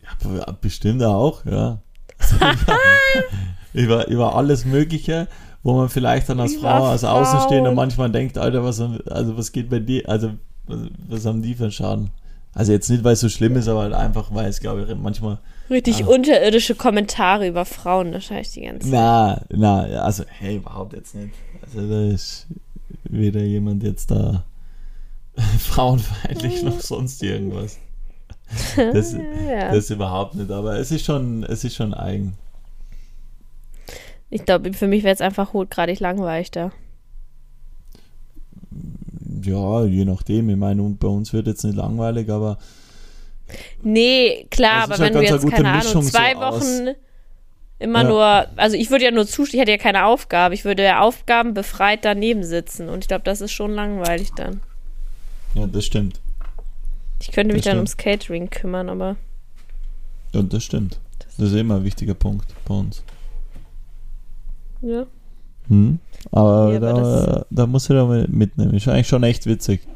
Ja, 0.02 0.52
bestimmt 0.60 1.02
auch, 1.02 1.44
ja. 1.44 1.82
Also 2.18 2.36
über, 3.74 4.08
über 4.08 4.34
alles 4.34 4.64
Mögliche 4.64 5.28
wo 5.64 5.72
man 5.72 5.88
vielleicht 5.88 6.28
dann 6.28 6.38
als 6.38 6.54
Frau, 6.56 6.84
als 6.84 7.04
Außenstehender 7.04 7.72
manchmal 7.72 8.10
denkt, 8.10 8.36
Alter, 8.36 8.62
was, 8.62 8.80
also 8.80 9.36
was 9.36 9.50
geht 9.50 9.70
bei 9.70 9.80
dir, 9.80 10.06
also 10.08 10.34
was, 10.66 10.80
was 11.08 11.26
haben 11.26 11.42
die 11.42 11.54
für 11.54 11.64
einen 11.64 11.72
Schaden? 11.72 12.10
Also 12.54 12.72
jetzt 12.72 12.88
nicht, 12.88 13.02
weil 13.02 13.14
es 13.14 13.20
so 13.20 13.28
schlimm 13.28 13.56
ist, 13.56 13.68
aber 13.68 13.82
halt 13.82 13.94
einfach, 13.94 14.32
weil 14.32 14.48
es, 14.48 14.60
glaube 14.60 14.82
ich, 14.82 14.96
manchmal. 14.96 15.38
Richtig 15.70 16.00
ja. 16.00 16.06
unterirdische 16.06 16.74
Kommentare 16.74 17.48
über 17.48 17.64
Frauen, 17.64 18.12
wahrscheinlich 18.12 18.52
die 18.52 18.62
ganze 18.62 18.90
Zeit. 18.90 18.92
Na, 18.92 19.42
na, 19.50 19.82
also, 20.02 20.24
hey, 20.28 20.56
überhaupt 20.56 20.92
jetzt 20.92 21.14
nicht. 21.14 21.34
Also 21.62 21.88
da 21.88 22.14
ist 22.14 22.46
weder 23.04 23.42
jemand 23.42 23.82
jetzt 23.82 24.10
da 24.10 24.44
frauenfeindlich 25.58 26.62
noch 26.62 26.80
sonst 26.80 27.22
irgendwas. 27.22 27.78
Das, 28.76 29.12
ja. 29.48 29.72
das 29.72 29.90
überhaupt 29.90 30.36
nicht, 30.36 30.50
aber 30.50 30.78
es 30.78 30.92
ist 30.92 31.04
schon, 31.04 31.42
es 31.44 31.64
ist 31.64 31.74
schon 31.74 31.92
eigen. 31.92 32.34
Ich 34.30 34.44
glaube, 34.44 34.72
für 34.72 34.86
mich 34.86 35.02
wäre 35.02 35.14
es 35.14 35.20
einfach 35.20 35.52
hochgradig 35.52 36.00
langweilig 36.00 36.50
da. 36.50 36.72
Ja, 39.44 39.84
je 39.84 40.04
nachdem. 40.04 40.48
Ich 40.50 40.56
meine, 40.56 40.82
bei 40.82 41.08
uns 41.08 41.32
wird 41.32 41.46
jetzt 41.46 41.64
nicht 41.64 41.76
langweilig, 41.76 42.30
aber. 42.30 42.58
Nee, 43.82 44.46
klar, 44.50 44.84
aber 44.84 44.98
wenn 44.98 45.12
du 45.12 45.22
jetzt, 45.22 45.48
keine 45.50 45.70
Ahnung, 45.70 46.02
zwei 46.02 46.34
so 46.34 46.40
Wochen 46.40 46.88
aus. 46.88 46.96
immer 47.78 48.02
ja. 48.02 48.08
nur, 48.08 48.46
also 48.56 48.76
ich 48.76 48.90
würde 48.90 49.04
ja 49.04 49.10
nur 49.10 49.26
zustimmen, 49.26 49.58
ich 49.58 49.60
hätte 49.60 49.72
ja 49.72 49.78
keine 49.78 50.06
Aufgabe, 50.06 50.54
ich 50.54 50.64
würde 50.64 50.82
ja 50.82 51.00
Aufgaben 51.00 51.52
befreit 51.52 52.04
daneben 52.04 52.42
sitzen 52.42 52.88
und 52.88 53.04
ich 53.04 53.08
glaube, 53.08 53.24
das 53.24 53.42
ist 53.42 53.52
schon 53.52 53.72
langweilig 53.72 54.30
dann. 54.34 54.60
Ja, 55.54 55.66
das 55.66 55.84
stimmt. 55.84 56.20
Ich 57.20 57.32
könnte 57.32 57.54
mich 57.54 57.62
das 57.62 57.70
dann 57.70 57.78
ums 57.78 57.96
Catering 57.96 58.48
kümmern, 58.50 58.88
aber. 58.88 59.16
Ja, 60.32 60.42
das 60.42 60.64
stimmt. 60.64 61.00
Das 61.36 61.50
ist 61.50 61.54
immer 61.54 61.76
ein 61.76 61.84
wichtiger 61.84 62.14
Punkt 62.14 62.46
bei 62.66 62.74
uns. 62.74 63.02
Ja. 64.80 65.06
Hm. 65.68 65.98
Aber, 66.32 66.72
ja, 66.72 66.78
da, 66.78 67.46
da 67.50 67.66
musst 67.66 67.88
du 67.88 67.94
da 67.94 68.04
mitnehmen. 68.28 68.74
Ist 68.74 68.88
eigentlich 68.88 69.08
schon 69.08 69.22
echt 69.22 69.46
witzig. 69.46 69.86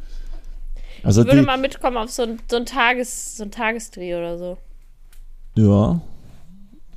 Also 1.02 1.22
ich 1.22 1.26
würde 1.28 1.40
die, 1.40 1.46
mal 1.46 1.58
mitkommen 1.58 1.96
auf 1.96 2.10
so 2.10 2.22
ein, 2.22 2.38
so 2.50 2.56
ein, 2.56 2.66
Tages, 2.66 3.36
so 3.36 3.44
ein 3.44 3.50
Tagesdreh 3.50 4.16
oder 4.16 4.38
so. 4.38 4.58
Ja. 5.54 6.00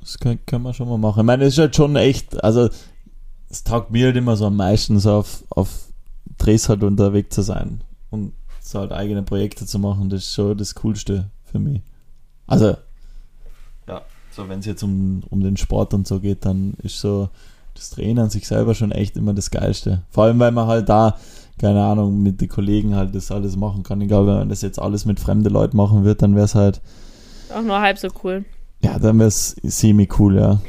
Das 0.00 0.18
kann, 0.18 0.38
kann 0.46 0.62
man 0.62 0.74
schon 0.74 0.88
mal 0.88 0.98
machen. 0.98 1.20
Ich 1.20 1.26
meine, 1.26 1.44
es 1.44 1.54
ist 1.54 1.58
halt 1.58 1.76
schon 1.76 1.94
echt, 1.96 2.42
also 2.42 2.68
es 3.48 3.62
taugt 3.62 3.90
mir 3.90 4.06
halt 4.06 4.16
immer 4.16 4.36
so 4.36 4.46
am 4.46 4.56
meisten, 4.56 4.98
so 4.98 5.12
auf, 5.12 5.44
auf 5.50 5.88
Drehs 6.38 6.68
halt 6.68 6.82
unterwegs 6.82 7.34
zu 7.34 7.42
sein 7.42 7.82
und 8.10 8.32
so 8.60 8.80
halt 8.80 8.92
eigene 8.92 9.22
Projekte 9.22 9.66
zu 9.66 9.78
machen. 9.78 10.10
Das 10.10 10.22
ist 10.22 10.34
schon 10.34 10.58
das 10.58 10.74
Coolste 10.74 11.30
für 11.44 11.60
mich. 11.60 11.82
Also, 12.46 12.76
ja, 13.86 14.02
so 14.30 14.48
wenn 14.48 14.58
es 14.58 14.66
jetzt 14.66 14.82
um, 14.82 15.22
um 15.30 15.40
den 15.40 15.56
Sport 15.56 15.94
und 15.94 16.08
so 16.08 16.18
geht, 16.18 16.44
dann 16.44 16.74
ist 16.82 16.98
so 16.98 17.28
das 17.74 17.90
Drehen 17.90 18.18
an 18.18 18.30
sich 18.30 18.46
selber 18.46 18.74
schon 18.74 18.92
echt 18.92 19.16
immer 19.16 19.34
das 19.34 19.50
Geilste. 19.50 20.02
Vor 20.10 20.24
allem, 20.24 20.38
weil 20.38 20.52
man 20.52 20.66
halt 20.66 20.88
da, 20.88 21.16
keine 21.58 21.82
Ahnung, 21.82 22.22
mit 22.22 22.40
den 22.40 22.48
Kollegen 22.48 22.94
halt 22.94 23.14
das 23.14 23.30
alles 23.30 23.56
machen 23.56 23.82
kann. 23.82 24.00
Egal, 24.00 24.26
wenn 24.26 24.34
man 24.34 24.48
das 24.48 24.62
jetzt 24.62 24.78
alles 24.78 25.04
mit 25.04 25.20
fremden 25.20 25.52
Leuten 25.52 25.76
machen 25.76 26.04
wird, 26.04 26.22
dann 26.22 26.34
wäre 26.34 26.44
es 26.44 26.54
halt. 26.54 26.80
Auch 27.54 27.62
nur 27.62 27.80
halb 27.80 27.98
so 27.98 28.08
cool. 28.24 28.44
Ja, 28.82 28.98
dann 28.98 29.18
wäre 29.18 29.28
es 29.28 29.56
semi 29.62 30.08
cool, 30.18 30.36
ja. 30.36 30.60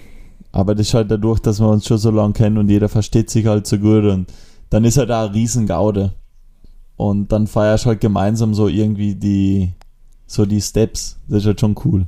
Aber 0.52 0.76
das 0.76 0.88
ist 0.88 0.94
halt 0.94 1.10
dadurch, 1.10 1.40
dass 1.40 1.60
wir 1.60 1.68
uns 1.68 1.88
schon 1.88 1.98
so 1.98 2.12
lange 2.12 2.34
kennen 2.34 2.58
und 2.58 2.70
jeder 2.70 2.88
versteht 2.88 3.30
sich 3.30 3.48
halt 3.48 3.66
so 3.66 3.80
gut 3.80 4.04
und 4.04 4.32
dann 4.70 4.86
ist 4.86 4.98
halt 4.98 5.10
da 5.10 5.26
ein 5.26 5.32
Riesengaude. 5.32 6.14
Und 6.96 7.32
dann 7.32 7.48
feierst 7.48 7.86
halt 7.88 8.02
gemeinsam 8.02 8.54
so 8.54 8.68
irgendwie 8.68 9.16
die, 9.16 9.74
so 10.28 10.46
die 10.46 10.62
Steps. 10.62 11.20
Das 11.28 11.40
ist 11.40 11.48
halt 11.48 11.60
schon 11.60 11.76
cool. 11.84 12.06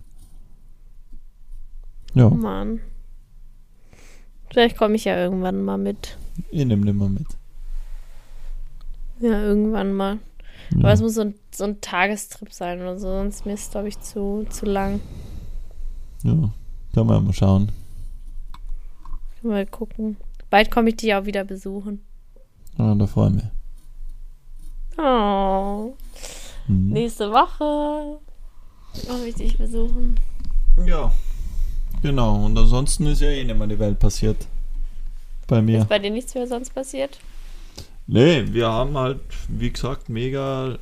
Ja. 2.13 2.29
Mann. 2.29 2.79
Vielleicht 4.55 4.77
komme 4.77 4.95
ich 4.95 5.03
ja 5.03 5.17
irgendwann 5.17 5.63
mal 5.63 5.77
mit. 5.77 6.17
Ich 6.49 6.63
nehme 6.63 6.85
den 6.85 6.95
mal 6.95 7.09
mit. 7.09 7.27
Ja, 9.19 9.41
irgendwann 9.41 9.91
mal. 9.91 10.19
Ja. 10.71 10.79
Aber 10.79 10.93
es 10.93 11.01
muss 11.01 11.15
so 11.15 11.23
ein, 11.23 11.35
so 11.53 11.65
ein 11.65 11.81
Tagestrip 11.81 12.53
sein 12.53 12.79
oder 12.79 12.97
so, 12.97 13.09
sonst 13.09 13.45
mir 13.45 13.55
ist 13.55 13.63
es, 13.63 13.71
glaube 13.71 13.89
ich, 13.89 13.99
zu, 13.99 14.47
zu 14.49 14.65
lang. 14.65 15.01
Ja, 16.23 16.53
können 16.93 17.09
wir 17.09 17.19
mal 17.19 17.33
schauen. 17.33 17.69
Mal 19.41 19.65
gucken. 19.65 20.15
Bald 20.49 20.71
komme 20.71 20.87
ich 20.87 20.95
dich 20.95 21.13
auch 21.13 21.25
wieder 21.25 21.43
besuchen. 21.43 21.99
Ah, 22.77 22.95
da 22.95 23.07
freue 23.07 23.31
ich 23.31 23.35
mich. 23.35 23.45
Oh. 24.97 25.95
Mhm. 26.69 26.91
Nächste 26.91 27.29
Woche 27.29 28.21
komme 29.05 29.25
ich 29.25 29.35
dich 29.35 29.57
besuchen. 29.57 30.17
Ja. 30.85 31.11
Genau, 32.01 32.45
und 32.45 32.57
ansonsten 32.57 33.07
ist 33.07 33.21
ja 33.21 33.29
eh 33.29 33.43
nicht 33.43 33.57
mehr 33.57 33.67
die 33.67 33.79
Welt 33.79 33.99
passiert. 33.99 34.47
Bei 35.47 35.61
mir. 35.61 35.79
Ist 35.79 35.89
bei 35.89 35.99
dir 35.99 36.11
nichts 36.11 36.33
mehr 36.33 36.47
sonst 36.47 36.73
passiert? 36.73 37.19
Nee, 38.07 38.45
wir 38.51 38.69
haben 38.69 38.97
halt, 38.97 39.19
wie 39.47 39.71
gesagt, 39.71 40.09
mega, 40.09 40.77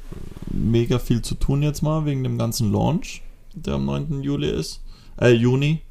mega 0.52 1.00
viel 1.00 1.22
zu 1.22 1.36
tun 1.36 1.62
jetzt 1.64 1.82
mal 1.82 2.06
wegen 2.06 2.24
dem 2.24 2.38
ganzen 2.38 2.72
Launch, 2.72 3.22
der 3.54 3.76
am 3.76 3.86
9. 3.86 4.22
Juli 4.22 4.50
ist. 4.50 4.82
Äh, 5.20 5.30
Juni. 5.30 5.82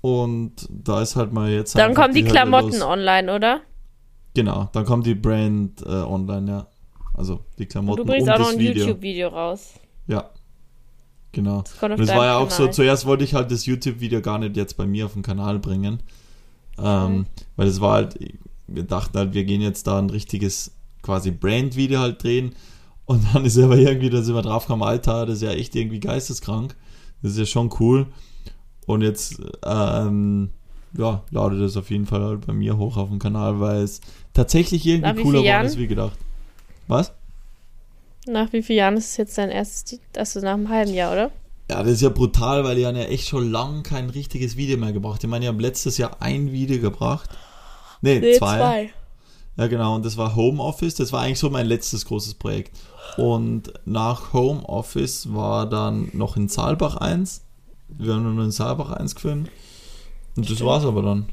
Und 0.00 0.68
da 0.70 1.02
ist 1.02 1.14
halt 1.14 1.32
mal 1.32 1.50
jetzt. 1.50 1.76
Dann 1.76 1.94
kommen 1.94 2.14
die, 2.14 2.22
die 2.22 2.30
Klamotten 2.30 2.82
online, 2.82 3.32
oder? 3.32 3.60
Genau, 4.34 4.68
dann 4.72 4.84
kommt 4.84 5.06
die 5.06 5.14
Brand 5.14 5.82
äh, 5.82 5.88
online, 5.88 6.50
ja. 6.50 6.66
Also 7.14 7.40
die 7.58 7.66
Klamotten 7.66 8.00
und 8.00 8.06
du 8.06 8.12
bringst 8.12 8.28
und 8.28 8.34
auch 8.34 8.38
noch 8.38 8.52
ein 8.52 8.60
YouTube-Video 8.60 9.28
raus. 9.28 9.74
Ja, 10.06 10.30
Genau. 11.32 11.62
Das, 11.62 11.82
und 11.82 12.00
das 12.00 12.08
war 12.08 12.26
ja 12.26 12.38
auch 12.38 12.48
Kanal. 12.48 12.66
so, 12.66 12.68
zuerst 12.68 13.06
wollte 13.06 13.24
ich 13.24 13.34
halt 13.34 13.50
das 13.50 13.66
YouTube-Video 13.66 14.20
gar 14.20 14.38
nicht 14.38 14.56
jetzt 14.56 14.76
bei 14.76 14.86
mir 14.86 15.06
auf 15.06 15.12
den 15.12 15.22
Kanal 15.22 15.58
bringen. 15.58 16.00
Ähm, 16.78 17.12
mhm. 17.12 17.26
Weil 17.56 17.68
es 17.68 17.80
war 17.80 17.92
halt, 17.94 18.18
wir 18.66 18.82
dachten 18.82 19.16
halt, 19.16 19.34
wir 19.34 19.44
gehen 19.44 19.60
jetzt 19.60 19.86
da 19.86 19.98
ein 19.98 20.10
richtiges 20.10 20.72
quasi 21.02 21.30
Brand-Video 21.30 22.00
halt 22.00 22.22
drehen. 22.22 22.54
Und 23.04 23.24
dann 23.32 23.44
ist 23.44 23.58
aber 23.58 23.76
irgendwie, 23.76 24.10
da 24.10 24.22
sind 24.22 24.34
wir 24.34 24.42
drauf 24.42 24.66
gekommen, 24.66 24.82
Alter, 24.82 25.26
das 25.26 25.36
ist 25.36 25.42
ja 25.42 25.52
echt 25.52 25.74
irgendwie 25.74 26.00
geisteskrank. 26.00 26.76
Das 27.22 27.32
ist 27.32 27.38
ja 27.38 27.46
schon 27.46 27.70
cool. 27.80 28.06
Und 28.86 29.02
jetzt, 29.02 29.40
ähm, 29.64 30.50
ja, 30.96 31.22
lade 31.30 31.58
das 31.58 31.76
auf 31.76 31.90
jeden 31.90 32.06
Fall 32.06 32.22
halt 32.22 32.46
bei 32.46 32.52
mir 32.52 32.76
hoch 32.76 32.96
auf 32.96 33.08
dem 33.08 33.18
Kanal, 33.18 33.60
weil 33.60 33.82
es 33.82 34.00
tatsächlich 34.32 34.86
irgendwie 34.86 35.22
cooler 35.22 35.44
war 35.44 35.58
als 35.58 35.76
wie 35.76 35.86
gedacht. 35.86 36.16
Was? 36.88 37.12
Nach 38.26 38.52
wie 38.52 38.62
vielen 38.62 38.78
Jahren 38.78 38.96
ist 38.96 39.10
es 39.10 39.16
jetzt 39.16 39.38
dein 39.38 39.50
erstes, 39.50 40.00
also 40.16 40.40
nach 40.40 40.54
einem 40.54 40.68
halben 40.68 40.92
Jahr, 40.92 41.12
oder? 41.12 41.30
Ja, 41.70 41.82
das 41.82 41.92
ist 41.92 42.02
ja 42.02 42.08
brutal, 42.08 42.64
weil 42.64 42.78
ich 42.78 42.82
ja 42.82 42.90
echt 42.90 43.28
schon 43.28 43.50
lange 43.50 43.82
kein 43.82 44.10
richtiges 44.10 44.56
Video 44.56 44.76
mehr 44.76 44.92
gebracht. 44.92 45.22
Ich 45.22 45.30
meine, 45.30 45.44
ich 45.44 45.48
habe 45.48 45.62
letztes 45.62 45.98
Jahr 45.98 46.16
ein 46.20 46.50
Video 46.50 46.80
gebracht. 46.80 47.30
Nee, 48.02 48.18
nee 48.18 48.32
zwei. 48.36 48.58
zwei. 48.58 48.90
Ja, 49.56 49.66
genau, 49.66 49.94
und 49.94 50.04
das 50.04 50.16
war 50.16 50.34
Homeoffice. 50.36 50.94
Das 50.94 51.12
war 51.12 51.22
eigentlich 51.22 51.38
so 51.38 51.50
mein 51.50 51.66
letztes 51.66 52.06
großes 52.06 52.34
Projekt. 52.34 52.76
Und 53.16 53.72
nach 53.84 54.32
Homeoffice 54.32 55.32
war 55.32 55.68
dann 55.68 56.08
noch 56.12 56.36
in 56.36 56.48
Saalbach 56.48 56.96
eins. 56.96 57.42
Wir 57.88 58.14
haben 58.14 58.34
nur 58.34 58.44
in 58.44 58.50
Saalbach 58.50 58.90
eins 58.90 59.14
gefilmt. 59.14 59.50
Und 60.36 60.50
das 60.50 60.64
war's 60.64 60.84
aber 60.84 61.02
dann. 61.02 61.26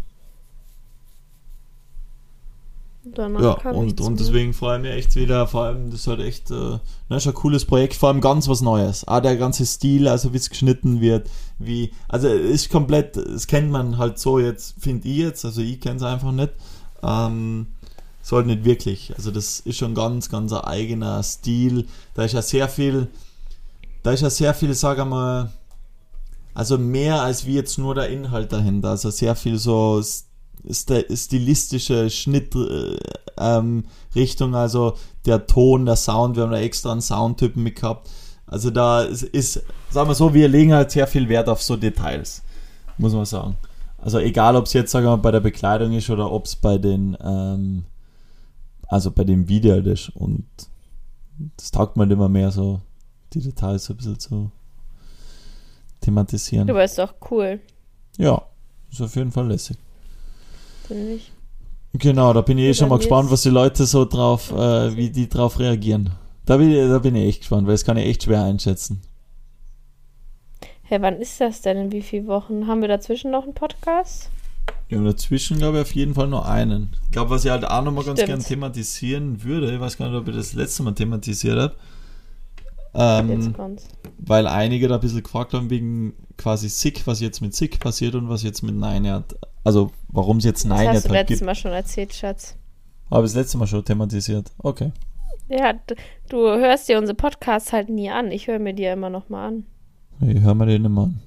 Danach 3.14 3.64
ja, 3.64 3.72
und, 3.72 4.00
und 4.02 4.20
deswegen 4.20 4.54
freue 4.54 4.78
ich 4.78 4.84
mich 4.84 4.92
echt 4.92 5.16
wieder, 5.16 5.48
vor 5.48 5.64
allem, 5.64 5.90
das 5.90 6.02
ist 6.02 6.08
halt 6.08 6.20
echt, 6.20 6.52
äh, 6.52 6.54
ne, 6.54 6.82
ist 7.10 7.28
ein 7.28 7.34
cooles 7.34 7.66
Projekt, 7.66 7.96
vor 7.96 8.10
allem 8.10 8.22
ganz 8.22 8.48
was 8.48 8.62
Neues. 8.62 9.08
Auch 9.08 9.22
der 9.22 9.38
ganze 9.38 9.66
Stil, 9.66 10.08
also 10.08 10.34
wie 10.34 10.38
es 10.38 10.50
geschnitten 10.50 11.02
wird, 11.02 11.30
wie, 11.60 11.92
also 12.08 12.28
ist 12.28 12.70
komplett, 12.70 13.18
das 13.18 13.48
kennt 13.48 13.72
man 13.72 13.98
halt 13.98 14.20
so 14.20 14.40
jetzt, 14.40 14.76
finde 14.80 15.08
ich 15.08 15.18
jetzt, 15.18 15.46
also 15.46 15.62
ich 15.62 15.80
kenne 15.80 15.98
es 15.98 16.04
einfach 16.04 16.32
nicht, 16.32 16.54
Ähm, 17.04 17.68
so 18.28 18.36
halt 18.36 18.48
nicht 18.48 18.66
wirklich. 18.66 19.14
Also 19.16 19.32
das 19.32 19.62
ist 19.62 19.78
schon 19.78 19.96
ganz, 19.96 20.30
ganz 20.30 20.52
ein 20.52 20.60
eigener 20.60 21.24
Stil. 21.24 21.88
Da 22.14 22.26
ist 22.26 22.34
ja 22.34 22.42
sehr 22.42 22.68
viel, 22.68 23.08
da 24.04 24.12
ist 24.12 24.22
ja 24.22 24.30
sehr 24.30 24.54
viel, 24.54 24.74
sag 24.74 24.98
mal, 25.08 25.54
also 26.54 26.78
mehr 26.78 27.22
als 27.22 27.46
wie 27.46 27.54
jetzt 27.54 27.78
nur 27.78 27.96
der 27.96 28.10
Inhalt 28.10 28.52
dahinter. 28.52 28.90
Also 28.90 29.12
sehr 29.12 29.36
viel 29.36 29.58
so 29.58 30.02
stilistische 30.70 32.10
Schnittrichtung, 32.10 32.96
äh, 33.38 33.84
ähm, 34.46 34.56
also 34.56 34.96
der 35.26 35.46
Ton, 35.48 35.86
der 35.86 35.96
Sound, 35.96 36.36
wir 36.36 36.44
haben 36.44 36.52
da 36.52 36.60
extra 36.60 36.92
einen 36.92 37.02
Soundtypen 37.02 37.62
mit 37.62 37.76
gehabt. 37.76 38.10
Also 38.46 38.70
da 38.70 39.02
ist, 39.02 39.24
ist, 39.24 39.64
sagen 39.90 40.10
wir 40.10 40.16
so, 40.16 40.34
wir 40.34 40.48
legen 40.48 40.74
halt 40.74 40.92
sehr 40.92 41.08
viel 41.08 41.28
Wert 41.30 41.50
auf 41.50 41.62
so 41.62 41.76
Details, 41.76 42.42
muss 42.98 43.14
man 43.14 43.26
sagen. 43.26 43.58
Also 43.98 44.20
egal, 44.20 44.56
ob 44.56 44.66
es 44.66 44.74
jetzt, 44.74 44.92
sagen 44.92 45.06
wir 45.06 45.18
bei 45.18 45.32
der 45.32 45.42
Bekleidung 45.42 45.92
ist 45.94 46.10
oder 46.10 46.32
ob 46.32 46.46
es 46.46 46.56
bei 46.56 46.78
den, 46.78 47.18
ähm, 47.22 47.84
also 48.88 49.12
bei 49.12 49.24
dem 49.24 49.50
Video 49.50 49.76
ist. 49.76 50.10
Und 50.10 50.46
das 51.58 51.72
taugt 51.72 51.98
man 51.98 52.10
immer 52.10 52.30
mehr 52.30 52.52
so, 52.52 52.82
die 53.34 53.42
Details 53.42 53.86
so 53.86 53.94
ein 53.94 53.98
bisschen 53.98 54.20
zu 54.20 54.52
thematisieren. 56.02 56.70
Aber 56.70 56.84
ist 56.84 56.98
doch 56.98 57.16
cool. 57.32 57.60
Ja, 58.18 58.42
ist 58.90 59.02
auf 59.02 59.16
jeden 59.16 59.32
Fall 59.32 59.48
lässig. 59.48 59.78
Finde 60.88 61.14
ich. 61.14 61.32
Genau, 61.94 62.34
da 62.34 62.42
bin 62.42 62.58
ich 62.58 62.66
eh 62.66 62.74
schon 62.74 62.90
mal 62.90 62.98
gespannt, 62.98 63.32
was 63.32 63.42
die 63.42 63.50
Leute 63.50 63.86
so 63.86 64.06
drauf, 64.06 64.52
äh, 64.52 64.96
wie 64.96 65.10
die 65.10 65.28
drauf 65.28 65.60
reagieren. 65.60 66.12
Da 66.46 66.58
bin, 66.58 66.72
ich, 66.72 66.78
da 66.78 67.00
bin 67.00 67.16
ich 67.16 67.28
echt 67.28 67.40
gespannt, 67.42 67.68
weil 67.68 67.74
das 67.74 67.86
kann 67.86 67.98
ich 67.98 68.06
echt 68.06 68.24
schwer 68.24 68.44
einschätzen. 68.44 69.02
Hä, 70.84 70.98
wann 71.02 71.20
ist 71.20 71.42
das 71.42 71.62
denn? 71.62 71.78
In 71.78 71.92
wie 71.92 72.02
vielen 72.02 72.28
Wochen? 72.28 72.68
Haben 72.68 72.82
wir 72.82 72.88
dazwischen 72.88 73.32
noch 73.32 73.44
einen 73.44 73.54
Podcast? 73.54 74.30
Ja, 74.90 75.02
dazwischen 75.02 75.58
glaube 75.58 75.78
ich 75.78 75.82
auf 75.82 75.96
jeden 75.96 76.14
Fall 76.14 76.28
nur 76.28 76.48
einen. 76.48 76.92
Ich 77.06 77.12
glaube, 77.12 77.32
was 77.32 77.44
ich 77.44 77.52
halt 77.52 77.66
auch 77.66 77.84
nochmal 77.84 78.06
ganz 78.06 78.24
gerne 78.24 78.44
thematisieren 78.44 79.44
würde, 79.44 79.74
ich 79.74 79.80
weiß 79.82 79.98
gar 79.98 80.10
nicht, 80.10 80.18
ob 80.18 80.28
ich 80.30 80.36
das 80.36 80.54
letzte 80.54 80.84
Mal 80.84 80.94
thematisiert 80.94 81.60
habe. 81.60 81.76
Ähm, 82.94 83.54
weil 84.18 84.48
einige 84.48 84.88
da 84.88 84.96
ein 84.96 85.02
bisschen 85.02 85.24
gefragt 85.24 85.54
haben 85.54 85.70
wegen 85.70 86.14
quasi 86.38 86.70
Sick, 86.70 87.06
was 87.06 87.20
jetzt 87.20 87.42
mit 87.42 87.54
Sick 87.54 87.80
passiert 87.80 88.16
und 88.16 88.30
was 88.30 88.44
jetzt 88.44 88.64
mit 88.64 88.76
Nine 88.76 89.12
hat. 89.12 89.36
Also, 89.68 89.92
warum 90.08 90.38
es 90.38 90.46
jetzt 90.46 90.64
hat. 90.70 90.80
Das 90.80 90.96
hast 90.96 91.10
du 91.10 91.12
letztes 91.12 91.42
Mal 91.42 91.54
schon 91.54 91.74
erzählt, 91.74 92.14
Schatz. 92.14 92.56
Habe 93.12 93.26
ich 93.26 93.34
das 93.34 93.36
letzte 93.36 93.58
Mal 93.58 93.68
schon 93.68 93.84
thematisiert. 93.84 94.50
Okay. 94.60 94.94
Ja, 95.50 95.74
du 96.30 96.38
hörst 96.38 96.88
dir 96.88 96.98
unsere 96.98 97.18
Podcasts 97.18 97.74
halt 97.74 97.90
nie 97.90 98.10
an. 98.10 98.32
Ich 98.32 98.48
höre 98.48 98.60
mir 98.60 98.74
die 98.74 98.84
ja 98.84 98.94
immer 98.94 99.10
noch 99.10 99.28
mal 99.28 99.46
an. 99.46 99.66
Ich 100.22 100.40
höre 100.40 100.56
mir 100.56 100.68
den 100.68 100.86
immer 100.86 101.04
an. 101.04 101.20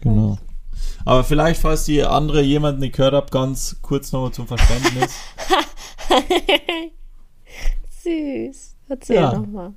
Genau. 0.00 0.38
Aber 1.04 1.22
vielleicht, 1.22 1.60
falls 1.60 1.84
die 1.84 2.02
andere 2.02 2.42
jemanden 2.42 2.80
nicht 2.80 2.96
gehört 2.96 3.14
habt, 3.14 3.30
ganz 3.30 3.76
kurz 3.82 4.10
nochmal 4.10 4.32
zum 4.32 4.48
Verständnis. 4.48 5.14
Süß. 8.02 8.76
Erzähl 8.88 9.14
ja. 9.14 9.38
nochmal. 9.38 9.74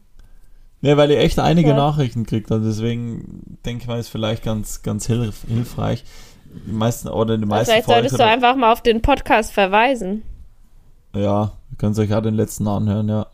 Ja, 0.82 0.98
weil 0.98 1.12
ihr 1.12 1.20
echt 1.20 1.38
einige 1.38 1.70
ja. 1.70 1.76
Nachrichten 1.76 2.26
kriegt 2.26 2.50
und 2.50 2.64
deswegen 2.64 3.56
denke 3.68 3.84
ich 3.84 3.88
mal, 3.88 4.00
ist 4.00 4.10
vielleicht 4.10 4.44
ganz, 4.44 4.82
ganz 4.82 5.06
hilf 5.06 5.46
hilfreich. 5.48 6.04
Die 6.68 6.72
meisten 6.72 7.08
oder 7.08 7.38
die 7.38 7.46
meisten 7.46 7.72
Vielleicht 7.72 7.88
solltest 7.88 8.20
du 8.20 8.26
einfach 8.26 8.56
mal 8.56 8.72
auf 8.72 8.82
den 8.82 9.02
Podcast 9.02 9.52
verweisen. 9.52 10.24
Ja, 11.16 11.52
ihr 11.72 11.78
könnt 11.78 11.98
euch 12.00 12.14
auch 12.14 12.22
den 12.22 12.36
letzten 12.36 12.68
anhören, 12.68 13.10
ja. 13.10 13.28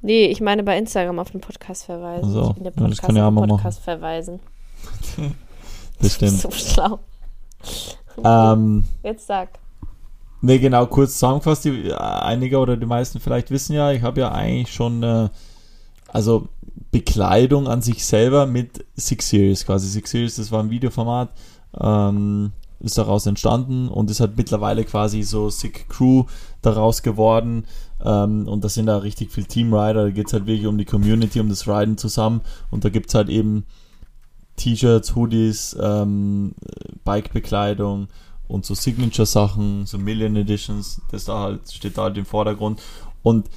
Nee, 0.00 0.26
ich 0.26 0.40
meine 0.40 0.62
bei 0.62 0.78
Instagram 0.78 1.18
auf 1.18 1.30
den 1.30 1.40
Podcast 1.40 1.84
verweisen. 1.84 2.24
Also, 2.24 2.54
ich 2.58 2.64
ja, 2.64 2.88
das 2.88 2.98
kann 2.98 3.16
ja 3.16 3.26
auch 3.26 3.30
mal 3.30 3.46
Podcast 3.46 3.80
machen. 3.80 4.00
verweisen. 4.00 4.40
das 6.00 6.14
stimmt. 6.14 6.32
so 6.40 6.50
schlau. 6.50 6.98
Ähm, 8.24 8.84
Jetzt 9.02 9.26
sag. 9.26 9.58
Nee, 10.40 10.58
genau, 10.58 10.86
kurz 10.86 11.14
zusammengefasst, 11.14 11.64
die, 11.64 11.92
einige 11.92 12.58
oder 12.58 12.76
die 12.76 12.86
meisten 12.86 13.18
vielleicht 13.18 13.50
wissen 13.50 13.74
ja, 13.74 13.90
ich 13.90 14.02
habe 14.02 14.20
ja 14.20 14.30
eigentlich 14.30 14.72
schon 14.72 15.02
äh, 15.02 15.28
also 16.08 16.48
Bekleidung 16.90 17.68
an 17.68 17.82
sich 17.82 18.04
selber 18.04 18.46
mit 18.46 18.84
Six 18.96 19.28
Series 19.28 19.66
quasi. 19.66 19.88
Six 19.88 20.10
Series, 20.10 20.36
das 20.36 20.50
war 20.50 20.62
ein 20.62 20.70
Videoformat, 20.70 21.30
ähm, 21.78 22.52
ist 22.80 22.96
daraus 22.96 23.26
entstanden 23.26 23.88
und 23.88 24.10
ist 24.10 24.20
halt 24.20 24.36
mittlerweile 24.36 24.84
quasi 24.84 25.22
so 25.22 25.50
Sick 25.50 25.88
Crew 25.88 26.24
daraus 26.62 27.02
geworden. 27.02 27.64
Ähm, 28.04 28.46
und 28.48 28.64
da 28.64 28.68
sind 28.68 28.86
da 28.86 28.98
richtig 28.98 29.32
viel 29.32 29.44
Team 29.44 29.74
Rider, 29.74 30.04
da 30.04 30.10
geht 30.10 30.28
es 30.28 30.32
halt 30.32 30.46
wirklich 30.46 30.66
um 30.66 30.78
die 30.78 30.84
Community, 30.84 31.40
um 31.40 31.48
das 31.48 31.66
Riden 31.66 31.98
zusammen. 31.98 32.40
Und 32.70 32.84
da 32.84 32.88
gibt 32.88 33.08
es 33.08 33.14
halt 33.14 33.28
eben 33.28 33.64
T-Shirts, 34.56 35.14
Hoodies, 35.14 35.76
ähm, 35.80 36.54
Bike-Bekleidung 37.04 38.08
und 38.46 38.64
so 38.64 38.74
Signature-Sachen, 38.74 39.86
so 39.86 39.98
Million 39.98 40.36
Editions, 40.36 41.00
das 41.10 41.24
da 41.24 41.38
halt 41.40 41.70
steht 41.70 41.98
da 41.98 42.04
halt 42.04 42.16
im 42.16 42.24
Vordergrund. 42.24 42.80
Und 43.22 43.48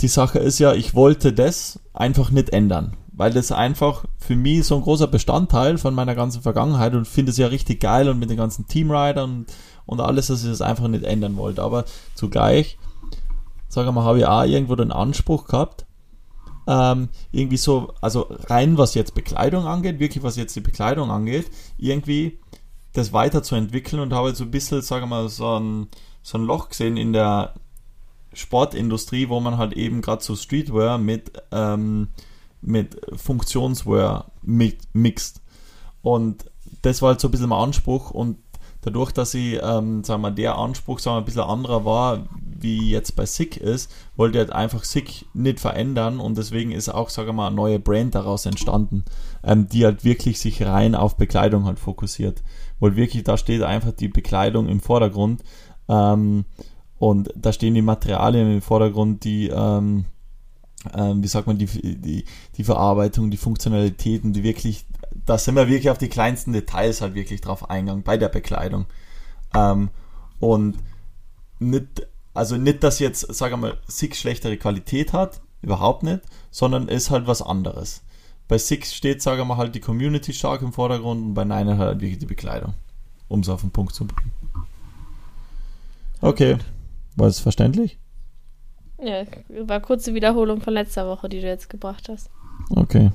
die 0.00 0.08
Sache 0.08 0.38
ist 0.38 0.58
ja, 0.58 0.72
ich 0.74 0.94
wollte 0.94 1.32
das 1.32 1.80
einfach 1.92 2.30
nicht 2.30 2.50
ändern, 2.50 2.96
weil 3.12 3.32
das 3.32 3.52
einfach 3.52 4.04
für 4.18 4.36
mich 4.36 4.64
so 4.64 4.76
ein 4.76 4.82
großer 4.82 5.06
Bestandteil 5.06 5.78
von 5.78 5.94
meiner 5.94 6.14
ganzen 6.14 6.42
Vergangenheit 6.42 6.94
und 6.94 7.06
finde 7.06 7.30
es 7.30 7.38
ja 7.38 7.46
richtig 7.46 7.80
geil 7.80 8.08
und 8.08 8.18
mit 8.18 8.30
den 8.30 8.36
ganzen 8.36 8.66
Teamridern 8.66 9.30
und, 9.30 9.46
und 9.86 10.00
alles, 10.00 10.28
dass 10.28 10.42
ich 10.42 10.50
das 10.50 10.62
einfach 10.62 10.88
nicht 10.88 11.04
ändern 11.04 11.36
wollte. 11.36 11.62
Aber 11.62 11.84
zugleich, 12.14 12.78
sage 13.68 13.92
mal, 13.92 14.04
habe 14.04 14.18
ich 14.18 14.26
auch 14.26 14.44
irgendwo 14.44 14.74
den 14.74 14.92
Anspruch 14.92 15.46
gehabt, 15.46 15.86
ähm, 16.66 17.10
irgendwie 17.30 17.56
so, 17.56 17.92
also 18.00 18.26
rein 18.46 18.78
was 18.78 18.94
jetzt 18.94 19.14
Bekleidung 19.14 19.66
angeht, 19.66 20.00
wirklich 20.00 20.24
was 20.24 20.36
jetzt 20.36 20.56
die 20.56 20.60
Bekleidung 20.60 21.10
angeht, 21.10 21.50
irgendwie 21.76 22.38
das 22.94 23.12
weiterzuentwickeln 23.12 24.00
und 24.00 24.12
habe 24.12 24.34
so 24.34 24.44
ein 24.44 24.50
bisschen, 24.50 24.80
sage 24.80 25.06
mal, 25.06 25.28
so 25.28 25.58
ein, 25.58 25.88
so 26.22 26.38
ein 26.38 26.44
Loch 26.44 26.70
gesehen 26.70 26.96
in 26.96 27.12
der, 27.12 27.54
Sportindustrie, 28.34 29.28
wo 29.28 29.40
man 29.40 29.58
halt 29.58 29.72
eben 29.74 30.02
gerade 30.02 30.22
so 30.22 30.36
Streetwear 30.36 30.98
mit, 30.98 31.32
ähm, 31.52 32.08
mit 32.60 33.00
Funktionswear 33.16 34.30
mit, 34.42 34.78
mixt. 34.92 35.42
Und 36.02 36.44
das 36.82 37.02
war 37.02 37.10
halt 37.10 37.20
so 37.20 37.28
ein 37.28 37.30
bisschen 37.30 37.48
mein 37.48 37.62
Anspruch 37.62 38.10
und 38.10 38.36
dadurch, 38.82 39.12
dass 39.12 39.34
ich, 39.34 39.58
ähm, 39.62 40.04
sagen 40.04 40.22
wir, 40.22 40.30
der 40.30 40.58
Anspruch 40.58 40.98
sagen 40.98 41.16
wir, 41.16 41.22
ein 41.22 41.24
bisschen 41.24 41.42
anderer 41.42 41.84
war, 41.84 42.26
wie 42.64 42.90
jetzt 42.90 43.16
bei 43.16 43.26
Sick 43.26 43.56
ist, 43.56 43.90
wollte 44.16 44.38
ich 44.38 44.44
halt 44.44 44.52
einfach 44.52 44.84
Sick 44.84 45.26
nicht 45.34 45.60
verändern 45.60 46.20
und 46.20 46.36
deswegen 46.36 46.72
ist 46.72 46.88
auch, 46.88 47.10
sagen 47.10 47.28
wir 47.28 47.32
mal, 47.32 47.46
eine 47.48 47.56
neue 47.56 47.78
Brand 47.78 48.14
daraus 48.14 48.46
entstanden, 48.46 49.04
ähm, 49.42 49.68
die 49.68 49.84
halt 49.84 50.04
wirklich 50.04 50.38
sich 50.38 50.62
rein 50.62 50.94
auf 50.94 51.16
Bekleidung 51.16 51.64
halt 51.64 51.78
fokussiert. 51.78 52.42
Weil 52.80 52.96
wirklich, 52.96 53.24
da 53.24 53.36
steht 53.36 53.62
einfach 53.62 53.92
die 53.92 54.08
Bekleidung 54.08 54.68
im 54.68 54.80
Vordergrund. 54.80 55.42
Ähm, 55.88 56.44
und 57.04 57.28
da 57.36 57.52
stehen 57.52 57.74
die 57.74 57.82
Materialien 57.82 58.50
im 58.50 58.62
Vordergrund, 58.62 59.24
die, 59.24 59.48
ähm, 59.48 60.06
ähm, 60.94 61.22
wie 61.22 61.28
sagt 61.28 61.46
man, 61.46 61.58
die, 61.58 61.66
die, 61.66 62.24
die 62.56 62.64
Verarbeitung, 62.64 63.30
die 63.30 63.36
Funktionalitäten, 63.36 64.32
die 64.32 64.42
wirklich, 64.42 64.86
da 65.26 65.36
sind 65.36 65.54
wir 65.54 65.68
wirklich 65.68 65.90
auf 65.90 65.98
die 65.98 66.08
kleinsten 66.08 66.54
Details 66.54 67.02
halt 67.02 67.14
wirklich 67.14 67.42
drauf 67.42 67.68
eingegangen 67.68 68.04
bei 68.04 68.16
der 68.16 68.30
Bekleidung. 68.30 68.86
Ähm, 69.54 69.90
und 70.40 70.78
nicht, 71.58 72.06
also 72.32 72.56
nicht, 72.56 72.82
dass 72.82 73.00
jetzt, 73.00 73.34
sagen 73.34 73.52
wir 73.52 73.56
mal, 73.58 73.78
Six 73.86 74.18
schlechtere 74.18 74.56
Qualität 74.56 75.12
hat, 75.12 75.42
überhaupt 75.60 76.04
nicht, 76.04 76.22
sondern 76.50 76.88
ist 76.88 77.10
halt 77.10 77.26
was 77.26 77.42
anderes. 77.42 78.02
Bei 78.48 78.56
Six 78.56 78.94
steht, 78.94 79.20
sagen 79.20 79.40
wir 79.40 79.44
mal, 79.44 79.58
halt 79.58 79.74
die 79.74 79.80
Community 79.80 80.32
stark 80.32 80.62
im 80.62 80.72
Vordergrund 80.72 81.22
und 81.22 81.34
bei 81.34 81.44
Nine 81.44 81.76
halt 81.76 82.00
wirklich 82.00 82.18
die 82.18 82.24
Bekleidung. 82.24 82.72
Um 83.28 83.40
es 83.40 83.50
auf 83.50 83.60
den 83.60 83.72
Punkt 83.72 83.94
zu 83.94 84.06
bringen. 84.06 84.32
Okay. 86.22 86.56
War 87.16 87.28
es 87.28 87.38
verständlich? 87.38 87.98
Ja, 89.02 89.24
war 89.66 89.80
kurze 89.80 90.14
Wiederholung 90.14 90.60
von 90.60 90.74
letzter 90.74 91.06
Woche, 91.06 91.28
die 91.28 91.40
du 91.40 91.46
jetzt 91.46 91.68
gebracht 91.68 92.08
hast. 92.08 92.30
Okay. 92.70 93.10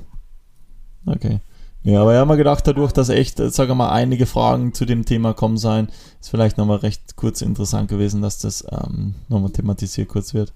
Okay. 1.06 1.40
Ja, 1.82 2.02
aber 2.02 2.12
ich 2.12 2.18
habe 2.18 2.30
mir 2.30 2.36
gedacht, 2.36 2.66
dadurch, 2.66 2.92
dass 2.92 3.08
echt, 3.08 3.38
sage 3.38 3.74
mal, 3.74 3.90
einige 3.90 4.26
Fragen 4.26 4.74
zu 4.74 4.84
dem 4.84 5.06
Thema 5.06 5.32
kommen 5.32 5.56
sein, 5.56 5.88
ist 6.20 6.28
vielleicht 6.28 6.58
nochmal 6.58 6.78
recht 6.78 7.16
kurz 7.16 7.40
interessant 7.40 7.88
gewesen, 7.88 8.20
dass 8.20 8.38
das 8.38 8.66
ähm, 8.70 9.14
nochmal 9.28 9.50
thematisiert 9.50 10.08
kurz 10.08 10.34
wird. 10.34 10.52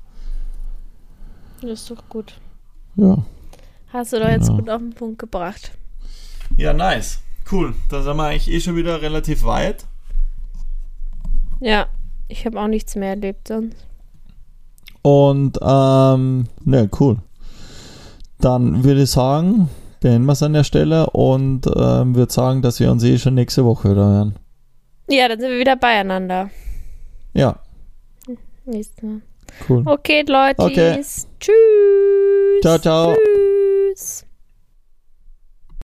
Das 1.62 1.70
ist 1.80 1.90
doch 1.90 2.08
gut. 2.10 2.38
Ja. 2.96 3.24
Hast 3.88 4.12
du 4.12 4.18
doch 4.18 4.28
jetzt 4.28 4.48
ja. 4.48 4.54
gut 4.54 4.68
auf 4.68 4.80
den 4.80 4.92
Punkt 4.92 5.18
gebracht. 5.18 5.72
Ja, 6.58 6.74
nice. 6.74 7.20
Cool. 7.50 7.74
Da 7.88 8.02
sind 8.02 8.16
wir 8.16 8.24
eigentlich 8.24 8.50
eh 8.50 8.60
schon 8.60 8.76
wieder 8.76 9.00
relativ 9.00 9.44
weit. 9.44 9.86
Ja, 11.60 11.88
ich 12.28 12.46
habe 12.46 12.60
auch 12.60 12.68
nichts 12.68 12.96
mehr 12.96 13.10
erlebt 13.10 13.48
sonst. 13.48 13.76
Und, 15.02 15.58
ähm, 15.60 16.46
ne, 16.64 16.88
cool. 16.98 17.18
Dann 18.40 18.84
würde 18.84 19.02
ich 19.02 19.10
sagen, 19.10 19.68
beenden 20.00 20.26
wir 20.26 20.32
es 20.32 20.42
an 20.42 20.54
der 20.54 20.64
Stelle 20.64 21.08
und 21.10 21.66
ähm, 21.76 22.14
würde 22.14 22.32
sagen, 22.32 22.62
dass 22.62 22.80
wir 22.80 22.90
uns 22.90 23.02
eh 23.04 23.18
schon 23.18 23.34
nächste 23.34 23.64
Woche 23.64 23.90
wieder 23.90 24.06
hören. 24.06 24.36
Ja, 25.08 25.28
dann 25.28 25.40
sind 25.40 25.50
wir 25.50 25.58
wieder 25.58 25.76
beieinander. 25.76 26.50
Ja. 27.34 27.58
Nächstes 28.64 29.02
Mal. 29.02 29.20
Cool. 29.68 29.82
Okay, 29.84 30.24
Leute. 30.26 30.62
Okay. 30.62 30.94
Tschüss. 30.96 31.28
Ciao, 32.62 32.78
ciao. 32.78 33.14
Tschüss. 33.94 34.23